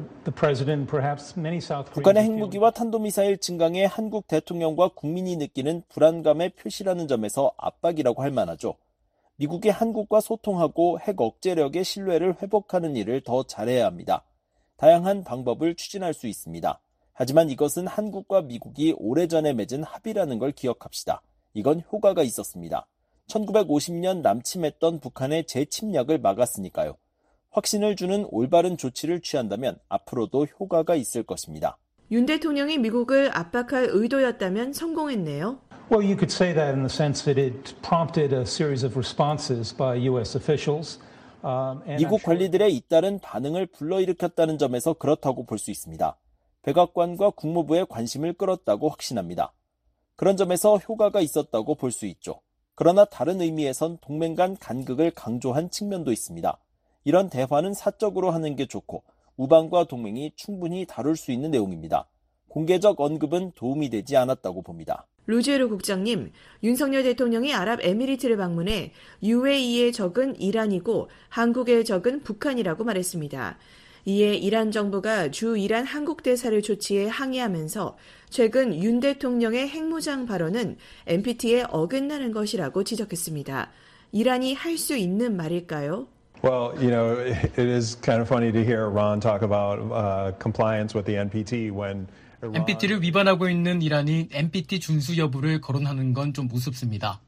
북한의 1.92 2.22
핵무기와 2.24 2.70
탄도미사일 2.70 3.38
증강에 3.38 3.84
한국 3.84 4.28
대통령과 4.28 4.90
국민이 4.94 5.36
느끼는 5.36 5.82
불안감의 5.88 6.50
표시라는 6.50 7.08
점에서 7.08 7.52
압박이라고 7.56 8.22
할 8.22 8.30
만하죠. 8.30 8.76
미국이 9.36 9.70
한국과 9.70 10.20
소통하고 10.20 11.00
핵 11.00 11.20
억제력의 11.20 11.82
신뢰를 11.82 12.36
회복하는 12.40 12.94
일을 12.94 13.22
더 13.22 13.42
잘해야 13.42 13.86
합니다. 13.86 14.24
다양한 14.76 15.24
방법을 15.24 15.74
추진할 15.74 16.14
수 16.14 16.28
있습니다. 16.28 16.80
하지만 17.12 17.50
이것은 17.50 17.88
한국과 17.88 18.42
미국이 18.42 18.94
오래전에 18.96 19.52
맺은 19.52 19.82
합의라는 19.82 20.38
걸 20.38 20.52
기억합시다. 20.52 21.22
이건 21.54 21.82
효과가 21.92 22.22
있었습니다. 22.22 22.86
1950년 23.26 24.20
남침했던 24.22 25.00
북한의 25.00 25.46
재침략을 25.46 26.18
막았으니까요. 26.18 26.96
확신을 27.52 27.96
주는 27.96 28.26
올바른 28.30 28.76
조치를 28.76 29.20
취한다면 29.20 29.78
앞으로도 29.88 30.46
효과가 30.58 30.94
있을 30.96 31.22
것입니다. 31.22 31.78
윤 32.10 32.26
대통령이 32.26 32.78
미국을 32.78 33.30
압박할 33.32 33.88
의도였다면 33.90 34.72
성공했네요. 34.72 35.58
Well, 35.90 36.04
you 36.04 36.16
could 36.16 36.32
say 36.32 36.54
that 36.54 36.72
in 36.72 36.86
the 36.86 36.90
sense 36.90 37.24
that 37.24 37.40
it 37.40 37.74
prompted 37.82 38.34
a 38.34 38.42
series 38.42 38.84
of 38.84 38.96
responses 38.96 39.74
by 39.76 40.06
U.S. 40.08 40.36
officials. 40.36 40.98
미국 41.98 42.22
관리들의 42.22 42.74
잇따른 42.74 43.18
반응을 43.18 43.66
불러일으켰다는 43.66 44.58
점에서 44.58 44.94
그렇다고 44.94 45.44
볼 45.44 45.58
수 45.58 45.70
있습니다. 45.70 46.16
백악관과 46.62 47.30
국무부의 47.30 47.86
관심을 47.88 48.34
끌었다고 48.34 48.88
확신합니다. 48.88 49.52
그런 50.16 50.36
점에서 50.36 50.78
효과가 50.78 51.20
있었다고 51.20 51.74
볼 51.74 51.90
수 51.90 52.06
있죠. 52.06 52.40
그러나 52.74 53.04
다른 53.04 53.40
의미에선 53.40 53.98
동맹 54.00 54.34
간 54.34 54.56
간극을 54.56 55.10
강조한 55.10 55.68
측면도 55.68 56.12
있습니다. 56.12 56.58
이런 57.04 57.28
대화는 57.28 57.74
사적으로 57.74 58.30
하는 58.30 58.56
게 58.56 58.66
좋고 58.66 59.02
우방과 59.36 59.84
동맹이 59.84 60.32
충분히 60.36 60.86
다룰 60.86 61.16
수 61.16 61.32
있는 61.32 61.50
내용입니다. 61.50 62.06
공개적 62.48 63.00
언급은 63.00 63.52
도움이 63.54 63.90
되지 63.90 64.16
않았다고 64.16 64.62
봅니다. 64.62 65.06
루제로 65.26 65.68
국장님, 65.68 66.32
윤석열 66.62 67.04
대통령이 67.04 67.54
아랍에미리트를 67.54 68.36
방문해 68.36 68.92
UAE의 69.22 69.92
적은 69.92 70.38
이란이고 70.40 71.08
한국의 71.28 71.84
적은 71.84 72.22
북한이라고 72.22 72.84
말했습니다. 72.84 73.58
이에 74.04 74.34
이란 74.34 74.72
정부가 74.72 75.30
주 75.30 75.56
이란 75.56 75.84
한국 75.84 76.24
대사를 76.24 76.60
조치해 76.60 77.06
항의하면서 77.08 77.96
최근 78.30 78.82
윤 78.82 78.98
대통령의 78.98 79.68
핵무장 79.68 80.26
발언은 80.26 80.76
NPT에 81.06 81.62
어긋나는 81.70 82.32
것이라고 82.32 82.82
지적했습니다. 82.82 83.70
이란이 84.10 84.54
할 84.54 84.76
수 84.76 84.96
있는 84.96 85.36
말일까요? 85.36 86.08
Well, 86.42 86.74
you 86.82 86.90
know, 86.90 87.16
it 87.20 87.58
is 87.58 87.94
kind 88.02 88.20
of 88.20 88.26
funny 88.28 88.50
to 88.50 88.64
hear 88.64 88.84
Iran 88.86 89.20
talk 89.20 89.42
about 89.42 89.78
uh, 89.78 90.32
compliance 90.38 90.92
with 90.94 91.06
the 91.06 91.16
NPT 91.16 91.70
when 91.70 92.08
NPT를 92.42 93.00
위반하고 93.02 93.48
있는 93.48 93.80
이란이 93.80 94.28
NPT 94.32 94.80
준수 94.80 95.16
여부를 95.16 95.60
거론하는 95.60 96.12
건 96.12 96.32
좀 96.32 96.48
우습습니다. 96.50 97.20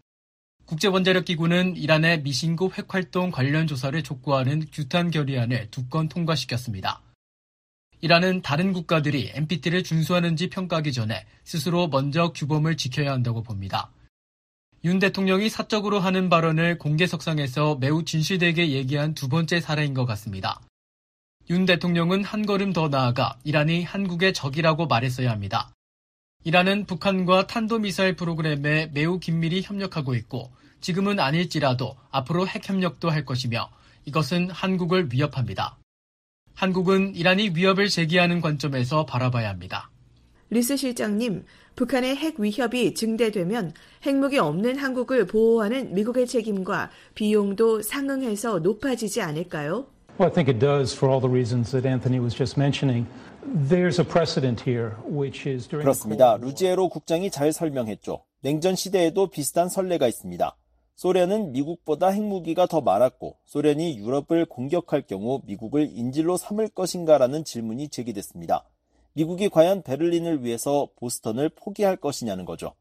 국제원자력기구는 0.67 1.77
이란의 1.77 2.23
미신급 2.23 2.77
핵활동 2.77 3.31
관련 3.31 3.69
조사를 3.69 4.03
촉구하는 4.03 4.65
규탄 4.73 5.11
결의안을 5.13 5.71
두 5.71 5.89
건 5.89 6.09
통과시켰습니다. 6.09 7.01
이란은 8.01 8.43
다른 8.43 8.73
국가들이 8.73 9.31
NPT를 9.35 9.85
준수하는지 9.85 10.51
평가하기 10.51 10.93
전에 10.93 11.25
스스로 11.45 11.87
먼저 11.87 12.33
규범을 12.33 12.77
지켜야 12.77 13.13
한다고 13.13 13.43
봅니다. 13.43 13.91
윤 14.85 14.99
대통령이 14.99 15.49
사적으로 15.49 15.99
하는 15.99 16.29
발언을 16.29 16.77
공개석상에서 16.77 17.77
매우 17.77 18.05
진실되게 18.05 18.73
얘기한 18.73 19.15
두 19.15 19.31
번째 19.31 19.59
사례인 19.59 19.95
것 19.95 20.05
같습니다. 20.05 20.61
윤 21.49 21.65
대통령은 21.65 22.23
한 22.23 22.45
걸음 22.45 22.75
더 22.75 22.89
나아가 22.89 23.39
이란이 23.45 23.83
한국의 23.83 24.35
적이라고 24.35 24.87
말했어야 24.87 25.31
합니다. 25.31 25.73
이란은 26.45 26.85
북한과 26.85 27.47
탄도미사일 27.47 28.15
프로그램에 28.17 28.91
매우 28.93 29.19
긴밀히 29.19 29.63
협력하고 29.63 30.15
있고 30.17 30.53
지금은 30.83 31.19
아닐지라도 31.19 31.97
앞으로 32.11 32.47
핵 32.47 32.69
협력도 32.69 33.09
할 33.09 33.25
것이며 33.25 33.71
이것은 34.05 34.51
한국을 34.51 35.09
위협합니다. 35.11 35.79
한국은 36.53 37.15
이란이 37.15 37.53
위협을 37.55 37.89
제기하는 37.89 38.43
관점에서 38.43 39.07
바라봐야 39.07 39.49
합니다. 39.49 39.91
리스 40.51 40.77
실장님, 40.77 41.45
북한의 41.77 42.17
핵 42.17 42.39
위협이 42.39 42.95
증대되면 42.95 43.73
핵무기 44.07 44.39
없는 44.39 44.77
한국을 44.77 45.27
보호하는 45.27 45.95
미국의 45.95 46.27
책임과 46.27 46.91
비용도 47.15 47.83
상응해서 47.83 48.61
높아지지 48.61 49.21
않을까요? 49.21 49.87
Well, 50.19 50.31
I 50.31 50.33
think 50.33 50.49
it 50.49 50.61
does 50.61 50.97
for 50.97 51.11
all 51.11 51.21
the 51.21 51.31
reasons 51.31 51.73
that 51.73 51.89
Anthony 51.89 52.21
was 52.21 52.37
just 52.37 52.57
mentioning. 52.57 53.09
There's 53.45 53.99
a 53.99 54.05
precedent 54.05 54.63
here, 54.63 54.93
which 55.05 55.49
is 55.49 55.67
during 55.69 55.85
그렇습니다. 55.85 56.37
루지에로 56.37 56.89
국장이 56.89 57.31
잘 57.31 57.53
설명했죠. 57.53 58.23
냉전 58.41 58.77
시대에도 58.77 59.27
비슷한 59.27 59.69
선례가 59.69 60.07
있습니다. 60.07 60.57
소련은 60.95 61.51
미국보다 61.53 62.11
핵무기가 62.11 62.67
더 62.67 62.81
많았고 62.81 63.37
소련이 63.47 63.99
유럽을 63.99 64.47
공격할 64.47 65.03
경우 65.03 65.43
미국을 65.45 65.91
인질로 65.93 66.37
삼을 66.37 66.69
것인가라는 66.69 67.43
질문이 67.45 67.89
제기됐습니다. 67.89 68.65
미국이 69.15 69.49
과연 69.49 69.83
베를린을 69.83 70.43
위해서 70.45 70.89
보스턴을 70.97 71.49
포기할 71.51 71.97
것이냐는 71.97 72.45
거죠. 72.45 72.75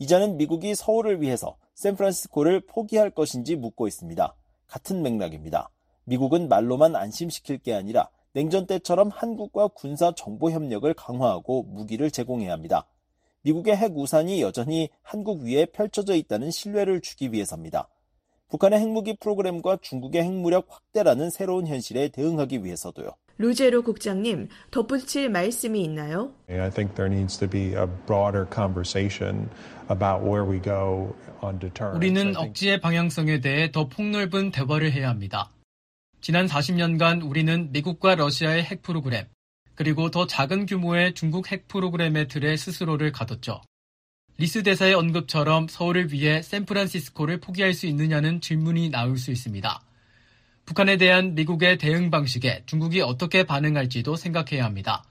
이자는 0.00 0.36
미국이 0.36 0.74
서울을 0.74 1.22
위해서 1.22 1.56
샌프란시스코를 1.74 2.66
포기할 2.66 3.10
것인지 3.10 3.54
묻고 3.54 3.86
있습니다. 3.86 4.34
같은 4.66 5.02
맥락입니다. 5.02 5.70
미국은 6.04 6.48
말로만 6.48 6.96
안심시킬 6.96 7.58
게 7.58 7.72
아니라 7.72 8.08
냉전 8.32 8.66
때처럼 8.66 9.10
한국과 9.10 9.68
군사 9.68 10.12
정보 10.12 10.50
협력을 10.50 10.92
강화하고 10.92 11.62
무기를 11.62 12.10
제공해야 12.10 12.52
합니다. 12.52 12.86
미국의 13.42 13.76
핵 13.76 13.96
우산이 13.96 14.42
여전히 14.42 14.88
한국 15.02 15.42
위에 15.42 15.66
펼쳐져 15.66 16.16
있다는 16.16 16.50
신뢰를 16.50 17.00
주기 17.00 17.32
위해서입니다. 17.32 17.88
북한의 18.48 18.78
핵무기 18.80 19.16
프로그램과 19.18 19.78
중국의 19.82 20.22
핵무력 20.22 20.66
확대라는 20.70 21.30
새로운 21.30 21.66
현실에 21.66 22.08
대응하기 22.08 22.64
위해서도요. 22.64 23.10
루제로 23.38 23.82
국장님, 23.82 24.48
덧붙일 24.70 25.28
말씀이 25.28 25.82
있나요? 25.82 26.32
I 26.48 26.70
think 26.70 26.94
there 26.94 27.12
needs 27.12 27.38
to 27.38 27.48
be 27.48 27.74
a 27.74 27.86
broader 28.06 28.46
conversation 28.48 29.50
about 29.90 30.24
where 30.24 30.48
we 30.48 30.62
go 30.62 31.14
on 31.42 31.58
deterrence. 31.58 31.96
우리는 31.96 32.36
억지의 32.36 32.80
방향성에 32.80 33.40
대해 33.40 33.70
더 33.72 33.88
폭넓은 33.88 34.52
대화를 34.52 34.92
해야 34.92 35.08
합니다. 35.10 35.50
지난 36.22 36.46
40년간 36.46 37.28
우리는 37.28 37.70
미국과 37.72 38.14
러시아의 38.14 38.62
핵 38.62 38.80
프로그램, 38.80 39.26
그리고 39.74 40.10
더 40.10 40.26
작은 40.26 40.64
규모의 40.64 41.12
중국 41.12 41.52
핵 41.52 41.68
프로그램의 41.68 42.28
틀에 42.28 42.56
스스로를 42.56 43.12
가뒀죠. 43.12 43.60
리스 44.38 44.62
대사의 44.62 44.92
언급처럼 44.92 45.66
서울을 45.66 46.12
위해 46.12 46.42
샌프란시스코를 46.42 47.40
포기할 47.40 47.72
수 47.72 47.86
있느냐는 47.86 48.42
질문이 48.42 48.90
나올 48.90 49.16
수 49.16 49.30
있습니다. 49.30 49.80
북한에 50.66 50.98
대한 50.98 51.34
미국의 51.34 51.78
대응 51.78 52.10
방식에 52.10 52.62
중국이 52.66 53.00
어떻게 53.00 53.44
반응할지도 53.44 54.16
생각해야 54.16 54.64
합니다. 54.66 55.04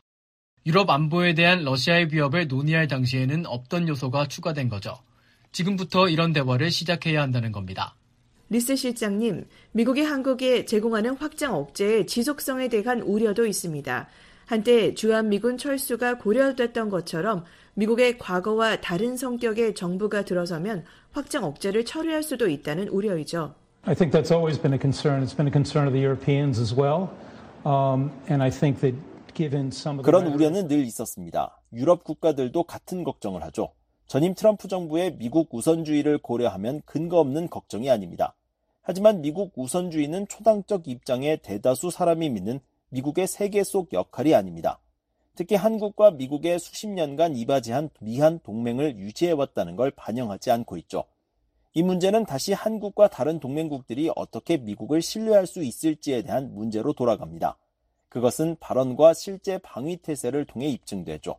유럽 0.67 0.91
안보에 0.91 1.33
대한 1.33 1.63
러시아의 1.63 2.09
위협을 2.11 2.47
논의할 2.47 2.88
당시에는 2.88 3.47
없던 3.47 3.88
요소가 3.88 4.27
추가된 4.27 4.69
거죠. 4.69 4.95
지금부터 5.51 6.07
이런 6.07 6.31
대화를 6.31 6.69
시작해야 6.69 7.21
한다는 7.21 7.51
겁니다. 7.51 7.95
리스 8.49 8.75
실장님, 8.75 9.47
미국이 9.71 10.01
한국에 10.01 10.65
제공하는 10.65 11.15
확장 11.17 11.55
억제의 11.55 12.05
지속성에 12.05 12.67
대한 12.67 13.01
우려도 13.01 13.47
있습니다. 13.47 14.07
한때 14.45 14.93
주한미군 14.93 15.57
철수가 15.57 16.19
고려됐던 16.19 16.89
것처럼 16.89 17.43
미국의 17.75 18.17
과거와 18.17 18.81
다른 18.81 19.17
성격의 19.17 19.75
정부가 19.75 20.23
들어서면 20.23 20.85
확장 21.11 21.43
억제를 21.43 21.85
철회할 21.85 22.23
수도 22.23 22.47
있다는 22.47 22.88
우려이죠. 22.88 23.53
I 23.83 23.93
think 23.93 24.11
that's 24.11 24.31
always 24.31 24.59
been 24.59 24.73
a 24.73 24.79
concern. 24.79 25.23
It's 25.23 25.35
been 25.35 25.47
a 25.47 25.51
concern 25.51 25.85
of 25.85 25.93
the 25.93 26.03
Europeans 26.03 26.59
as 26.59 26.73
well. 26.73 27.09
Um, 27.65 28.11
and 28.29 28.41
I 28.41 28.49
think 28.49 28.79
that 28.81 28.95
given 29.33 29.67
some 29.67 29.99
of 29.99 30.03
the 30.03 30.05
그런 30.05 30.27
우려는 30.33 30.67
늘 30.67 30.85
있었습니다. 30.85 31.61
유럽 31.73 32.03
국가들도 32.03 32.63
같은 32.63 33.03
걱정을 33.03 33.43
하죠. 33.43 33.73
전임 34.07 34.33
트럼프 34.33 34.67
정부의 34.67 35.17
미국 35.17 35.53
우선주의를 35.53 36.19
고려하면 36.19 36.81
근거 36.85 37.19
없는 37.19 37.49
걱정이 37.49 37.89
아닙니다. 37.89 38.35
하지만 38.81 39.21
미국 39.21 39.51
우선주의는 39.55 40.27
초당적 40.27 40.88
입장의 40.88 41.39
대다수 41.41 41.89
사람이 41.89 42.29
믿는 42.29 42.59
미국의 42.89 43.27
세계 43.27 43.63
속 43.63 43.91
역할이 43.93 44.33
아닙니다. 44.33 44.79
특히 45.36 45.56
한국과 45.56 46.12
미국의 46.12 46.60
수십 46.60 46.88
년간 46.88 47.36
이바지한 47.36 47.89
미한 48.00 48.39
동맹을 48.39 48.98
유지해왔다는 48.98 49.76
걸 49.76 49.91
반영하지 49.91 50.52
않고 50.52 50.78
있죠. 50.78 51.04
이 51.74 51.84
문제는 51.84 52.26
다시 52.26 52.54
한국과 52.54 53.10
다른 53.10 53.39
동맹국들이 53.39 54.10
어떻게 54.15 54.58
미국을 54.58 55.02
신뢰할 55.02 55.45
수 55.45 55.62
있을지에 55.62 56.21
대한 56.21 56.54
문제로 56.56 56.93
돌아갑니다. 56.93 57.58
그것은 58.08 58.56
발언과 58.62 59.13
실제 59.13 59.58
방위 59.58 59.98
태세를 59.98 60.45
통해 60.45 60.67
입증되죠. 60.67 61.36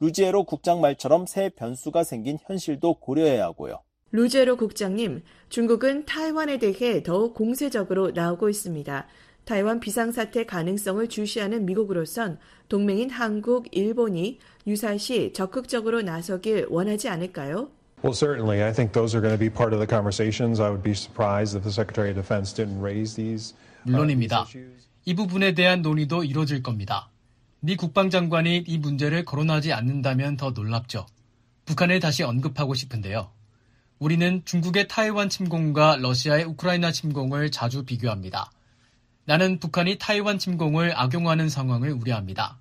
루지에로 0.00 0.44
국장 0.44 0.82
말처럼 0.82 1.24
새 1.26 1.48
변수가 1.48 2.04
생긴 2.04 2.38
현실도 2.42 2.94
고려해야 2.94 3.44
하고요. 3.44 3.80
루제로 4.12 4.56
국장님, 4.56 5.22
중국은 5.48 6.04
타이완에 6.04 6.58
대해 6.58 7.02
더욱 7.02 7.32
공세적으로 7.32 8.10
나오고 8.10 8.48
있습니다. 8.48 9.06
타이완 9.50 9.80
비상사태 9.80 10.46
가능성을 10.46 11.08
주시하는 11.08 11.66
미국으로선 11.66 12.38
동맹인 12.68 13.10
한국, 13.10 13.66
일본이 13.72 14.38
유사시 14.64 15.32
적극적으로 15.32 16.02
나서길 16.02 16.68
원하지 16.70 17.08
않을까요? 17.08 17.68
Well, 18.04 18.14
certainly. 18.14 18.62
I 18.62 18.72
think 18.72 18.92
those 18.92 19.16
are 19.16 19.20
going 19.20 19.36
to 19.36 19.38
be 19.40 19.50
part 19.50 19.74
of 19.74 19.80
the 19.80 19.88
conversations. 19.88 20.62
I 20.62 20.70
would 20.70 20.84
be 20.84 20.92
surprised 20.92 21.58
if 21.58 21.64
the 21.64 21.72
Secretary 21.72 22.10
of 22.10 22.14
Defense 22.14 22.54
didn't 22.54 22.80
raise 22.80 23.16
these. 23.16 23.56
물론입니다. 23.82 24.46
이 25.04 25.14
부분에 25.16 25.54
대한 25.54 25.82
논의도 25.82 26.22
이뤄질 26.22 26.62
겁니다. 26.62 27.10
미 27.58 27.74
국방장관이 27.74 28.62
이 28.68 28.78
문제를 28.78 29.24
거론하지 29.24 29.72
않는다면 29.72 30.36
더 30.36 30.52
놀랍죠. 30.52 31.06
북한을 31.64 31.98
다시 31.98 32.22
언급하고 32.22 32.74
싶은데요. 32.74 33.32
우리는 33.98 34.42
중국의 34.44 34.86
타이완 34.86 35.28
침공과 35.28 35.96
러시아의 35.96 36.44
우크라이나 36.44 36.92
침공을 36.92 37.50
자주 37.50 37.84
비교합니다. 37.84 38.52
나는 39.24 39.58
북한이 39.58 39.98
타이완 39.98 40.38
침공을 40.38 40.98
악용하는 40.98 41.48
상황을 41.48 41.92
우려합니다. 41.92 42.58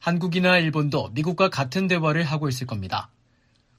한국이나 0.00 0.58
일본도 0.58 1.10
미국과 1.10 1.48
같은 1.48 1.88
대화를 1.88 2.24
하고 2.24 2.48
있을 2.48 2.66
겁니다. 2.66 3.08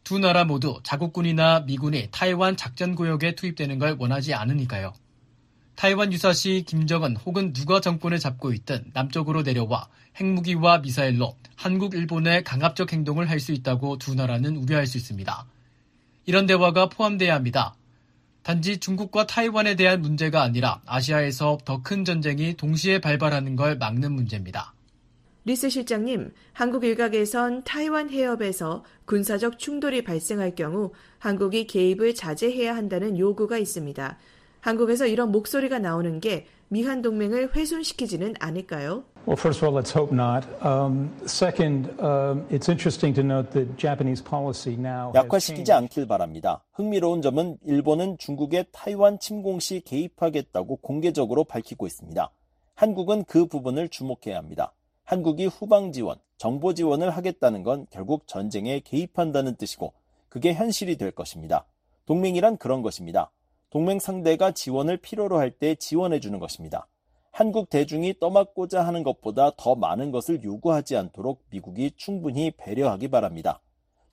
두 0.04 0.20
나라 0.20 0.44
모두 0.44 0.80
자국군이나 0.84 1.62
미군이 1.62 2.10
타이완 2.12 2.58
작전구역에 2.58 3.36
투입되는 3.36 3.80
걸 3.80 3.96
원하지 4.00 4.34
않으니까요. 4.34 4.94
타이완 5.76 6.14
유사시 6.14 6.64
김정은 6.66 7.18
혹은 7.18 7.54
누가 7.54 7.82
정권을 7.82 8.20
잡고 8.20 8.54
있든 8.54 8.92
남쪽으로 8.94 9.42
내려와 9.42 9.88
핵무기와 10.20 10.80
미사일로 10.80 11.36
한국, 11.56 11.94
일본의 11.94 12.44
강압적 12.44 12.94
행동을 12.94 13.30
할 13.30 13.40
수 13.40 13.52
있다고 13.52 13.98
두 13.98 14.16
나라는 14.16 14.56
우려할 14.56 14.88
수 14.88 14.98
있습니다. 14.98 15.46
이런 16.26 16.46
대화가 16.46 16.88
포함돼야 16.90 17.36
합니다. 17.36 17.76
단지 18.46 18.80
중국과 18.80 19.26
타이완에 19.26 19.76
대한 19.76 20.02
문제가 20.04 20.44
아니라 20.44 20.80
아시아에서 20.86 21.58
더 21.66 21.82
큰 21.82 22.06
전쟁이 22.06 22.56
동시에 22.56 23.02
발발하는 23.02 23.56
걸 23.56 23.76
막는 23.80 24.12
문제입니다. 24.12 24.76
리스 25.46 25.68
실장님, 25.68 26.32
한국 26.54 26.84
일각에선 26.84 27.64
타이완 27.64 28.12
해협에서 28.12 28.84
군사적 29.06 29.58
충돌이 29.58 30.04
발생할 30.04 30.54
경우 30.54 30.92
한국이 31.18 31.66
개입을 31.66 32.14
자제해야 32.14 32.76
한다는 32.76 33.18
요구가 33.18 33.58
있습니다. 33.58 34.18
한국에서 34.62 35.08
이런 35.08 35.32
목소리가 35.32 35.80
나오는 35.80 36.20
게 36.20 36.46
미한 36.68 37.02
동맹을 37.02 37.56
훼손시키지는 37.56 38.36
않을까요? 38.40 39.06
Well, 39.26 39.38
first 39.38 39.60
of 39.64 39.68
all, 39.68 39.74
let's 39.74 39.92
hope 39.92 40.14
not. 40.14 40.46
Um, 40.64 41.10
second, 41.26 41.90
um, 42.00 42.46
it's 42.52 42.70
interesting 42.70 43.12
to 43.16 43.24
note 43.24 43.50
that 43.54 43.76
Japanese 43.76 44.22
policy 44.22 44.76
now 44.78 45.12
약화시키지 45.16 45.72
않길 45.72 46.06
바랍니다. 46.08 46.64
흥미로운 46.74 47.24
점은 47.24 47.58
일본은 47.66 48.20
중국의 48.20 48.66
타이완 48.72 49.18
침공 49.18 49.60
시 49.60 49.82
개입하겠다고 49.82 50.76
공개적으로 50.76 51.44
밝히고 51.44 51.88
있습니다. 51.88 52.30
한국은 52.76 53.24
그 53.24 53.48
부분을 53.48 53.90
주목해야 53.90 54.38
합니다. 54.38 54.74
한국이 55.06 55.48
후방 55.48 55.92
지원, 55.92 56.18
정보 56.38 56.76
지원을 56.76 57.10
하겠다는 57.10 57.64
건 57.64 57.88
결국 57.90 58.28
전쟁에 58.28 58.80
개입한다는 58.80 59.56
뜻이고 59.56 59.94
그게 60.30 60.54
현실이 60.54 60.98
될 60.98 61.10
것입니다. 61.10 61.66
동맹이란 62.06 62.58
그런 62.58 62.84
것입니다. 62.84 63.32
동맹 63.72 63.98
상대가 63.98 64.52
지원을 64.52 64.98
필요로 64.98 65.40
할 65.40 65.50
때 65.50 65.74
지원해 65.74 66.20
주는 66.20 66.38
것입니다. 66.38 66.88
한국 67.36 67.70
대중이 67.70 68.18
떠맡고자 68.18 68.88
하는 68.88 69.04
것보다 69.04 69.52
더 69.58 69.76
많은 69.76 70.10
것을 70.10 70.42
요구하지 70.42 70.96
않도록 70.96 71.44
미국이 71.50 71.92
충분히 71.98 72.50
배려하기 72.52 73.10
바랍니다. 73.10 73.60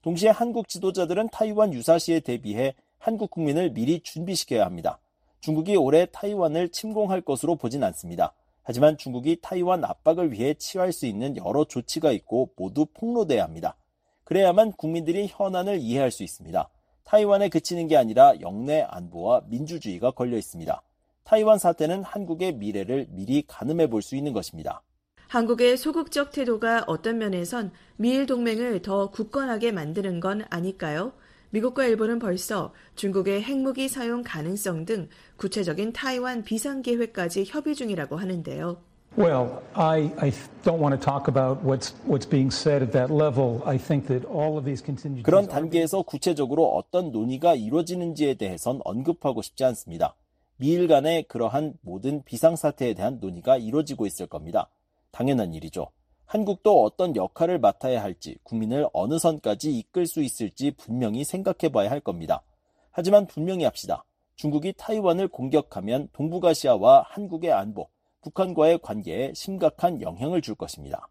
동시에 0.02 0.30
한국 0.30 0.68
지도자들은 0.68 1.28
타이완 1.30 1.72
유사시에 1.72 2.18
대비해 2.18 2.74
한국 2.98 3.30
국민을 3.30 3.70
미리 3.70 4.00
준비시켜야 4.00 4.64
합니다. 4.64 4.98
중국이 5.38 5.76
올해 5.76 6.06
타이완을 6.06 6.70
침공할 6.70 7.20
것으로 7.20 7.54
보진 7.54 7.84
않습니다. 7.84 8.34
하지만 8.64 8.98
중국이 8.98 9.38
타이완 9.40 9.84
압박을 9.84 10.32
위해 10.32 10.54
취할 10.54 10.92
수 10.92 11.06
있는 11.06 11.36
여러 11.36 11.62
조치가 11.62 12.10
있고 12.10 12.50
모두 12.56 12.86
폭로돼야 12.86 13.44
합니다. 13.44 13.76
그래야만 14.24 14.72
국민들이 14.72 15.28
현안을 15.30 15.78
이해할 15.78 16.10
수 16.10 16.24
있습니다. 16.24 16.68
타이완에 17.04 17.50
그치는 17.50 17.86
게 17.86 17.96
아니라 17.96 18.40
영내 18.40 18.80
안보와 18.80 19.42
민주주의가 19.46 20.10
걸려 20.10 20.36
있습니다. 20.36 20.82
타이완 21.24 21.58
사태는 21.58 22.02
한국의 22.02 22.54
미래를 22.54 23.06
미리 23.10 23.42
가늠해 23.46 23.88
볼 23.88 24.02
수 24.02 24.16
있는 24.16 24.32
것입니다. 24.32 24.82
한국의 25.28 25.76
소극적 25.78 26.30
태도가 26.32 26.84
어떤 26.86 27.16
면에선 27.18 27.72
미일 27.96 28.26
동맹을 28.26 28.82
더 28.82 29.10
굳건하게 29.10 29.72
만드는 29.72 30.20
건 30.20 30.44
아닐까요? 30.50 31.12
미국과 31.50 31.86
일본은 31.86 32.18
벌써 32.18 32.72
중국의 32.96 33.42
핵무기 33.42 33.88
사용 33.88 34.22
가능성 34.22 34.84
등 34.84 35.08
구체적인 35.36 35.92
타이완 35.92 36.44
비상 36.44 36.82
계획까지 36.82 37.44
협의 37.46 37.74
중이라고 37.74 38.16
하는데요. 38.16 38.76
Well, 39.18 39.60
I, 39.74 40.10
I 40.16 40.32
don't 40.64 40.80
want 40.80 40.96
to 40.96 40.98
talk 40.98 41.28
about 41.28 41.62
what's 41.62 41.92
what's 42.06 42.24
being 42.28 42.50
said 42.50 42.82
at 42.82 42.92
that 42.92 43.12
level. 43.12 43.60
I 43.66 43.76
think 43.76 44.08
that 44.08 44.26
all 44.26 44.56
of 44.56 44.64
these 44.64 44.82
contingencies 44.82 45.24
그런 45.24 45.46
단계에서 45.46 46.00
구체적으로 46.02 46.64
어떤 46.74 47.12
논의가 47.12 47.54
이루어지는지에 47.54 48.34
대해선 48.34 48.80
언급하고 48.84 49.42
싶지 49.42 49.64
않습니다. 49.64 50.14
미일 50.62 50.86
간의 50.86 51.24
그러한 51.24 51.74
모든 51.80 52.22
비상사태에 52.22 52.94
대한 52.94 53.18
논의가 53.18 53.56
이루어지고 53.56 54.06
있을 54.06 54.28
겁니다. 54.28 54.70
당연한 55.10 55.54
일이죠. 55.54 55.88
한국도 56.24 56.84
어떤 56.84 57.16
역할을 57.16 57.58
맡아야 57.58 58.00
할지, 58.00 58.38
국민을 58.44 58.86
어느 58.92 59.18
선까지 59.18 59.76
이끌 59.76 60.06
수 60.06 60.22
있을지 60.22 60.70
분명히 60.70 61.24
생각해 61.24 61.72
봐야 61.72 61.90
할 61.90 61.98
겁니다. 61.98 62.44
하지만 62.92 63.26
분명히 63.26 63.64
합시다. 63.64 64.04
중국이 64.36 64.72
타이완을 64.76 65.26
공격하면 65.26 66.08
동북아시아와 66.12 67.06
한국의 67.08 67.50
안보, 67.50 67.88
북한과의 68.20 68.78
관계에 68.82 69.32
심각한 69.34 70.00
영향을 70.00 70.42
줄 70.42 70.54
것입니다. 70.54 71.08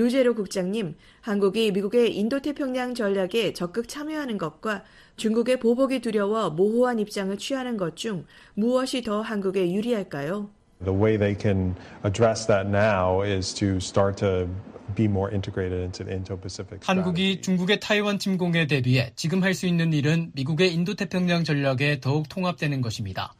루제로 0.00 0.34
국장님, 0.34 0.94
한국이 1.20 1.72
미국의 1.72 2.16
인도태평양 2.16 2.94
전략에 2.94 3.52
적극 3.52 3.86
참여하는 3.86 4.38
것과 4.38 4.82
중국의 5.18 5.60
보복이 5.60 6.00
두려워 6.00 6.48
모호한 6.48 6.98
입장을 6.98 7.36
취하는 7.36 7.76
것 7.76 7.96
중 7.96 8.24
무엇이 8.54 9.02
더 9.02 9.20
한국에 9.20 9.70
유리할까요? 9.74 10.48
The 10.82 10.98
way 10.98 11.18
they 11.18 11.36
can 11.38 11.74
address 12.02 12.46
that 12.46 12.66
now 12.70 13.22
is 13.22 13.52
to 13.56 13.76
start 13.76 14.16
to 14.20 14.48
be 14.96 15.04
more 15.04 15.30
integrated 15.30 15.82
into 15.82 16.02
the 16.06 16.16
Indo-Pacific. 16.16 16.80
한국이 16.86 17.42
중국의 17.42 17.80
타이완 17.80 18.18
침공에 18.18 18.66
대비해 18.68 19.12
지금 19.16 19.42
할 19.42 19.52
수 19.52 19.66
있는 19.66 19.92
일은 19.92 20.30
미국의 20.34 20.72
인도태평양 20.72 21.44
전략에 21.44 22.00
더욱 22.00 22.26
통합되는 22.30 22.80
것입니다. 22.80 23.34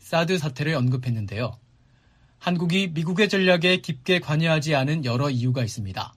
사드 0.00 0.36
사태를 0.36 0.74
언급했는데요. 0.74 1.56
한국이 2.38 2.88
미국의 2.88 3.28
전략에 3.28 3.78
깊게 3.78 4.20
관여하지 4.20 4.74
않은 4.74 5.04
여러 5.04 5.30
이유가 5.30 5.62
있습니다. 5.62 6.14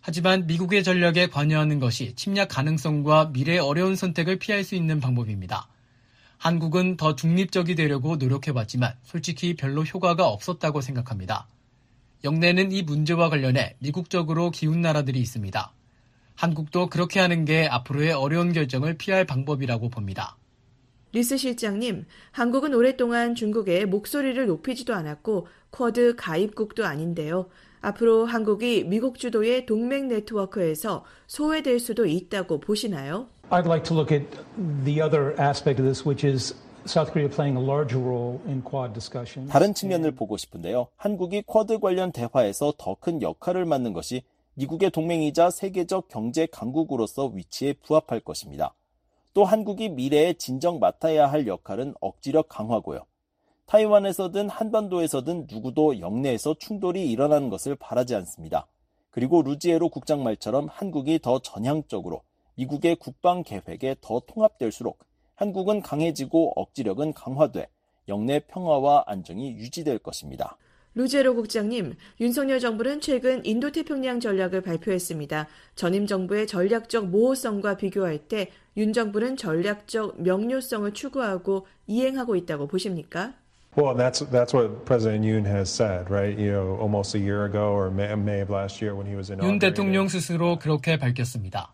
하지만 0.00 0.46
미국의 0.46 0.82
전략에 0.82 1.28
관여하는 1.28 1.78
것이 1.78 2.14
침략 2.16 2.48
가능성과 2.48 3.26
미래의 3.32 3.60
어려운 3.60 3.94
선택을 3.94 4.38
피할 4.38 4.64
수 4.64 4.74
있는 4.74 4.98
방법입니다. 4.98 5.68
한국은 6.38 6.96
더 6.96 7.14
중립적이 7.14 7.76
되려고 7.76 8.16
노력해봤지만 8.16 8.94
솔직히 9.04 9.54
별로 9.54 9.84
효과가 9.84 10.26
없었다고 10.26 10.80
생각합니다. 10.80 11.46
역내에는 12.24 12.72
이 12.72 12.82
문제와 12.82 13.28
관련해 13.28 13.76
미국 13.78 14.06
쪽으로 14.06 14.50
기운 14.50 14.80
나라들이 14.80 15.20
있습니다. 15.20 15.72
한국도 16.34 16.88
그렇게 16.88 17.20
하는 17.20 17.44
게 17.44 17.68
앞으로의 17.68 18.12
어려운 18.12 18.52
결정을 18.52 18.98
피할 18.98 19.24
방법이라고 19.24 19.88
봅니다. 19.88 20.36
리스 21.12 21.36
실장님, 21.36 22.06
한국은 22.30 22.72
오랫동안 22.72 23.34
중국에 23.34 23.84
목소리를 23.86 24.46
높이지도 24.46 24.94
않았고 24.94 25.46
쿼드 25.70 26.16
가입국도 26.16 26.86
아닌데요. 26.86 27.48
앞으로 27.82 28.24
한국이 28.24 28.84
미국 28.84 29.18
주도의 29.18 29.66
동맹 29.66 30.08
네트워크에서 30.08 31.04
소외될 31.26 31.80
수도 31.80 32.06
있다고 32.06 32.60
보시나요? 32.60 33.28
I'd 33.50 33.66
like 33.66 33.84
to 33.84 33.94
look 33.96 34.10
at 34.14 34.24
the 34.84 35.02
other 35.02 35.34
aspect 35.38 35.78
of 35.80 35.84
this, 35.84 36.06
which 36.08 36.26
is 36.26 36.54
South 36.86 37.12
Korea 37.12 37.28
playing 37.28 37.58
a 37.58 37.62
larger 37.62 38.00
role 38.00 38.40
in 38.46 38.62
Quad 38.62 38.94
discussions. 38.94 39.52
다른 39.52 39.74
측면을 39.74 40.12
보고 40.12 40.38
싶은데요. 40.38 40.88
한국이 40.96 41.42
쿼드 41.42 41.78
관련 41.80 42.10
대화에서 42.12 42.72
더 42.78 42.94
큰 42.94 43.20
역할을 43.20 43.66
맡는 43.66 43.92
것이 43.92 44.22
미국의 44.54 44.90
동맹이자 44.90 45.50
세계적 45.50 46.08
경제 46.08 46.46
강국으로서 46.46 47.26
위치에 47.26 47.74
부합할 47.84 48.20
것입니다. 48.20 48.74
또 49.34 49.44
한국이 49.44 49.88
미래에 49.88 50.34
진정 50.34 50.78
맡아야 50.78 51.26
할 51.26 51.46
역할은 51.46 51.94
억지력 52.00 52.48
강화고요. 52.48 53.06
타이완에서든 53.66 54.50
한반도에서든 54.50 55.46
누구도 55.50 56.00
영내에서 56.00 56.54
충돌이 56.58 57.10
일어나는 57.10 57.48
것을 57.48 57.74
바라지 57.74 58.14
않습니다. 58.16 58.66
그리고 59.10 59.42
루지에로 59.42 59.88
국장 59.88 60.22
말처럼 60.22 60.68
한국이 60.70 61.18
더 61.18 61.38
전향적으로 61.38 62.22
미국의 62.56 62.96
국방 62.96 63.42
계획에 63.42 63.96
더 64.00 64.20
통합될수록 64.26 64.98
한국은 65.34 65.80
강해지고 65.80 66.52
억지력은 66.56 67.14
강화돼 67.14 67.68
영내 68.08 68.40
평화와 68.40 69.04
안정이 69.06 69.52
유지될 69.52 69.98
것입니다. 69.98 70.56
루제로 70.94 71.34
국장님, 71.34 71.94
윤석열 72.20 72.60
정부는 72.60 73.00
최근 73.00 73.44
인도태평양 73.44 74.20
전략을 74.20 74.60
발표했습니다. 74.60 75.48
전임 75.74 76.06
정부의 76.06 76.46
전략적 76.46 77.08
모호성과 77.08 77.76
비교할 77.76 78.18
때 78.18 78.50
윤 78.76 78.92
정부는 78.92 79.36
전략적 79.36 80.22
명료성을 80.22 80.92
추구하고 80.92 81.66
이행하고 81.86 82.36
있다고 82.36 82.66
보십니까? 82.68 83.34
Well, 83.76 83.96
that's 83.96 84.20
that's 84.30 84.52
what 84.52 84.84
President 84.84 85.24
Yoon 85.24 85.46
has 85.46 85.70
said, 85.70 86.10
right? 86.10 86.38
You 86.38 86.52
know, 86.52 86.76
almost 86.80 87.16
a 87.16 87.20
year 87.20 87.44
ago 87.44 87.72
or 87.72 87.90
May, 87.90 88.14
May 88.14 88.42
of 88.42 88.50
last 88.50 88.82
year 88.82 88.94
when 88.94 89.06
he 89.06 89.16
was 89.16 89.30
in. 89.30 89.42
윤 89.42 89.58
대통령 89.58 90.08
스스로 90.08 90.58
그렇게 90.58 90.98
밝혔습니다. 90.98 91.72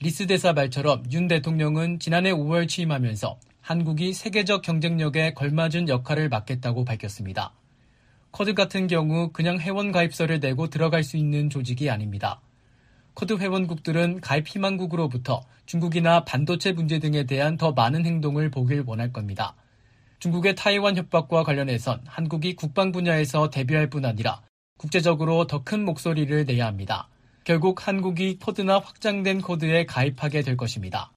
리스 0.00 0.26
대사 0.26 0.52
말처럼 0.52 1.04
윤 1.12 1.28
대통령은 1.28 2.00
지난해 2.00 2.32
5월 2.32 2.68
취임하면서 2.68 3.38
한국이 3.60 4.12
세계적 4.12 4.62
경쟁력에 4.62 5.34
걸맞은 5.34 5.88
역할을 5.88 6.28
맡겠다고 6.28 6.84
밝혔습니다. 6.84 7.52
쿼드 8.32 8.54
같은 8.54 8.86
경우 8.86 9.30
그냥 9.30 9.58
회원 9.60 9.92
가입서를 9.92 10.40
내고 10.40 10.68
들어갈 10.68 11.04
수 11.04 11.18
있는 11.18 11.50
조직이 11.50 11.90
아닙니다. 11.90 12.40
쿼드 13.14 13.34
회원국들은 13.34 14.22
가입 14.22 14.48
희망국으로부터 14.48 15.42
중국이나 15.66 16.24
반도체 16.24 16.72
문제 16.72 16.98
등에 16.98 17.24
대한 17.24 17.58
더 17.58 17.72
많은 17.72 18.06
행동을 18.06 18.50
보길 18.50 18.84
원할 18.86 19.12
겁니다. 19.12 19.54
중국의 20.18 20.54
타이완 20.54 20.96
협박과 20.96 21.42
관련해선 21.42 22.00
한국이 22.06 22.56
국방 22.56 22.90
분야에서 22.90 23.50
대비할 23.50 23.90
뿐 23.90 24.06
아니라 24.06 24.40
국제적으로 24.78 25.46
더 25.46 25.62
큰 25.62 25.84
목소리를 25.84 26.46
내야 26.46 26.66
합니다. 26.66 27.08
결국 27.44 27.86
한국이 27.86 28.38
쿼드나 28.38 28.78
확장된 28.78 29.42
쿼드에 29.42 29.84
가입하게 29.84 30.40
될 30.42 30.56
것입니다. 30.56 31.12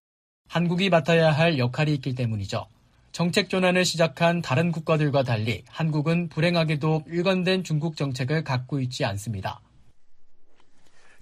한국이 0.50 0.90
맡아야 0.90 1.32
할 1.32 1.58
역할이 1.60 1.94
있기 1.94 2.14
때문이죠. 2.14 2.68
정책 3.16 3.50
전환을 3.50 3.86
시작한 3.86 4.42
다른 4.42 4.74
국가들과 4.74 5.24
달리 5.24 5.64
한국은 5.70 6.28
불행하게도 6.28 7.04
일관된 7.08 7.64
중국 7.64 7.96
정책을 7.96 8.44
갖고 8.44 8.82
있지 8.82 9.06
않습니다. 9.06 9.62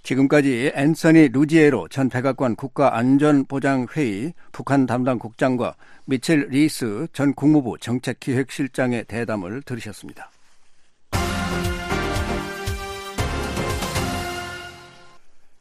지금까지 0.02 0.72
앤서니 0.74 1.28
루지에로 1.28 1.88
전 1.90 2.10
백악관 2.10 2.56
국가안전보장회의 2.56 4.34
북한 4.52 4.88
담당 4.88 5.20
국장과 5.20 5.76
미첼 6.08 6.48
리스 6.50 7.06
전 7.14 7.32
국무부 7.36 7.78
정책기획실장의 7.80 9.06
대담을 9.06 9.62
들으셨습니다. 9.62 10.32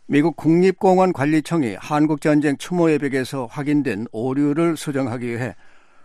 미국 0.07 0.37
국립공원 0.37 1.12
관리청이 1.12 1.74
한국전쟁 1.78 2.57
추모의 2.57 2.90
벽에서 2.90 3.44
확인된 3.51 4.07
오류를 4.12 4.78
수정하기 4.78 5.26
위해 5.26 5.55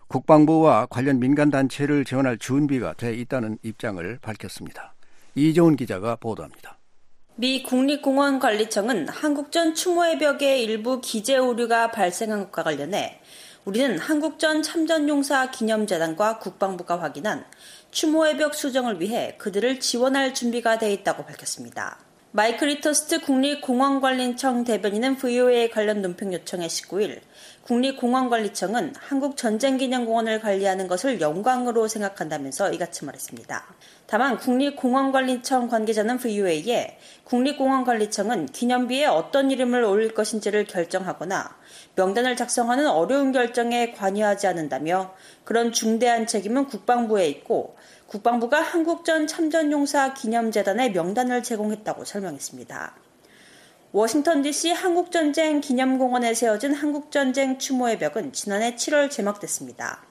국방부와 0.07 0.87
관련 0.89 1.19
민간단체를 1.19 2.05
지원할 2.05 2.37
준비가 2.37 2.93
돼 2.93 3.13
있다는 3.13 3.57
입장을 3.63 4.19
밝혔습니다. 4.21 4.93
이재훈 5.35 5.75
기자가 5.75 6.15
보도합니다. 6.15 6.77
미 7.35 7.61
국립공원관리청은 7.61 9.09
한국전 9.09 9.75
추모의 9.75 10.17
벽에 10.17 10.59
일부 10.59 11.01
기재 11.01 11.37
오류가 11.37 11.91
발생한 11.91 12.45
것과 12.45 12.63
관련해 12.63 13.21
우리는 13.65 13.99
한국전 13.99 14.63
참전용사 14.63 15.51
기념재단과 15.51 16.39
국방부가 16.39 16.99
확인한 16.99 17.45
추모의 17.91 18.26
벽 18.26 18.55
수정을 18.55 19.01
위해 19.01 19.35
그들을 19.37 19.79
지원할 19.79 20.33
준비가 20.33 20.79
돼 20.79 20.91
있다고 20.93 21.25
밝혔습니다. 21.25 21.99
마이크 22.31 22.65
리터스트 22.65 23.21
국립공원관리청 23.21 24.63
대변인은 24.63 25.17
VOA 25.17 25.69
관련 25.69 26.01
논평 26.01 26.33
요청에 26.33 26.67
19일 26.67 27.19
국립공원관리청은 27.67 28.93
한국전쟁기념공원을 28.97 30.39
관리하는 30.39 30.87
것을 30.87 31.19
영광으로 31.19 31.89
생각한다면서 31.89 32.71
이같이 32.71 33.03
말했습니다. 33.03 33.65
다만 34.05 34.37
국립공원관리청 34.37 35.67
관계자는 35.67 36.17
VOA에 36.17 36.97
국립공원관리청은 37.25 38.45
기념비에 38.45 39.07
어떤 39.07 39.51
이름을 39.51 39.83
올릴 39.83 40.13
것인지를 40.13 40.63
결정하거나 40.63 41.57
명단을 41.95 42.37
작성하는 42.37 42.87
어려운 42.87 43.33
결정에 43.33 43.91
관여하지 43.91 44.47
않는다며 44.47 45.13
그런 45.43 45.73
중대한 45.73 46.25
책임은 46.25 46.67
국방부에 46.67 47.27
있고 47.27 47.75
국방부가 48.05 48.61
한국전 48.61 49.27
참전용사 49.27 50.13
기념재단의 50.13 50.93
명단을 50.93 51.43
제공했다고 51.43 52.05
설명했습니다. 52.05 53.06
워싱턴 53.97 54.41
DC 54.43 54.73
한국전쟁 54.73 55.59
기념공원에 55.59 56.35
세워진 56.35 56.75
한국전쟁 56.75 57.57
추모의 57.57 57.97
벽은 57.97 58.31
지난해 58.31 58.75
7월 58.75 59.09
제막됐습니다. 59.09 60.03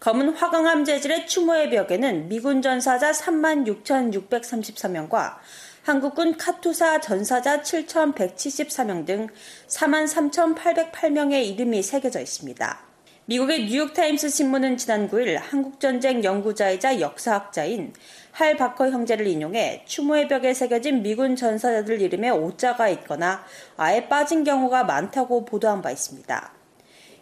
검은 0.00 0.30
화강암 0.30 0.84
재질의 0.84 1.28
추모의 1.28 1.70
벽에는 1.70 2.28
미군 2.28 2.60
전사자 2.60 3.12
36,633명과 3.12 5.36
한국군 5.82 6.36
카투사 6.36 7.00
전사자 7.00 7.62
7,174명 7.62 9.06
등 9.06 9.28
43,808명의 9.68 11.46
이름이 11.50 11.84
새겨져 11.84 12.20
있습니다. 12.20 12.80
미국의 13.26 13.66
뉴욕타임스 13.66 14.28
신문은 14.28 14.76
지난 14.76 15.08
9일 15.08 15.36
한국전쟁 15.36 16.24
연구자이자 16.24 16.98
역사학자인 17.00 17.92
할 18.34 18.56
바커 18.56 18.90
형제를 18.90 19.28
인용해 19.28 19.84
추모의 19.86 20.26
벽에 20.26 20.54
새겨진 20.54 21.04
미군 21.04 21.36
전사자들 21.36 22.00
이름에 22.00 22.30
오자가 22.30 22.88
있거나 22.88 23.44
아예 23.76 24.08
빠진 24.08 24.42
경우가 24.42 24.82
많다고 24.82 25.44
보도한 25.44 25.82
바 25.82 25.92
있습니다. 25.92 26.52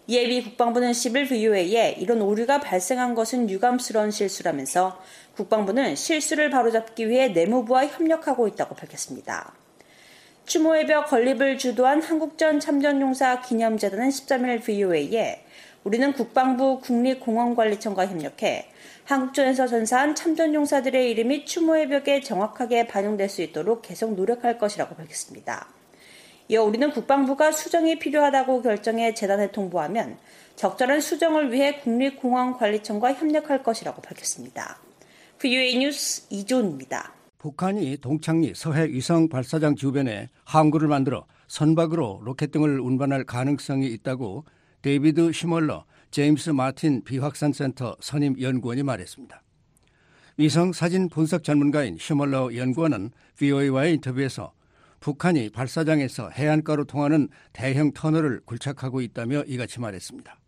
이에 0.07 0.27
미 0.27 0.43
국방부는 0.43 0.93
10일 0.93 1.29
VOA에 1.29 1.97
이런 1.99 2.23
오류가 2.23 2.61
발생한 2.61 3.15
것은 3.15 3.51
유감스러운 3.51 4.11
실수라면서 4.11 5.03
국방부는 5.37 5.97
실수를 5.97 6.49
바로잡기 6.49 7.11
위해 7.11 7.29
내무부와 7.29 7.89
협력하고 7.89 8.49
있다고 8.49 8.75
밝혔습니다. 8.75 9.53
추모의 10.47 10.87
벽 10.87 11.11
건립을 11.11 11.59
주도한 11.59 12.01
한국전 12.01 12.59
참전용사 12.59 13.43
기념재단은 13.43 14.09
13일 14.09 14.63
VOA에 14.65 15.45
우리는 15.85 16.11
국방부 16.15 16.81
국립공원관리청과 16.81 18.07
협력해 18.07 18.72
한국전에서 19.05 19.67
전사한 19.67 20.15
참전 20.15 20.55
용사들의 20.55 21.11
이름이 21.11 21.45
추모의 21.45 21.89
벽에 21.89 22.21
정확하게 22.21 22.87
반영될 22.87 23.29
수 23.29 23.43
있도록 23.43 23.83
계속 23.83 24.15
노력할 24.15 24.59
것이라고 24.59 24.95
밝혔습니다. 24.95 25.69
이어 26.49 26.65
우리는 26.65 26.91
국방부가 26.91 27.51
수정이 27.53 27.99
필요하다고 27.99 28.63
결정해 28.63 29.15
재단에 29.15 29.51
통보하면 29.51 30.19
적절한 30.57 31.01
수정을 31.01 31.53
위해 31.53 31.81
국립공원관리청과 31.81 33.15
협력할 33.15 33.63
것이라고 33.63 34.03
밝혔습니다. 34.03 34.79
VOA 35.39 35.79
뉴스 35.79 36.27
이조은입니다. 36.31 37.13
북한이 37.39 37.97
동창리 37.97 38.53
서해 38.55 38.87
위성 38.87 39.29
발사장 39.29 39.75
주변에 39.75 40.31
항구를 40.45 40.87
만들어 40.87 41.27
선박으로 41.49 42.21
로켓 42.23 42.53
등을 42.53 42.79
운반할 42.81 43.25
가능성이 43.25 43.89
있다고 43.89 44.45
데이비드 44.83 45.33
슈멀러 45.33 45.85
제임스 46.13 46.51
마틴 46.51 47.03
비확산센터 47.03 47.97
선임 48.01 48.39
연구원이 48.39 48.83
말했습니다. 48.83 49.43
위성 50.37 50.73
사진 50.75 51.09
분석 51.09 51.43
전문가인 51.43 51.97
슈멀러 51.99 52.55
연구원은 52.55 53.11
VOA와의 53.37 53.95
인터뷰에서 53.95 54.53
북한이 55.01 55.49
발사장에서 55.49 56.29
해안가로 56.29 56.85
통하는 56.85 57.29
대형 57.55 57.93
터널을 57.93 58.43
굴착하고 58.45 59.01
있다며 59.01 59.43
이같이 59.45 59.81
말했습니다. 59.81 60.39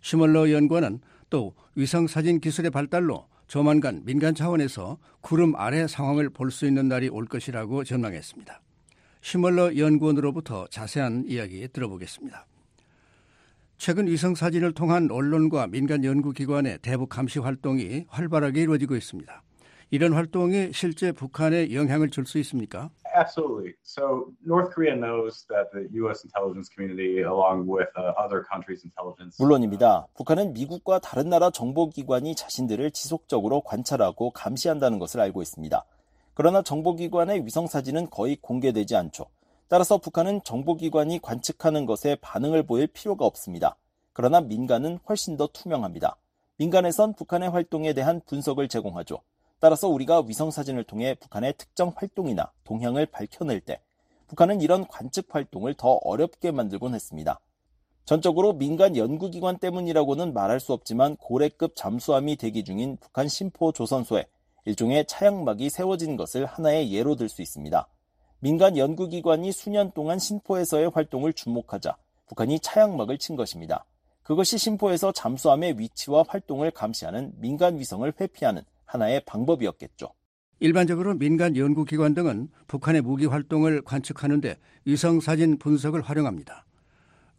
시멀러 0.00 0.52
연구원은 0.52 1.00
또 1.28 1.56
위성 1.74 2.06
사진 2.06 2.38
기술의 2.38 2.70
발달로 2.70 3.26
조만간 3.48 4.04
민간 4.04 4.32
차원에서 4.32 4.98
구름 5.20 5.56
아래 5.56 5.88
상황을 5.88 6.30
볼 6.30 6.52
수 6.52 6.66
있는 6.66 6.86
날이 6.86 7.08
올 7.08 7.26
것이라고 7.26 7.82
전망했습니다. 7.82 8.60
시멀러 9.22 9.76
연구원으로부터 9.76 10.68
자세한 10.68 11.24
이야기 11.26 11.66
들어보겠습니다. 11.72 12.46
최근 13.76 14.06
위성 14.06 14.34
사진을 14.34 14.72
통한 14.72 15.08
언론과 15.10 15.66
민간 15.68 16.04
연구기관의 16.04 16.78
대북 16.78 17.08
감시 17.08 17.38
활동이 17.38 18.04
활발하게 18.08 18.62
이루어지고 18.62 18.96
있습니다. 18.96 19.42
이런 19.90 20.12
활동이 20.14 20.72
실제 20.72 21.12
북한에 21.12 21.72
영향을 21.72 22.10
줄 22.10 22.24
수 22.26 22.38
있습니까? 22.38 22.90
Absolutely. 23.16 23.74
So 23.84 24.32
North 24.44 24.74
Korea 24.74 24.96
knows 24.96 25.46
that 25.46 25.70
the 25.72 25.86
U.S. 26.02 26.24
intelligence 26.26 26.68
community, 26.68 27.22
along 27.22 27.68
with 27.70 27.86
uh, 27.94 28.10
other 28.18 28.42
countries' 28.42 28.82
intelligence, 28.82 29.36
물론입니다. 29.38 30.06
북한은 30.16 30.52
미국과 30.52 30.98
다른 30.98 31.28
나라 31.28 31.50
정보 31.50 31.90
기관이 31.90 32.34
자신들을 32.34 32.90
지속적으로 32.90 33.60
관찰하고 33.60 34.30
감시한다는 34.32 34.98
것을 34.98 35.20
알고 35.20 35.42
있습니다. 35.42 35.84
그러나 36.34 36.62
정보 36.62 36.96
기관의 36.96 37.46
위성 37.46 37.68
사진은 37.68 38.10
거의 38.10 38.36
공개되지 38.40 38.96
않죠. 38.96 39.26
따라서 39.68 39.98
북한은 39.98 40.42
정보기관이 40.44 41.20
관측하는 41.20 41.86
것에 41.86 42.16
반응을 42.20 42.64
보일 42.64 42.86
필요가 42.86 43.24
없습니다. 43.24 43.76
그러나 44.12 44.40
민간은 44.40 44.98
훨씬 45.08 45.36
더 45.36 45.48
투명합니다. 45.52 46.16
민간에선 46.56 47.14
북한의 47.14 47.50
활동에 47.50 47.92
대한 47.94 48.20
분석을 48.26 48.68
제공하죠. 48.68 49.20
따라서 49.58 49.88
우리가 49.88 50.22
위성사진을 50.26 50.84
통해 50.84 51.14
북한의 51.14 51.54
특정 51.56 51.92
활동이나 51.96 52.52
동향을 52.64 53.06
밝혀낼 53.06 53.60
때 53.60 53.80
북한은 54.28 54.60
이런 54.60 54.86
관측 54.86 55.34
활동을 55.34 55.74
더 55.74 55.94
어렵게 56.04 56.50
만들곤 56.50 56.94
했습니다. 56.94 57.40
전적으로 58.04 58.52
민간 58.52 58.96
연구기관 58.96 59.58
때문이라고는 59.58 60.34
말할 60.34 60.60
수 60.60 60.74
없지만 60.74 61.16
고래급 61.16 61.74
잠수함이 61.74 62.36
대기 62.36 62.62
중인 62.62 62.98
북한 63.00 63.28
심포 63.28 63.72
조선소에 63.72 64.26
일종의 64.66 65.06
차양막이 65.06 65.70
세워진 65.70 66.16
것을 66.16 66.44
하나의 66.44 66.92
예로 66.92 67.16
들 67.16 67.28
수 67.28 67.40
있습니다. 67.40 67.88
민간 68.44 68.76
연구기관이 68.76 69.52
수년 69.52 69.90
동안 69.92 70.18
신포에서의 70.18 70.90
활동을 70.90 71.32
주목하자 71.32 71.96
북한이 72.26 72.60
차양막을 72.60 73.16
친 73.16 73.36
것입니다. 73.36 73.86
그것이 74.22 74.58
신포에서 74.58 75.12
잠수함의 75.12 75.78
위치와 75.78 76.26
활동을 76.28 76.70
감시하는 76.70 77.32
민간 77.38 77.78
위성을 77.78 78.12
회피하는 78.20 78.60
하나의 78.84 79.22
방법이었겠죠. 79.24 80.10
일반적으로 80.60 81.14
민간 81.14 81.56
연구기관 81.56 82.12
등은 82.12 82.50
북한의 82.66 83.00
무기 83.00 83.24
활동을 83.24 83.80
관측하는데 83.80 84.58
위성 84.84 85.20
사진 85.20 85.56
분석을 85.56 86.02
활용합니다. 86.02 86.66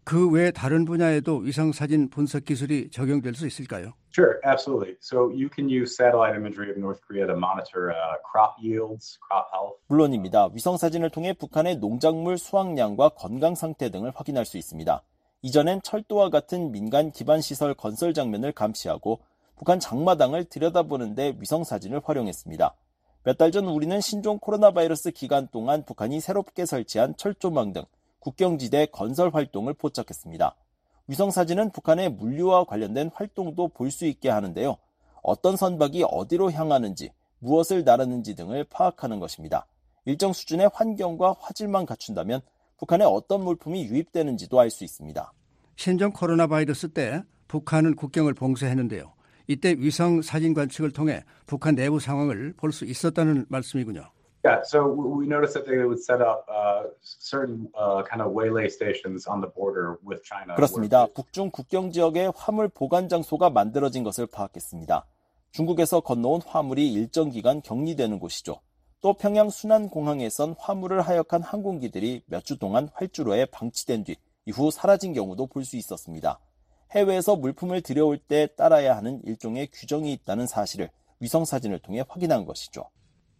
그 0.06 0.30
외 0.32 0.52
다른 0.52 0.86
분야에도 0.86 1.38
위성 1.38 1.72
사진 1.72 2.10
분석 2.10 2.46
기술이 2.46 2.92
적용될 2.92 3.34
수 3.34 3.48
있을까요? 3.48 3.94
Sure, 4.14 4.40
absolutely. 4.46 4.96
So 5.02 5.30
you 5.34 5.50
can 5.54 5.68
use 5.68 5.96
satellite 5.96 6.36
imagery 6.38 6.70
of 6.70 6.78
North 6.78 7.02
Korea 7.06 7.26
to 7.28 7.34
monitor 7.36 7.90
uh, 7.92 8.16
crop 8.24 8.54
yields, 8.62 9.18
crop 9.20 9.50
health. 9.52 9.82
물론입니다. 9.88 10.50
위성 10.54 10.78
사진을 10.78 11.10
통해 11.10 11.34
북한의 11.34 11.78
농작물 11.78 12.38
수확량과 12.38 13.10
건강 13.10 13.56
상태 13.56 13.90
등을 13.90 14.12
확인할 14.16 14.46
수 14.46 14.58
있습니다. 14.58 15.02
이전엔 15.42 15.82
철도와 15.82 16.30
같은 16.30 16.72
민간 16.72 17.12
기반 17.12 17.42
시설 17.42 17.74
건설 17.74 18.14
장면을 18.14 18.52
감시하고 18.52 19.20
북한 19.58 19.80
장마당을 19.80 20.46
들여다보는데 20.46 21.38
위성 21.40 21.64
사진을 21.64 22.02
활용했습니다. 22.06 22.76
몇 23.26 23.38
달 23.38 23.52
전 23.52 23.66
우리는 23.66 24.00
신종 24.02 24.38
코로나 24.38 24.70
바이러스 24.72 25.10
기간 25.10 25.48
동안 25.52 25.84
북한이 25.84 26.20
새롭게 26.22 26.66
설치한 26.68 27.16
철조망 27.18 27.74
등 27.74 27.84
국경지대 28.26 28.88
건설 28.88 29.30
활동을 29.32 29.76
포착했습니다. 29.76 30.56
위성 31.08 31.30
사진은 31.30 31.72
북한의 31.72 32.10
물류와 32.10 32.64
관련된 32.64 33.12
활동도 33.14 33.68
볼 33.68 33.92
수 33.92 34.08
있게 34.08 34.30
하는데요. 34.30 34.78
어떤 35.22 35.56
선박이 35.56 36.06
어디로 36.10 36.52
향하는지, 36.52 37.12
무엇을 37.38 37.84
나르는지 37.84 38.34
등을 38.34 38.64
파악하는 38.64 39.20
것입니다. 39.20 39.68
일정 40.06 40.34
수준의 40.34 40.72
환경과 40.74 41.36
화질만 41.40 41.86
갖춘다면 41.86 42.42
북한에 42.78 43.06
어떤 43.06 43.44
물품이 43.44 43.86
유입되는지도 43.86 44.60
알 44.60 44.72
수 44.72 44.84
있습니다. 44.84 45.32
신종 45.76 46.12
코로나 46.12 46.48
바이러스 46.48 46.90
때 46.90 47.22
북한은 47.48 47.96
국경을 47.96 48.34
봉쇄했는데요. 48.34 49.14
이때 49.46 49.76
위성 49.78 50.24
사진 50.24 50.56
관측을 50.56 50.92
통해 50.94 51.24
북한 51.46 51.76
내부 51.76 52.00
상황을 52.00 52.56
볼 52.58 52.72
수 52.72 52.86
있었다는 52.86 53.46
말씀이군요. 53.50 54.10
Yeah, 54.46 54.62
so 54.64 54.86
we 54.88 55.26
noticed 55.26 55.56
that 55.56 55.66
they 55.66 55.84
would 55.84 55.98
set 56.04 56.22
up 56.22 56.46
uh, 56.48 56.84
certain 57.02 57.68
uh, 57.74 58.04
kind 58.04 58.22
of 58.22 58.32
waylay 58.32 58.70
stations 58.70 59.26
on 59.26 59.42
the 59.42 59.50
border 59.50 59.98
with 60.06 60.22
China. 60.24 60.54
그렇습니다. 60.56 61.08
북중 61.08 61.50
국경 61.50 61.92
지역에 61.92 62.30
화물 62.36 62.70
보관 62.70 63.10
장소가 63.10 63.50
만들어진 63.50 64.04
것을 64.04 64.28
파악했습니다. 64.28 65.04
중국에서 65.52 66.02
건너온 66.02 66.42
화물이 66.46 66.94
일정 66.94 67.32
기간 67.32 67.62
격리되는 67.64 68.20
곳이죠. 68.20 68.60
또 69.02 69.14
평양 69.14 69.50
순안공항에선 69.50 70.56
화물을 70.60 71.02
하역한 71.02 71.42
항공기들이 71.42 72.22
몇 72.28 72.44
주 72.44 72.60
동안 72.60 72.90
활주로에 72.94 73.46
방치된 73.46 74.04
뒤 74.04 74.16
이후 74.46 74.70
사라진 74.70 75.14
경우도 75.14 75.48
볼 75.48 75.66
수 75.66 75.76
있었습니다. 75.78 76.40
해외에서 76.92 77.36
물품을 77.36 77.82
들여올 77.82 78.20
때 78.20 78.48
따라야 78.56 78.96
하는 78.96 79.22
일종의 79.24 79.70
규정이 79.74 80.14
있다는 80.14 80.46
사실을 80.46 80.90
위성 81.20 81.46
사진을 81.46 81.80
통해 81.80 82.04
확인한 82.08 82.46
것이죠. 82.46 82.84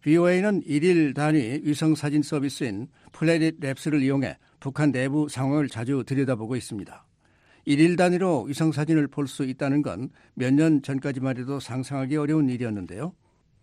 BOA는 0.06 0.62
일일 0.64 1.14
단위 1.14 1.60
위성 1.64 1.96
사진 1.96 2.22
서비스인 2.22 2.86
플래닛 3.10 3.58
랩스를 3.58 4.00
이용해 4.04 4.38
북한 4.60 4.92
내부 4.92 5.28
상황을 5.28 5.68
자주 5.68 6.04
들여다보고 6.06 6.54
있습니다. 6.54 7.04
일일 7.64 7.96
단위로 7.96 8.44
위성 8.44 8.70
사진을 8.70 9.08
볼 9.08 9.26
수 9.26 9.42
있다는 9.42 9.82
건 9.82 10.10
몇 10.36 10.52
년 10.54 10.80
전까지만 10.80 11.38
해도 11.38 11.58
상상하기 11.58 12.16
어려운 12.18 12.48
일이었는데요. 12.48 13.14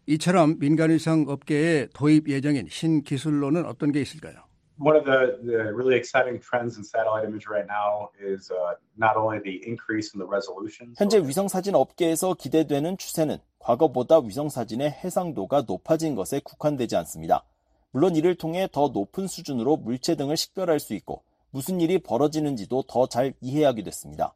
이처럼 0.08 0.60
민간 0.60 0.90
위성 0.90 1.24
업계에 1.30 1.88
도입 1.94 2.28
예정인 2.28 2.68
신기술로는 2.70 3.66
어떤 3.66 3.94
게 3.94 4.02
있을까요? 4.02 4.36
One 4.80 4.96
of 4.98 5.06
the, 5.06 5.38
the 5.46 5.72
really 5.74 5.96
exciting 5.96 6.40
trends 6.42 6.78
in 6.78 6.84
satellite 6.84 7.26
imagery 7.26 7.62
right 7.62 7.68
now 7.68 8.10
is 8.20 8.50
uh, 8.52 8.74
not 8.98 9.16
only 9.18 9.40
the 9.40 9.62
increase 9.68 10.12
in 10.14 10.20
the 10.20 10.28
resolution. 10.28 10.94
현재 10.98 11.20
위성 11.20 11.48
사진 11.48 11.76
업계에서 11.76 12.34
기대되는 12.34 12.98
추세는 12.98 13.38
과거보다 13.60 14.20
위성 14.20 14.50
사진의 14.50 14.90
해상도가 14.92 15.62
높아진 15.68 16.16
것에 16.16 16.42
국한되지 16.44 16.96
않습니다. 16.98 17.44
물론 17.92 18.16
이를 18.16 18.36
통해 18.36 18.68
더 18.72 18.88
높은 18.88 19.28
수준으로 19.28 19.78
물체 19.78 20.16
등을 20.16 20.36
식별할 20.36 20.80
수 20.80 20.96
있고 20.96 21.22
무슨 21.52 21.80
일이 21.80 22.00
벌어지는지도 22.00 22.84
더 22.88 23.06
잘 23.06 23.34
이해하게 23.42 23.84
됐습니다. 23.84 24.34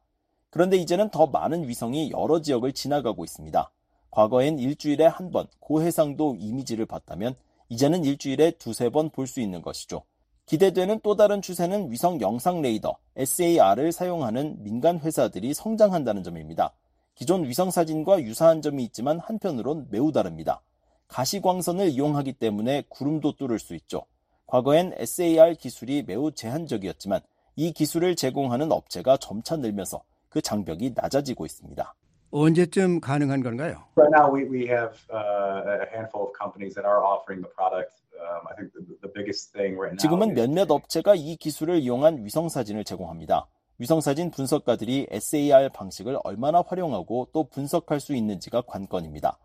그런데 0.52 0.78
이제는 0.78 1.10
더 1.10 1.26
많은 1.26 1.68
위성이 1.68 2.12
여러 2.12 2.42
지역을 2.42 2.74
지나가고 2.74 3.24
있습니다. 3.24 3.72
과거엔 4.12 4.60
일주일에 4.60 5.06
한 5.08 5.32
번 5.32 5.48
고해상도 5.60 6.36
이미지를 6.40 6.86
봤다면 6.86 7.36
이제는 7.70 8.06
일주일에 8.06 8.52
두세 8.52 8.90
번 8.90 9.10
볼 9.10 9.26
수 9.26 9.42
있는 9.42 9.64
것이죠. 9.64 10.04
기대되는 10.48 11.02
또 11.04 11.16
다른 11.18 11.42
추세는 11.42 11.92
위성 11.92 12.22
영상 12.22 12.62
레이더 12.62 12.98
SAR을 13.18 13.92
사용하는 13.92 14.64
민간 14.64 14.98
회사들이 14.98 15.54
성장한다는 15.54 16.24
점입니다. 16.24 16.74
기존 17.16 17.44
위성 17.44 17.70
사진과 17.70 18.22
유사한 18.22 18.62
점이 18.62 18.84
있지만 18.86 19.20
한편으론 19.20 19.88
매우 19.90 20.14
다릅니다. 20.14 20.62
가시광선을 21.10 21.90
이용하기 21.90 22.34
때문에 22.34 22.84
구름도 22.88 23.36
뚫을 23.36 23.60
수 23.60 23.76
있죠. 23.76 24.06
과거엔 24.46 24.94
SAR 24.96 25.56
기술이 25.56 26.04
매우 26.08 26.32
제한적이었지만 26.32 27.20
이 27.58 27.74
기술을 27.74 28.16
제공하는 28.16 28.72
업체가 28.72 29.18
점차 29.18 29.58
늘면서 29.58 30.02
그 30.30 30.42
장벽이 30.42 30.94
낮아지고 30.96 31.46
있습니다. 31.46 31.94
언제쯤 32.32 33.00
가능한 33.00 33.42
건가요? 33.44 33.84
Right 33.96 34.12
now, 34.14 34.30
we, 34.34 34.44
we 34.46 34.68
have 34.68 34.94
uh, 35.12 35.84
a 35.84 35.88
handful 35.94 36.28
of 36.28 36.34
companies 36.38 36.76
that 36.76 36.86
are 36.86 37.04
offering 37.04 37.42
the 37.42 37.50
product. 37.56 37.94
Um, 38.20 38.48
I 38.50 38.56
think 38.56 38.74
the, 38.74 38.84
the 39.02 39.12
biggest 39.14 39.54
thing 39.54 39.78
right 39.80 39.94
now. 39.94 39.98
지금은 40.02 40.32
is- 40.32 40.36
몇몇 40.36 40.70
업체가 40.72 41.16
이 41.16 41.36
기술을 41.38 41.80
이용한 41.80 42.26
위성 42.26 42.50
사진을 42.50 42.84
제공합니다. 42.84 43.48
위성 43.80 44.02
사진 44.02 44.32
분석가들이 44.32 45.08
SAR 45.12 45.70
방식을 45.70 46.18
얼마나 46.24 46.64
활용하고 46.66 47.30
또 47.32 47.44
분석할 47.46 48.00
수 48.00 48.16
있는지가 48.16 48.62
관건입니다. 48.62 49.38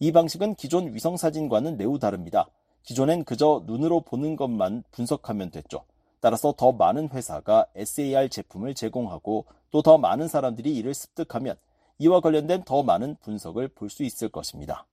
이 0.00 0.10
방식은 0.10 0.54
기존 0.54 0.92
위성 0.94 1.16
사진과는 1.16 1.76
매우 1.76 1.98
다릅니다. 1.98 2.46
기존엔 2.82 3.24
그저 3.24 3.62
눈으로 3.66 4.00
보는 4.00 4.36
것만 4.36 4.84
분석하면 4.90 5.50
됐죠. 5.50 5.84
따라서 6.20 6.52
더 6.56 6.72
많은 6.72 7.10
회사가 7.10 7.66
SAR 7.76 8.28
제품을 8.30 8.74
제공하고 8.74 9.44
또 9.70 9.82
더 9.82 9.98
많은 9.98 10.28
사람들이 10.28 10.74
이를 10.74 10.94
습득하면 10.94 11.56
이와 11.98 12.20
관련된 12.20 12.64
더 12.64 12.82
많은 12.82 13.16
분석을 13.22 13.68
볼 13.68 13.88
수 13.88 14.02
있을 14.02 14.28
것입니다. 14.28 14.86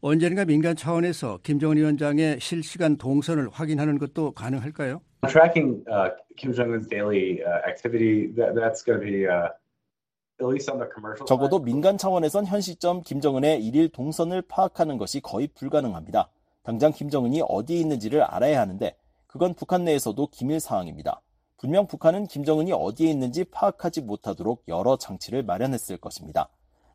언젠가 0.00 0.44
민간 0.44 0.74
차원에서 0.76 1.38
김정은 1.42 1.76
위원장의 1.76 2.40
실시간 2.40 2.96
동선을 2.98 3.48
확인하는 3.50 3.98
것도 3.98 4.32
가능할까요? 4.32 5.00
Tracking 5.28 5.84
uh, 5.88 6.10
Kim 6.36 6.52
Jong 6.52 6.72
Un's 6.72 6.88
daily 6.88 7.40
uh, 7.46 7.62
activity, 7.68 8.34
that, 8.34 8.54
that's 8.54 8.82
going 8.84 8.98
to 8.98 9.06
be 9.06 9.24
uh, 9.28 9.48
at 10.40 10.46
least 10.48 10.68
on 10.68 10.78
the 10.80 10.88
commercial 10.92 11.24
적어도. 11.26 11.60
민간 11.60 11.96
차원에선 11.96 12.46
현 12.46 12.60
시점 12.60 13.02
김정은의 13.02 13.64
일일 13.64 13.88
동선을 13.90 14.42
파악하는 14.42 14.98
것이 14.98 15.20
거의 15.20 15.46
불가능합니다. 15.54 16.28
당장 16.64 16.92
김정은이 16.92 17.42
어디에 17.48 17.78
있는지를 17.78 18.22
알아야 18.22 18.60
하는데 18.60 18.96
그건 19.28 19.54
북한 19.54 19.84
내에서도 19.84 20.26
기밀 20.32 20.58
사항입니다. 20.58 21.21
분명 21.62 21.86
북한은 21.86 22.26
김정은이 22.26 22.72
어디에 22.72 23.08
있는지 23.08 23.44
파악하지 23.44 24.00
못하도록 24.00 24.64
여러 24.66 24.96
장치를 24.96 25.44
마련했을 25.44 25.96
것입니다. 25.96 26.48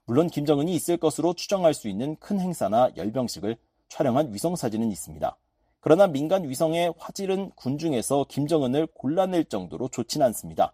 물론 0.03 0.27
김정은이 0.27 0.75
있을 0.75 0.97
것으로 0.97 1.33
추정할 1.35 1.73
수 1.73 1.87
있는 1.87 2.17
큰 2.17 2.41
행사나 2.41 2.89
열병식을 2.97 3.55
촬영한 3.87 4.33
위성 4.33 4.57
사진은 4.57 4.91
있습니다. 4.91 5.37
그러나 5.79 6.07
민간 6.07 6.49
위성의 6.49 6.95
화질은 6.97 7.51
군중에서 7.51 8.25
김정은을 8.27 8.87
골라낼 8.87 9.45
정도로 9.45 9.87
좋진 9.87 10.21
않습니다. 10.21 10.73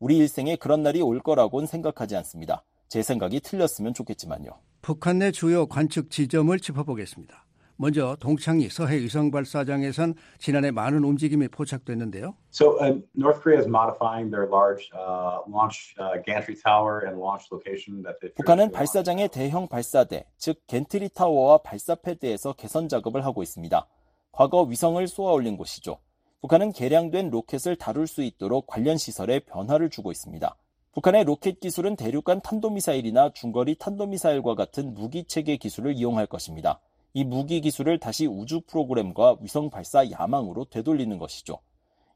우리 0.00 0.16
일생에 0.16 0.56
그런 0.56 0.82
날이 0.82 1.00
올 1.00 1.20
거라고는 1.20 1.68
생각하지 1.68 2.16
않습니다. 2.16 2.64
제 2.88 3.04
생각이 3.04 3.38
틀렸으면 3.38 3.94
좋겠지만요. 3.94 4.50
북한 4.82 5.20
내 5.20 5.30
주요 5.30 5.66
관측 5.68 6.10
지점을 6.10 6.58
짚어보겠습니다. 6.58 7.46
먼저 7.78 8.16
동창리 8.18 8.68
서해 8.68 8.96
위성 8.98 9.30
발사장에선 9.30 10.14
지난해 10.38 10.72
많은 10.72 11.04
움직임이 11.04 11.46
포착됐는데요. 11.46 12.34
So 12.50 12.76
uh, 12.80 13.00
North 13.16 13.40
Korea 13.40 13.60
is 13.60 13.68
modifying 13.68 14.30
their 14.30 14.50
large 14.50 14.90
uh, 14.92 15.38
launch 15.48 15.94
uh, 16.00 16.20
gantry 16.26 16.56
tower 16.56 17.06
and 17.06 17.20
launch 17.20 17.46
location 17.52 18.02
that 18.02 18.18
they. 18.20 18.34
북한은 18.34 18.72
발사장의 18.72 19.28
대형 19.28 19.68
발사대, 19.68 20.26
즉 20.36 20.60
겐트리 20.66 21.10
타워와 21.10 21.58
발사 21.58 21.94
패드에서 21.94 22.54
개선 22.54 22.88
작업을 22.88 23.24
하고 23.24 23.44
있습니다. 23.44 23.86
과거 24.32 24.62
위성을 24.62 25.06
쏘아 25.06 25.32
올린 25.32 25.56
곳이죠. 25.56 25.98
북한은 26.40 26.72
개량된 26.72 27.30
로켓을 27.30 27.76
다룰 27.76 28.08
수 28.08 28.22
있도록 28.22 28.66
관련 28.66 28.96
시설에 28.96 29.38
변화를 29.40 29.88
주고 29.88 30.10
있습니다. 30.10 30.56
북한의 30.94 31.24
로켓 31.24 31.60
기술은 31.60 31.94
대륙간 31.94 32.40
탄도미사일이나 32.40 33.30
중거리 33.34 33.76
탄도미사일과 33.78 34.56
같은 34.56 34.94
무기 34.94 35.24
체계 35.24 35.56
기술을 35.56 35.94
이용할 35.94 36.26
것입니다. 36.26 36.80
이 37.18 37.24
무기 37.24 37.60
기술을 37.60 37.98
다시 37.98 38.26
우주 38.26 38.60
프로그램과 38.60 39.38
위성 39.40 39.70
발사 39.70 40.08
야망으로 40.08 40.66
되돌리는 40.66 41.18
것이죠. 41.18 41.58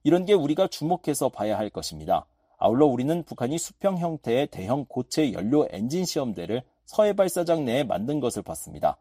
이런 0.04 0.24
게 0.26 0.32
우리가 0.32 0.68
주목해서 0.68 1.28
봐야 1.28 1.58
할 1.58 1.70
것입니다. 1.70 2.24
아울러 2.56 2.86
우리는 2.86 3.24
북한이 3.24 3.58
수평 3.58 3.98
형태의 3.98 4.46
대형 4.46 4.84
고체 4.84 5.32
연료 5.32 5.66
엔진 5.72 6.04
시험대를 6.04 6.62
서해 6.84 7.14
발사장 7.14 7.64
내에 7.64 7.82
만든 7.82 8.20
것을 8.20 8.42
봤습니다. 8.44 8.96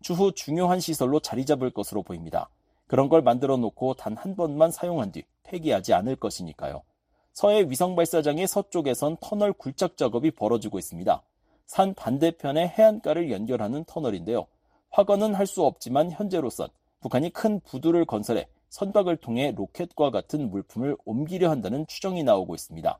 추후 0.00 0.30
중요한 0.30 0.78
시설로 0.78 1.18
자리 1.18 1.44
잡을 1.44 1.72
것으로 1.72 2.04
보입니다. 2.04 2.48
그런 2.86 3.08
걸 3.08 3.20
만들어 3.20 3.56
놓고 3.56 3.94
단 3.94 4.16
한 4.16 4.36
번만 4.36 4.70
사용한 4.70 5.10
뒤 5.10 5.24
폐기하지 5.42 5.94
않을 5.94 6.14
것이니까요. 6.14 6.84
서해 7.32 7.62
위성 7.68 7.96
발사장의 7.96 8.46
서쪽에선 8.46 9.16
터널 9.20 9.52
굴착 9.52 9.96
작업이 9.96 10.30
벌어지고 10.30 10.78
있습니다. 10.78 11.20
산 11.66 11.94
반대편의 11.94 12.68
해안가를 12.68 13.32
연결하는 13.32 13.82
터널인데요. 13.82 14.46
확언은 14.90 15.34
할 15.34 15.46
수 15.46 15.64
없지만 15.64 16.10
현재로선 16.10 16.68
북한이 17.00 17.30
큰 17.32 17.60
부두를 17.60 18.04
건설해 18.04 18.48
선박을 18.68 19.16
통해 19.16 19.52
로켓과 19.56 20.10
같은 20.10 20.50
물품을 20.50 20.96
옮기려 21.04 21.50
한다는 21.50 21.86
추정이 21.86 22.22
나오고 22.22 22.54
있습니다. 22.54 22.98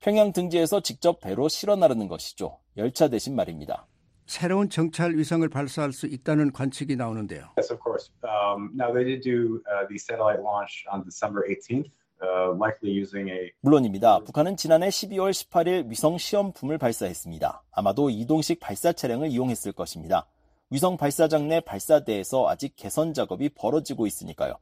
평양 0.00 0.32
등지에서 0.32 0.80
직접 0.80 1.20
배로 1.20 1.48
실어 1.48 1.76
나르는 1.76 2.08
것이죠. 2.08 2.58
열차 2.76 3.08
대신 3.08 3.34
말입니다. 3.34 3.86
새로운 4.26 4.70
정찰 4.70 5.16
위성을 5.16 5.46
발사할 5.48 5.92
수 5.92 6.06
있다는 6.06 6.52
관측이 6.52 6.96
나오는데요. 6.96 7.50
Yes, 7.58 7.72
of 7.72 7.80
course. 7.82 8.10
Um, 8.22 8.70
now 8.74 8.92
they 8.94 9.04
did 9.04 9.20
do 9.22 9.60
uh, 9.66 9.86
the 9.88 9.98
satellite 9.98 10.40
launch 10.40 10.84
on 10.90 11.02
December 11.04 11.42
18th, 11.50 11.90
uh, 12.22 12.54
likely 12.56 12.96
using 12.96 13.28
a 13.28 13.50
물론입니다. 13.60 14.20
북한은 14.20 14.56
지난해 14.56 14.88
12월 14.88 15.32
18일 15.32 15.90
위성 15.90 16.16
시험품을 16.16 16.78
발사했습니다. 16.78 17.62
아마도 17.72 18.08
이동식 18.08 18.60
발사 18.60 18.92
차량을 18.92 19.28
이용했을 19.28 19.72
것입니다. 19.72 20.26
위성 20.72 20.96
발사장 20.96 21.48
내 21.48 21.58
발사대에서 21.58 22.48
아직 22.48 22.76
개선 22.76 23.12
작업이 23.12 23.48
벌어지고 23.48 24.06
있으니까요. 24.06 24.54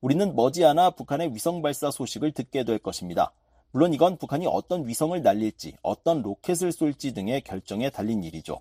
우리는 0.00 0.36
머지않아 0.36 0.90
북한의 0.90 1.34
위성 1.34 1.60
발사 1.60 1.90
소식을 1.90 2.30
듣게 2.30 2.62
될 2.62 2.78
것입니다. 2.78 3.32
물론 3.72 3.92
이건 3.92 4.16
북한이 4.16 4.46
어떤 4.46 4.86
위성을 4.86 5.20
날릴지, 5.20 5.74
어떤 5.82 6.22
로켓을 6.22 6.70
쏠지 6.70 7.14
등의 7.14 7.40
결정에 7.40 7.90
달린 7.90 8.22
일이죠. 8.22 8.60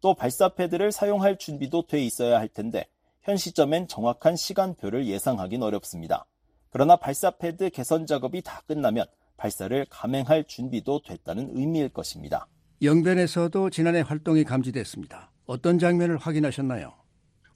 또 0.00 0.14
발사 0.14 0.48
패드를 0.48 0.92
사용할 0.92 1.38
준비도 1.38 1.88
돼 1.88 2.00
있어야 2.04 2.38
할 2.38 2.46
텐데 2.46 2.86
현 3.22 3.36
시점엔 3.36 3.88
정확한 3.88 4.36
시간표를 4.36 5.08
예상하긴 5.08 5.60
어렵습니다. 5.60 6.24
그러나 6.70 6.94
발사 6.94 7.32
패드 7.32 7.70
개선 7.70 8.06
작업이 8.06 8.42
다 8.42 8.62
끝나면 8.68 9.06
발사를 9.36 9.86
감행할 9.90 10.44
준비도 10.44 11.02
됐다는 11.02 11.50
의미일 11.54 11.88
것입니다. 11.88 12.46
영변에서도 12.80 13.70
지난해 13.70 14.02
활동이 14.02 14.44
감지됐습니다. 14.44 15.33
어떤 15.46 15.78
장면을 15.78 16.16
확인하셨나요? 16.16 16.92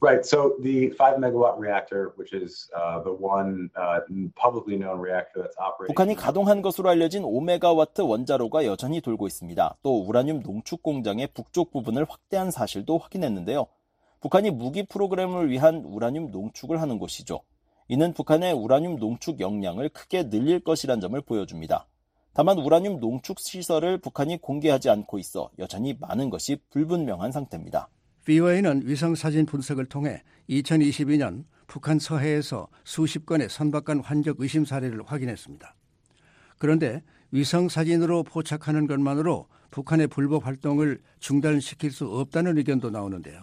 Right. 0.00 0.24
So 0.24 0.54
the 0.62 0.94
five 0.94 1.18
megawatt 1.18 1.58
reactor, 1.58 2.12
which 2.16 2.32
is 2.32 2.70
uh, 2.72 3.02
the 3.02 3.10
one 3.10 3.68
uh, 3.74 3.98
publicly 4.36 4.78
known 4.78 5.00
reactor 5.00 5.42
that's 5.42 5.58
operating. 5.58 5.88
북한이 5.88 6.14
가동한 6.14 6.62
것으로 6.62 6.88
알려진 6.88 7.24
5메가와트 7.24 8.08
원자로가 8.08 8.64
여전히 8.64 9.00
돌고 9.00 9.26
있습니다. 9.26 9.76
또 9.82 10.06
우라늄 10.06 10.40
농축 10.40 10.84
공장의 10.84 11.28
북쪽 11.34 11.72
부분을 11.72 12.06
확대한 12.08 12.52
사실도 12.52 12.98
확인했는데요. 12.98 13.66
북한이 14.20 14.50
무기 14.52 14.86
프로그램을 14.86 15.50
위한 15.50 15.82
우라늄 15.84 16.30
농축을 16.30 16.80
하는 16.80 16.98
곳이죠. 17.00 17.40
이는 17.88 18.12
북한의 18.12 18.52
우라늄 18.52 18.96
농축 18.96 19.40
역량을 19.40 19.88
크게 19.88 20.28
늘릴 20.28 20.60
것이란 20.60 21.00
점을 21.00 21.20
보여줍니다. 21.20 21.88
다만 22.38 22.56
우라늄 22.56 23.00
농축 23.00 23.40
시설을 23.40 23.98
북한이 23.98 24.40
공개하지 24.40 24.90
않고 24.90 25.18
있어 25.18 25.50
여전히 25.58 25.96
많은 25.98 26.30
것이 26.30 26.56
불분명한 26.70 27.32
상태입니다. 27.32 27.88
BOA는 28.26 28.82
위성 28.84 29.16
사진 29.16 29.44
분석을 29.44 29.86
통해 29.86 30.22
2022년 30.48 31.46
북한 31.66 31.98
서해에서 31.98 32.68
수십 32.84 33.26
건의 33.26 33.48
선박간 33.48 33.98
환적 33.98 34.36
의심 34.38 34.64
사례를 34.64 35.02
확인했습니다. 35.04 35.74
그런데 36.58 37.02
위성 37.32 37.68
사진으로 37.68 38.22
포착하는 38.22 38.86
것만으로 38.86 39.48
북한의 39.72 40.06
불법 40.06 40.46
활동을 40.46 41.00
중단시킬 41.18 41.90
수 41.90 42.06
없다는 42.06 42.56
의견도 42.56 42.90
나오는데요. 42.90 43.40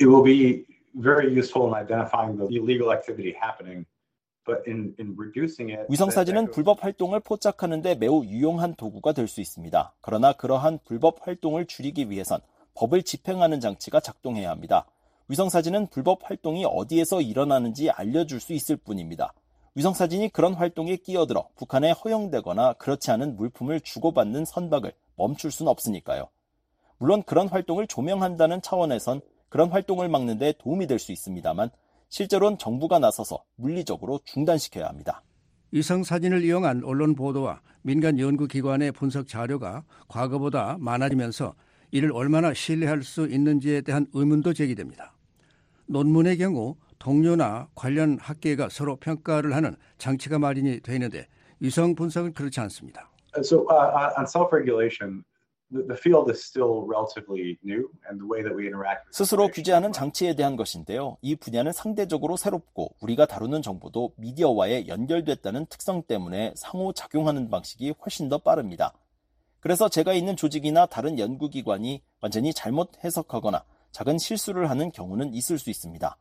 It 0.00 0.06
will 0.06 0.22
be 0.22 0.64
very 1.02 1.36
useful 1.36 1.66
in 1.66 1.74
identifying 1.74 2.38
the 2.38 2.46
illegal 2.56 2.92
activity 2.92 3.34
happening, 3.34 3.84
위성 5.88 6.10
사진은 6.10 6.50
불법 6.50 6.82
활동을 6.84 7.20
포착하는 7.20 7.82
데 7.82 7.94
매우 7.94 8.24
유용한 8.24 8.74
도구가 8.74 9.12
될 9.12 9.28
수 9.28 9.40
있습니다. 9.40 9.92
그러나 10.00 10.32
그러한 10.32 10.78
불법 10.84 11.26
활동을 11.26 11.66
줄이기 11.66 12.10
위해선 12.10 12.40
법을 12.74 13.02
집행하는 13.02 13.60
장치가 13.60 14.00
작동해야 14.00 14.50
합니다. 14.50 14.86
위성 15.28 15.48
사진은 15.50 15.88
불법 15.88 16.28
활동이 16.28 16.64
어디에서 16.64 17.20
일어나는지 17.20 17.90
알려줄 17.90 18.40
수 18.40 18.52
있을 18.54 18.76
뿐입니다. 18.76 19.34
위성 19.74 19.92
사진이 19.92 20.30
그런 20.30 20.54
활동에 20.54 20.96
끼어들어 20.96 21.48
북한에 21.56 21.92
허용되거나 21.92 22.74
그렇지 22.74 23.10
않은 23.10 23.36
물품을 23.36 23.80
주고받는 23.80 24.44
선박을 24.44 24.92
멈출 25.16 25.50
수는 25.50 25.70
없으니까요. 25.70 26.28
물론 26.98 27.22
그런 27.22 27.48
활동을 27.48 27.86
조명한다는 27.86 28.62
차원에선 28.62 29.20
그런 29.50 29.70
활동을 29.70 30.08
막는 30.08 30.38
데 30.38 30.52
도움이 30.58 30.86
될 30.86 30.98
수 30.98 31.12
있습니다만 31.12 31.70
실제로는 32.08 32.58
정부가 32.58 32.98
나서서 32.98 33.42
물리적으로 33.56 34.20
중단시켜야 34.24 34.86
합니다. 34.86 35.22
위성 35.70 36.02
사진을 36.02 36.44
이용한 36.44 36.82
언론 36.84 37.14
보도와 37.14 37.60
민간 37.82 38.18
연구기관의 38.18 38.92
분석 38.92 39.28
자료가 39.28 39.84
과거보다 40.08 40.76
많아지면서 40.80 41.54
이를 41.90 42.12
얼마나 42.12 42.54
신뢰할 42.54 43.02
수 43.02 43.26
있는지에 43.26 43.82
대한 43.82 44.06
의문도 44.12 44.54
제기됩니다. 44.54 45.14
논문의 45.86 46.38
경우 46.38 46.76
동료나 46.98 47.68
관련 47.74 48.18
학계가 48.18 48.68
서로 48.70 48.96
평가를 48.96 49.54
하는 49.54 49.76
장치가 49.98 50.38
마련이 50.38 50.80
되는데 50.80 51.26
위성 51.60 51.94
분석은 51.94 52.32
그렇지 52.32 52.60
않습니다. 52.60 53.10
So 53.42 53.66
uh, 53.70 54.12
on 54.18 54.24
self-regulation, 54.26 55.22
the, 55.72 55.86
the 55.86 55.96
field 55.96 56.30
is 56.30 56.42
still 56.42 56.86
relatively 56.86 57.58
new, 57.64 57.90
and 58.08 58.20
the 58.20 58.26
way 58.26 58.42
that 58.42 58.54
we 58.54 58.66
interact. 58.66 59.06
With 59.06 59.16
스스로 59.16 59.48
규제하는 59.48 59.92
장치에 59.92 60.34
대한 60.34 60.56
것인데요. 60.56 61.16
이 61.20 61.36
분야는 61.36 61.72
상대적으로 61.72 62.36
새롭고 62.36 62.94
우리가 63.00 63.26
다루는 63.26 63.62
정보도 63.62 64.12
미디어와의 64.16 64.88
연결됐다는 64.88 65.66
특성 65.66 66.02
때문에 66.02 66.52
상호작용하는 66.56 67.50
방식이 67.50 67.94
훨씬 68.04 68.28
더 68.28 68.38
빠릅니다. 68.38 68.92
그래서 69.60 69.88
제가 69.88 70.12
있는 70.12 70.36
조직이나 70.36 70.86
다른 70.86 71.18
연구기관이 71.18 72.02
완전히 72.20 72.54
잘못 72.54 72.92
해석하거나 73.02 73.64
작은 73.90 74.18
실수를 74.18 74.70
하는 74.70 74.92
경우는 74.92 75.34
있을 75.34 75.58
수 75.58 75.70
있습니다. 75.70 76.16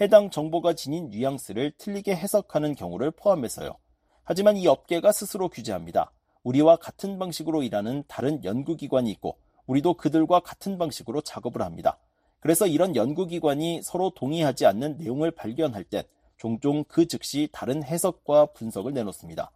해당 0.00 0.30
정보가 0.30 0.74
지닌 0.74 1.10
뉘앙스를 1.10 1.72
틀리게 1.78 2.14
해석하는 2.14 2.74
경우를 2.74 3.10
포함해서요. 3.10 3.76
하지만 4.22 4.56
이 4.56 4.66
업계가 4.66 5.12
스스로 5.12 5.48
규제합니다. 5.48 6.12
우리와 6.46 6.76
같은 6.76 7.18
방식으로 7.18 7.64
일하는 7.64 8.04
다른 8.06 8.44
연구기관이 8.44 9.10
있고 9.10 9.36
우리도 9.66 9.94
그들과 9.94 10.38
같은 10.38 10.78
방식으로 10.78 11.20
작업을 11.22 11.60
합니다. 11.60 11.98
그래서 12.38 12.68
이런 12.68 12.94
연구기관이 12.94 13.80
서로 13.82 14.10
동의하지 14.14 14.64
않는 14.66 14.98
내용을 14.98 15.32
발견할 15.32 15.82
땐 15.82 16.04
종종 16.36 16.84
그 16.84 17.08
즉시 17.08 17.48
다른 17.50 17.82
해석과 17.82 18.46
분석을 18.52 18.92
내놓습니다. 18.92 19.50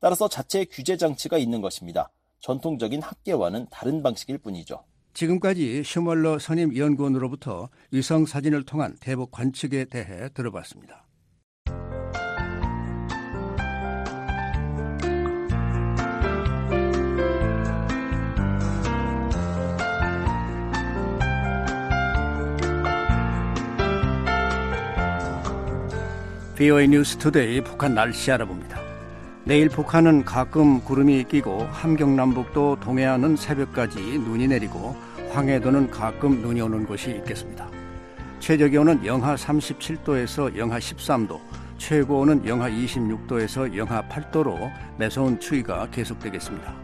따라서 0.00 0.28
자체 0.28 0.64
규제 0.64 0.96
장치가 0.96 1.36
있는 1.36 1.60
것입니다. 1.60 2.10
전통적인 2.38 3.02
학계와는 3.02 3.66
다른 3.70 4.02
방식일 4.02 4.38
뿐이죠. 4.38 4.82
지금까지 5.12 5.82
슈멀러 5.84 6.38
선임 6.38 6.74
연구원으로부터 6.74 7.68
위성 7.90 8.24
사진을 8.24 8.64
통한 8.64 8.96
대북 8.98 9.30
관측에 9.30 9.84
대해 9.84 10.30
들어봤습니다. 10.30 11.04
VOA 26.60 26.88
뉴스 26.88 27.16
투데이 27.16 27.62
북한 27.62 27.94
날씨 27.94 28.30
알아봅니다. 28.30 28.78
내일 29.44 29.70
북한은 29.70 30.26
가끔 30.26 30.84
구름이 30.84 31.24
끼고 31.24 31.66
함경남북도 31.72 32.80
동해안은 32.80 33.36
새벽까지 33.36 33.98
눈이 33.98 34.48
내리고 34.48 34.94
황해도는 35.30 35.90
가끔 35.90 36.42
눈이 36.42 36.60
오는 36.60 36.84
곳이 36.84 37.12
있겠습니다. 37.12 37.66
최저 38.40 38.68
기온은 38.68 39.06
영하 39.06 39.36
37도에서 39.36 40.54
영하 40.58 40.78
13도, 40.78 41.40
최고 41.78 42.20
기온은 42.20 42.46
영하 42.46 42.68
26도에서 42.68 43.74
영하 43.74 44.02
8도로 44.02 44.70
매서운 44.98 45.40
추위가 45.40 45.88
계속되겠습니다. 45.90 46.74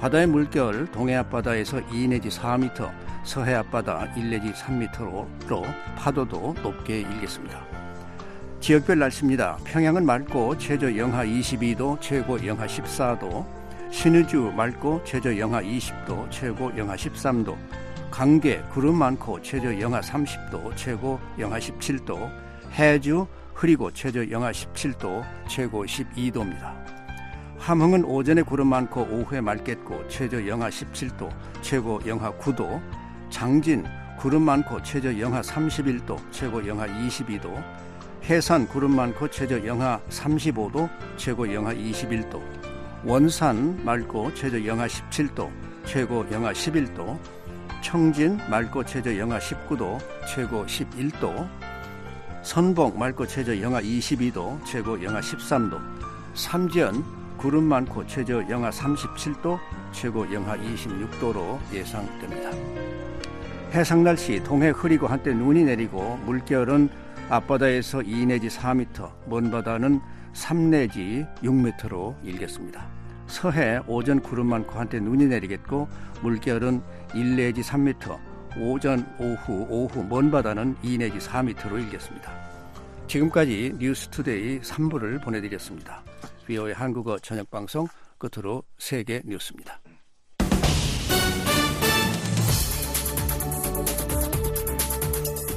바다의 0.00 0.26
물결 0.26 0.92
동해 0.92 1.14
앞바다에서 1.14 1.80
2 1.90 2.08
내지 2.08 2.28
4m, 2.28 2.92
서해 3.24 3.54
앞바다 3.54 4.16
1 4.18 4.28
내지 4.28 4.52
3m로 4.52 5.26
파도도 5.96 6.56
높게 6.62 7.00
일겠습니다. 7.00 7.73
지역별 8.64 8.98
날씨입니다. 8.98 9.58
평양은 9.64 10.06
맑고 10.06 10.56
최저 10.56 10.96
영하 10.96 11.22
22도, 11.22 12.00
최고 12.00 12.42
영하 12.46 12.64
14도. 12.64 13.44
신의주 13.90 14.54
맑고 14.56 15.02
최저 15.04 15.36
영하 15.36 15.60
20도, 15.60 16.30
최고 16.30 16.74
영하 16.74 16.96
13도. 16.96 17.58
강계 18.10 18.62
구름 18.72 18.96
많고 18.96 19.42
최저 19.42 19.78
영하 19.78 20.00
30도, 20.00 20.74
최고 20.76 21.20
영하 21.38 21.58
17도. 21.58 22.30
해주 22.72 23.26
흐리고 23.52 23.90
최저 23.90 24.30
영하 24.30 24.50
17도, 24.50 25.22
최고 25.46 25.84
12도입니다. 25.84 26.72
함흥은 27.58 28.06
오전에 28.06 28.40
구름 28.40 28.68
많고 28.68 29.02
오후에 29.02 29.42
맑겠고 29.42 30.08
최저 30.08 30.46
영하 30.46 30.70
17도, 30.70 31.28
최고 31.60 32.00
영하 32.06 32.32
9도. 32.38 32.80
장진 33.28 33.84
구름 34.18 34.40
많고 34.40 34.82
최저 34.82 35.20
영하 35.20 35.42
31도, 35.42 36.16
최고 36.30 36.66
영하 36.66 36.86
22도. 36.86 37.62
해산 38.24 38.66
구름 38.66 38.96
많고 38.96 39.28
최저 39.28 39.66
영하 39.66 40.00
35도, 40.08 40.88
최고 41.18 41.52
영하 41.52 41.74
21도. 41.74 42.40
원산 43.04 43.84
맑고 43.84 44.32
최저 44.32 44.64
영하 44.64 44.86
17도, 44.86 45.50
최고 45.84 46.24
영하 46.32 46.50
11도. 46.52 47.18
청진 47.82 48.38
맑고 48.48 48.84
최저 48.84 49.18
영하 49.18 49.38
19도, 49.38 49.98
최고 50.26 50.64
11도. 50.64 51.46
선봉 52.42 52.98
맑고 52.98 53.26
최저 53.26 53.60
영하 53.60 53.82
22도, 53.82 54.64
최고 54.64 55.02
영하 55.02 55.20
13도. 55.20 55.78
삼지연 56.32 57.04
구름 57.36 57.64
많고 57.64 58.06
최저 58.06 58.42
영하 58.48 58.70
37도, 58.70 59.58
최고 59.92 60.32
영하 60.32 60.56
26도로 60.56 61.58
예상됩니다. 61.74 62.50
해상 63.74 64.02
날씨 64.02 64.42
동해 64.42 64.70
흐리고 64.70 65.08
한때 65.08 65.34
눈이 65.34 65.64
내리고 65.64 66.18
물결은 66.24 67.03
앞바다에서 67.28 68.02
2 68.02 68.26
내지 68.26 68.48
4m, 68.48 69.10
먼 69.26 69.50
바다는 69.50 70.00
3 70.34 70.70
내지 70.70 71.26
6m로 71.42 72.14
일겠습니다. 72.24 72.86
서해 73.26 73.80
오전 73.86 74.20
구름 74.20 74.48
많고 74.48 74.78
한때 74.78 75.00
눈이 75.00 75.26
내리겠고 75.26 75.88
물결은 76.22 76.82
1 77.14 77.36
내지 77.36 77.62
3m, 77.62 78.18
오전, 78.58 79.06
오후, 79.18 79.66
오후 79.68 80.04
먼 80.04 80.30
바다는 80.30 80.76
2 80.82 80.98
내지 80.98 81.18
4m로 81.18 81.82
일겠습니다. 81.82 82.32
지금까지 83.06 83.74
뉴스투데이 83.78 84.60
3부를 84.60 85.22
보내드렸습니다. 85.22 86.02
VOA 86.46 86.72
한국어 86.72 87.18
저녁 87.18 87.50
방송 87.50 87.86
끝으로 88.18 88.62
세계 88.78 89.22
뉴스입니다. 89.24 89.80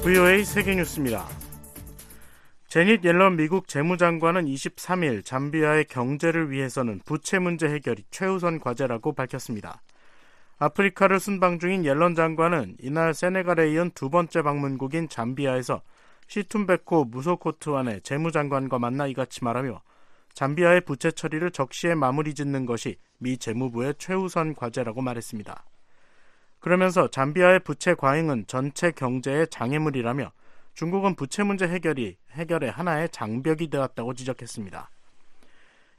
VOA 0.03 0.45
세계 0.45 0.75
뉴스입니다. 0.75 1.46
제닛 2.67 3.05
옐런 3.05 3.37
미국 3.37 3.69
재무장관은 3.69 4.43
23일 4.43 5.23
잠비아의 5.23 5.85
경제를 5.85 6.51
위해서는 6.51 6.99
부채 7.05 7.39
문제 7.39 7.65
해결이 7.69 8.03
최우선 8.11 8.59
과제라고 8.59 9.13
밝혔습니다. 9.13 9.81
아프리카를 10.57 11.21
순방 11.21 11.59
중인 11.59 11.85
옐런 11.85 12.13
장관은 12.13 12.75
이날 12.81 13.13
세네갈에 13.13 13.71
이은 13.71 13.91
두 13.91 14.09
번째 14.09 14.41
방문국인 14.41 15.07
잠비아에서 15.07 15.81
시툰베코 16.27 17.05
무소코트완의 17.05 18.01
재무장관과 18.01 18.79
만나 18.79 19.07
이같이 19.07 19.45
말하며 19.45 19.81
잠비아의 20.33 20.81
부채 20.81 21.09
처리를 21.09 21.51
적시에 21.51 21.95
마무리 21.95 22.33
짓는 22.33 22.65
것이 22.65 22.97
미 23.17 23.37
재무부의 23.37 23.93
최우선 23.97 24.55
과제라고 24.55 25.01
말했습니다. 25.01 25.63
그러면서 26.59 27.07
잠비아의 27.07 27.61
부채 27.61 27.93
과잉은 27.93 28.47
전체 28.47 28.91
경제의 28.91 29.47
장애물이라며 29.51 30.33
중국은 30.77 31.15
부채 31.15 31.41
문제 31.41 31.67
해결이 31.67 32.17
해결의 32.33 32.69
하나의 32.69 33.09
장벽이 33.09 33.71
되었다고 33.71 34.13
지적했습니다. 34.13 34.91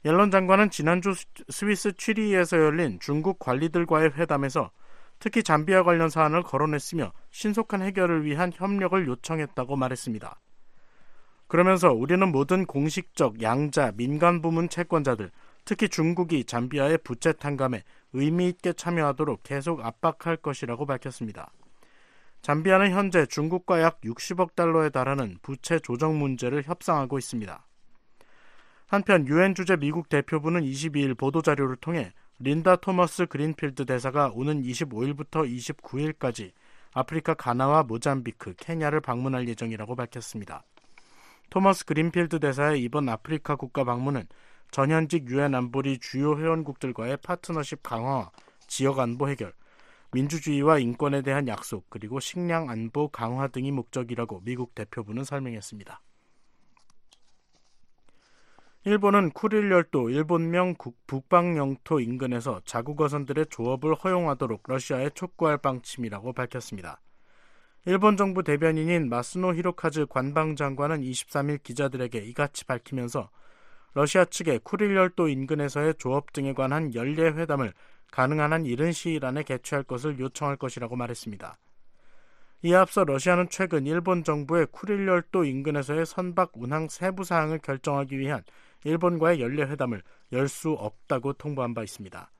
옐런 0.05 0.31
장관은 0.31 0.69
지난주 0.69 1.13
스위스 1.49 1.91
취리히에서 1.91 2.55
열린 2.55 2.97
중국 3.01 3.39
관리들과의 3.39 4.11
회담에서 4.15 4.71
특히 5.19 5.43
잠비아 5.43 5.83
관련 5.83 6.09
사안을 6.09 6.43
거론했으며 6.43 7.11
신속한 7.29 7.81
해결을 7.81 8.23
위한 8.23 8.53
협력을 8.55 9.05
요청했다고 9.05 9.75
말했습니다. 9.75 10.39
그러면서 11.47 11.91
우리는 11.91 12.31
모든 12.31 12.65
공식적 12.65 13.41
양자 13.41 13.91
민간 13.97 14.41
부문 14.41 14.69
채권자들, 14.69 15.29
특히 15.65 15.89
중국이 15.89 16.45
잠비아의 16.45 16.99
부채 17.03 17.33
탕감에 17.33 17.83
의미 18.13 18.47
있게 18.47 18.71
참여하도록 18.71 19.43
계속 19.43 19.85
압박할 19.85 20.37
것이라고 20.37 20.85
밝혔습니다. 20.85 21.51
잠비아는 22.41 22.91
현재 22.91 23.25
중국과 23.25 23.81
약 23.81 24.01
60억 24.01 24.55
달러에 24.55 24.89
달하는 24.89 25.37
부채 25.41 25.79
조정 25.79 26.17
문제를 26.17 26.63
협상하고 26.63 27.17
있습니다. 27.17 27.65
한편 28.87 29.27
유엔 29.27 29.53
주재 29.53 29.75
미국 29.75 30.09
대표부는 30.09 30.61
22일 30.61 31.17
보도 31.17 31.41
자료를 31.41 31.75
통해 31.75 32.11
린다 32.39 32.77
토머스 32.77 33.27
그린필드 33.27 33.85
대사가 33.85 34.31
오는 34.33 34.63
25일부터 34.63 35.45
29일까지 35.45 36.53
아프리카 36.93 37.33
가나와 37.33 37.83
모잠비크, 37.83 38.55
케냐를 38.57 39.01
방문할 39.01 39.47
예정이라고 39.47 39.95
밝혔습니다. 39.95 40.63
토머스 41.49 41.85
그린필드 41.85 42.39
대사의 42.39 42.81
이번 42.81 43.09
아프리카 43.09 43.55
국가 43.55 43.83
방문은 43.83 44.25
전현직 44.71 45.29
유엔 45.29 45.53
안보리 45.53 45.99
주요 45.99 46.37
회원국들과의 46.37 47.17
파트너십 47.17 47.83
강화, 47.83 48.31
지역 48.67 48.99
안보 48.99 49.27
해결, 49.27 49.53
민주주의와 50.11 50.79
인권에 50.79 51.21
대한 51.21 51.47
약속, 51.47 51.89
그리고 51.89 52.19
식량 52.19 52.69
안보 52.69 53.09
강화 53.09 53.47
등이 53.47 53.71
목적이라고 53.71 54.41
미국 54.43 54.73
대표부는 54.73 55.23
설명했습니다. 55.23 56.01
일본은 58.85 59.31
쿠릴 59.31 59.69
열도 59.71 60.09
일본명 60.09 60.75
북방 61.05 61.57
영토 61.57 61.99
인근에서 61.99 62.61
자국 62.63 63.01
어선들의 63.01 63.47
조업을 63.49 63.93
허용하도록 63.93 64.63
러시아에 64.65 65.09
촉구할 65.11 65.57
방침이라고 65.57 66.31
밝혔습니다. 66.33 67.01
일본 67.85 68.17
정부 68.17 68.41
대변인인 68.41 69.09
마스노 69.09 69.53
히로카즈 69.53 70.07
관방장관은 70.07 71.01
23일 71.01 71.61
기자들에게 71.61 72.19
이같이 72.19 72.65
밝히면서 72.65 73.29
러시아 73.93 74.25
측에 74.25 74.59
쿠릴 74.59 74.95
열도 74.95 75.27
인근에서의 75.27 75.95
조업 75.97 76.31
등에 76.31 76.53
관한 76.53 76.93
연례 76.95 77.23
회담을 77.23 77.73
가능한 78.11 78.53
한 78.53 78.65
이른 78.65 78.91
시일 78.91 79.25
안에 79.25 79.43
개최할 79.43 79.83
것을 79.83 80.19
요청할 80.19 80.57
것이라고 80.57 80.95
말했습니다. 80.95 81.57
이에 82.63 82.75
앞서 82.75 83.05
러시아는 83.05 83.47
최근 83.49 83.85
일본 83.85 84.23
정부의 84.23 84.67
쿠릴 84.71 85.07
열도 85.07 85.45
인근에서의 85.45 86.05
선박 86.05 86.51
운항 86.55 86.89
세부 86.89 87.23
사항을 87.23 87.59
결정하기 87.59 88.19
위한 88.19 88.43
일본과의 88.83 89.39
연례 89.41 89.63
회담을 89.63 90.01
열 90.33 90.47
수 90.47 90.71
없다고 90.71 91.33
통보한 91.33 91.73
바 91.73 91.83
있습니다. 91.83 92.31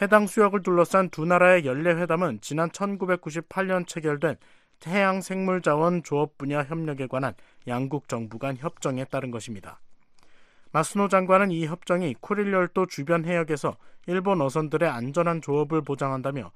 해당 0.00 0.26
수역을 0.26 0.62
둘러싼 0.62 1.10
두 1.10 1.24
나라의 1.24 1.66
연례 1.66 1.94
회담은 1.94 2.40
지난 2.40 2.70
1998년 2.70 3.86
체결된 3.86 4.36
해양 4.86 5.20
생물 5.20 5.62
자원 5.62 6.02
조업 6.02 6.36
분야 6.38 6.62
협력에 6.62 7.06
관한 7.06 7.34
양국 7.66 8.08
정부 8.08 8.38
간 8.38 8.56
협정에 8.56 9.04
따른 9.04 9.30
것입니다. 9.30 9.80
마스노 10.76 11.08
장관은 11.08 11.52
이 11.52 11.66
협정이 11.66 12.16
쿠릴 12.20 12.52
열도 12.52 12.84
주변 12.84 13.24
해역에서 13.24 13.78
일본 14.08 14.42
어선들의 14.42 14.86
안전한 14.86 15.40
조업을 15.40 15.80
보장한다며 15.80 16.52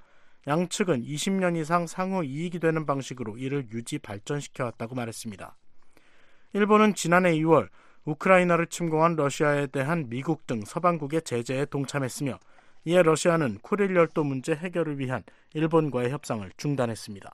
양측은 0.46 1.04
20년 1.04 1.56
이상 1.56 1.86
상호 1.86 2.22
이익이 2.22 2.58
되는 2.58 2.84
방식으로 2.84 3.38
이를 3.38 3.66
유지 3.72 3.98
발전시켜 3.98 4.64
왔다고 4.64 4.94
말했습니다. 4.94 5.56
일본은 6.52 6.92
지난해 6.92 7.32
2월 7.36 7.70
우크라이나를 8.04 8.66
침공한 8.66 9.16
러시아에 9.16 9.68
대한 9.68 10.10
미국 10.10 10.46
등 10.46 10.60
서방국의 10.66 11.22
제재에 11.22 11.64
동참했으며 11.64 12.38
이에 12.84 13.02
러시아는 13.02 13.60
쿠릴 13.62 13.96
열도 13.96 14.22
문제 14.22 14.54
해결을 14.54 14.98
위한 14.98 15.22
일본과의 15.54 16.10
협상을 16.10 16.46
중단했습니다. 16.58 17.32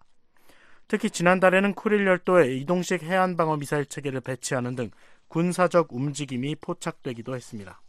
특히 0.88 1.10
지난달에는 1.10 1.74
쿠릴 1.74 2.06
열도에 2.06 2.54
이동식 2.58 3.02
해안 3.02 3.36
방어 3.36 3.56
미사일 3.56 3.86
체계를 3.86 4.20
배치하는 4.20 4.76
등 4.76 4.90
군사적 5.28 5.92
움직임이 5.92 6.54
포착되기도 6.54 7.34
했습니다. 7.34 7.80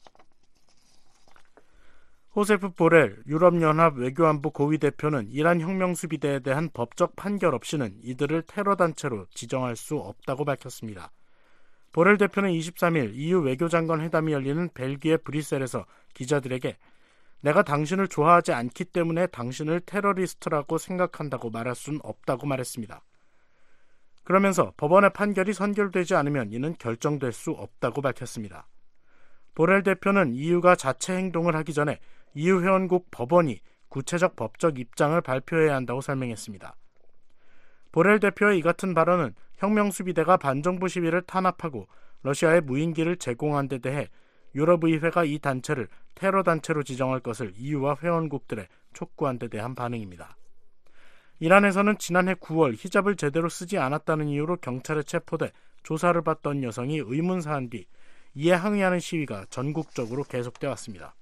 호세프 2.35 2.73
보렐 2.73 3.23
유럽연합 3.25 3.97
외교안보 3.97 4.51
고위 4.51 4.77
대표는 4.77 5.31
이란 5.31 5.59
혁명수비대에 5.59 6.39
대한 6.41 6.69
법적 6.71 7.15
판결 7.15 7.55
없이는 7.55 7.97
이들을 8.03 8.43
테러 8.43 8.75
단체로 8.75 9.25
지정할 9.33 9.75
수 9.75 9.97
없다고 9.97 10.45
밝혔습니다. 10.45 11.11
보렐 11.93 12.17
대표는 12.17 12.51
23일 12.51 13.15
EU 13.15 13.39
외교장관 13.39 14.01
회담이 14.01 14.33
열리는 14.33 14.69
벨기에 14.71 15.17
브뤼셀에서 15.17 15.88
기자들에게 16.13 16.77
내가 17.41 17.63
당신을 17.63 18.07
좋아하지 18.07 18.51
않기 18.53 18.85
때문에 18.85 19.25
당신을 19.27 19.81
테러리스트라고 19.81 20.77
생각한다고 20.77 21.49
말할 21.49 21.73
수는 21.73 21.99
없다고 22.03 22.45
말했습니다. 22.45 23.01
그러면서 24.28 24.73
법원의 24.75 25.11
판결이 25.13 25.53
선결되지 25.53 26.13
않으면 26.15 26.51
이는 26.51 26.75
결정될 26.78 27.32
수 27.32 27.51
없다고 27.51 28.01
밝혔습니다. 28.01 28.67
보렐 29.55 29.84
대표는 29.84 30.36
EU가 30.36 30.75
자체 30.75 31.15
행동을 31.15 31.55
하기 31.55 31.73
전에 31.73 31.97
EU 32.34 32.61
회원국 32.61 33.07
법원이 33.09 33.61
구체적 33.88 34.36
법적 34.36 34.80
입장을 34.80 35.21
발표해야 35.21 35.73
한다고 35.73 36.01
설명했습니다. 36.01 36.75
보렐 37.93 38.19
대표의 38.19 38.59
이 38.59 38.61
같은 38.61 38.93
발언은 38.93 39.34
혁명수비대가 39.59 40.36
반정부 40.36 40.89
시위를 40.89 41.21
탄압하고 41.21 41.88
러시아에 42.23 42.59
무인기를 42.59 43.15
제공한 43.15 43.69
데 43.69 43.78
대해 43.78 44.09
유럽의회가 44.55 45.23
이 45.23 45.39
단체를 45.39 45.88
테러 46.15 46.43
단체로 46.43 46.84
지정할 46.84 47.21
것을 47.21 47.53
EU와 47.55 47.95
회원국들에 48.03 48.67
촉구한 48.91 49.39
데 49.39 49.47
대한 49.47 49.73
반응입니다. 49.73 50.36
이란에서는 51.39 51.97
지난해 51.99 52.33
9월 52.35 52.73
히잡을 52.77 53.15
제대로 53.15 53.49
쓰지 53.49 53.77
않았다는 53.77 54.27
이유로 54.27 54.57
경찰에 54.57 55.03
체포돼 55.03 55.51
조사를 55.83 56.19
받던 56.21 56.63
여성이 56.63 56.97
의문사한 56.97 57.69
뒤 57.69 57.85
이에 58.33 58.53
항의하는 58.53 58.99
시위가 58.99 59.45
전국적으로 59.49 60.23
계속돼 60.23 60.67
왔습니다. 60.67 61.15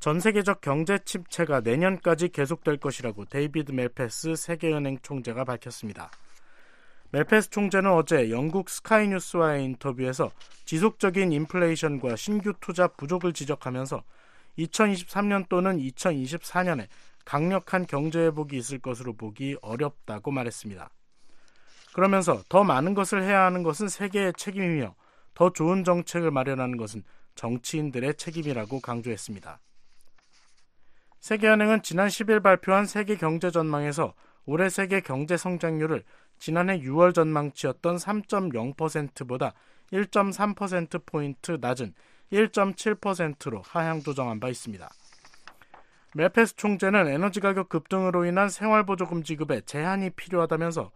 전 0.00 0.20
세계적 0.20 0.60
경제 0.60 0.98
침체가 0.98 1.60
내년까지 1.60 2.28
계속될 2.28 2.76
것이라고 2.78 3.24
데이비드 3.24 3.72
맬패스 3.72 4.36
세계은행 4.36 4.98
총재가 5.02 5.44
밝혔습니다. 5.44 6.10
멜페스 7.10 7.50
총재는 7.50 7.90
어제 7.90 8.30
영국 8.30 8.70
스카이뉴스와의 8.70 9.64
인터뷰에서 9.64 10.30
지속적인 10.66 11.32
인플레이션과 11.32 12.16
신규 12.16 12.52
투자 12.60 12.86
부족을 12.86 13.32
지적하면서 13.32 14.02
2023년 14.58 15.48
또는 15.48 15.78
2024년에 15.78 16.88
강력한 17.24 17.86
경제 17.86 18.20
회복이 18.20 18.56
있을 18.56 18.78
것으로 18.78 19.12
보기 19.12 19.56
어렵다고 19.60 20.30
말했습니다. 20.30 20.90
그러면서 21.92 22.42
더 22.48 22.64
많은 22.64 22.94
것을 22.94 23.22
해야 23.22 23.44
하는 23.44 23.62
것은 23.62 23.88
세계의 23.88 24.34
책임이며 24.36 24.94
더 25.34 25.52
좋은 25.52 25.84
정책을 25.84 26.30
마련하는 26.30 26.76
것은 26.76 27.02
정치인들의 27.34 28.14
책임이라고 28.14 28.80
강조했습니다. 28.80 29.60
세계은행은 31.20 31.82
지난 31.82 32.08
10일 32.08 32.42
발표한 32.42 32.86
세계 32.86 33.16
경제 33.16 33.50
전망에서 33.50 34.14
올해 34.46 34.68
세계 34.68 35.00
경제 35.00 35.36
성장률을 35.36 36.04
지난해 36.38 36.80
6월 36.80 37.14
전망치였던 37.14 37.96
3.0%보다 37.96 39.52
1.3%포인트 39.92 41.58
낮은 41.60 41.92
1.7%로 42.32 43.62
하향 43.62 44.02
조정한 44.02 44.40
바 44.40 44.48
있습니다. 44.48 44.88
멜페스 46.14 46.56
총재는 46.56 47.06
에너지 47.06 47.40
가격 47.40 47.68
급등으로 47.68 48.24
인한 48.24 48.48
생활보조금 48.48 49.22
지급에 49.22 49.60
제한이 49.62 50.10
필요하다면서 50.10 50.90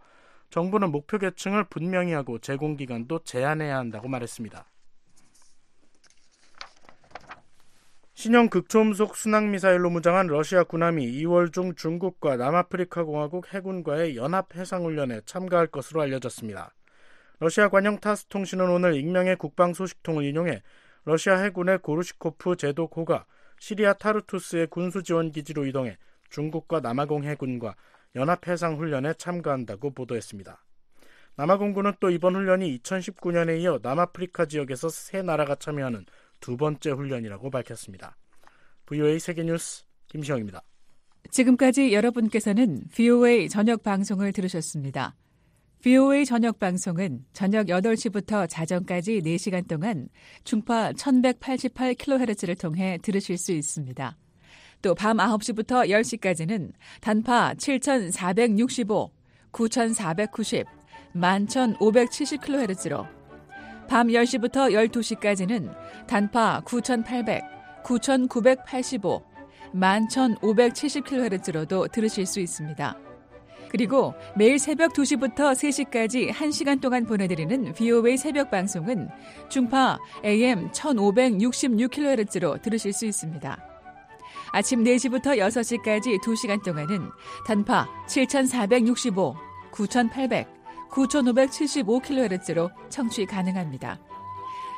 정부는 0.49 0.91
목표 0.91 1.17
계층을 1.17 1.65
분명히 1.65 2.13
하고 2.13 2.39
제공 2.39 2.75
기간도 2.75 3.19
제한해야 3.23 3.77
한다고 3.77 4.07
말했습니다. 4.07 4.65
신형 8.15 8.49
극초음속 8.49 9.15
순항 9.15 9.51
미사일로 9.51 9.89
무장한 9.89 10.27
러시아 10.27 10.63
군함이 10.63 11.11
2월 11.23 11.51
중 11.51 11.73
중국과 11.73 12.37
남아프리카 12.37 13.03
공화국 13.03 13.53
해군과의 13.53 14.15
연합 14.15 14.55
해상 14.55 14.85
훈련에 14.85 15.21
참가할 15.25 15.67
것으로 15.67 16.01
알려졌습니다. 16.01 16.73
러시아 17.39 17.69
관영 17.69 17.99
타스 17.99 18.27
통신은 18.27 18.69
오늘 18.69 18.95
익명의 18.95 19.35
국방 19.37 19.73
소식통을 19.73 20.23
인용해 20.23 20.61
러시아 21.05 21.37
해군의 21.37 21.79
고르시코프 21.79 22.55
제도코가 22.55 23.25
시리아 23.59 23.93
타르투스의 23.93 24.67
군수 24.67 25.03
지원 25.03 25.31
기지로 25.31 25.65
이동해 25.65 25.97
중국과 26.29 26.79
남아공 26.79 27.23
해군과 27.23 27.75
연합 28.15 28.47
해상 28.47 28.77
훈련에 28.77 29.13
참가한다고 29.15 29.91
보도했습니다. 29.91 30.63
남아공군은 31.35 31.93
또 31.99 32.09
이번 32.09 32.35
훈련이 32.35 32.79
2019년에 32.79 33.59
이어 33.61 33.79
남아프리카 33.81 34.45
지역에서 34.45 34.89
세 34.89 35.21
나라가 35.21 35.55
참여하는 35.55 36.05
두 36.39 36.57
번째 36.57 36.91
훈련이라고 36.91 37.49
밝혔습니다. 37.49 38.15
VOA 38.85 39.19
세계뉴스 39.19 39.85
김시영입니다. 40.07 40.61
지금까지 41.31 41.93
여러분께서는 41.93 42.83
VOA 42.93 43.49
저녁 43.49 43.81
방송을 43.81 44.31
들으셨습니다. 44.33 45.15
VOA 45.83 46.25
저녁 46.25 46.59
방송은 46.59 47.25
저녁 47.33 47.67
8시부터 47.67 48.47
자정까지 48.49 49.21
4시간 49.21 49.67
동안 49.67 50.07
중파 50.45 50.93
1188kHz를 50.93 52.57
통해 52.57 52.97
들으실 53.01 53.37
수 53.37 53.51
있습니다. 53.51 54.17
또 54.81 54.95
밤 54.95 55.17
9시부터 55.17 55.89
10시까지는 55.89 56.71
단파 57.01 57.55
7465, 57.57 59.11
9490, 59.51 60.65
11570kHz로 61.15 63.05
밤 63.89 64.07
10시부터 64.07 64.89
12시까지는 64.89 65.75
단파 66.07 66.61
9800, 66.63 67.43
9985, 67.83 69.21
11570kHz로도 69.73 71.91
들으실 71.91 72.25
수 72.25 72.39
있습니다. 72.39 73.12
그리고 73.73 74.13
매일 74.35 74.59
새벽 74.59 74.93
2시부터 74.93 75.51
3시까지 75.51 76.31
1시간 76.31 76.79
동안 76.79 77.07
보내드리는 77.07 77.73
VOA 77.73 78.17
새벽 78.17 78.51
방송은 78.51 79.09
중파 79.49 79.97
AM 80.23 80.69
1566kHz로 80.69 82.61
들으실 82.61 82.93
수 82.93 83.07
있습니다. 83.07 83.57
아침 84.51 84.83
4시부터 84.83 85.39
6시까지 85.39 86.21
2시간 86.21 86.63
동안은 86.63 87.09
단파 87.47 87.87
7465, 88.05 89.35
9800, 89.71 90.47
9575kHz로 90.91 92.69
청취 92.91 93.25
가능합니다. 93.25 93.99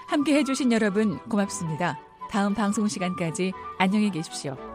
함께 0.07 0.35
해주신 0.37 0.71
여러분 0.71 1.19
고맙습니다. 1.27 1.99
다음 2.31 2.53
방송 2.53 2.87
시간까지 2.87 3.51
안녕히 3.77 4.09
계십시오. 4.09 4.74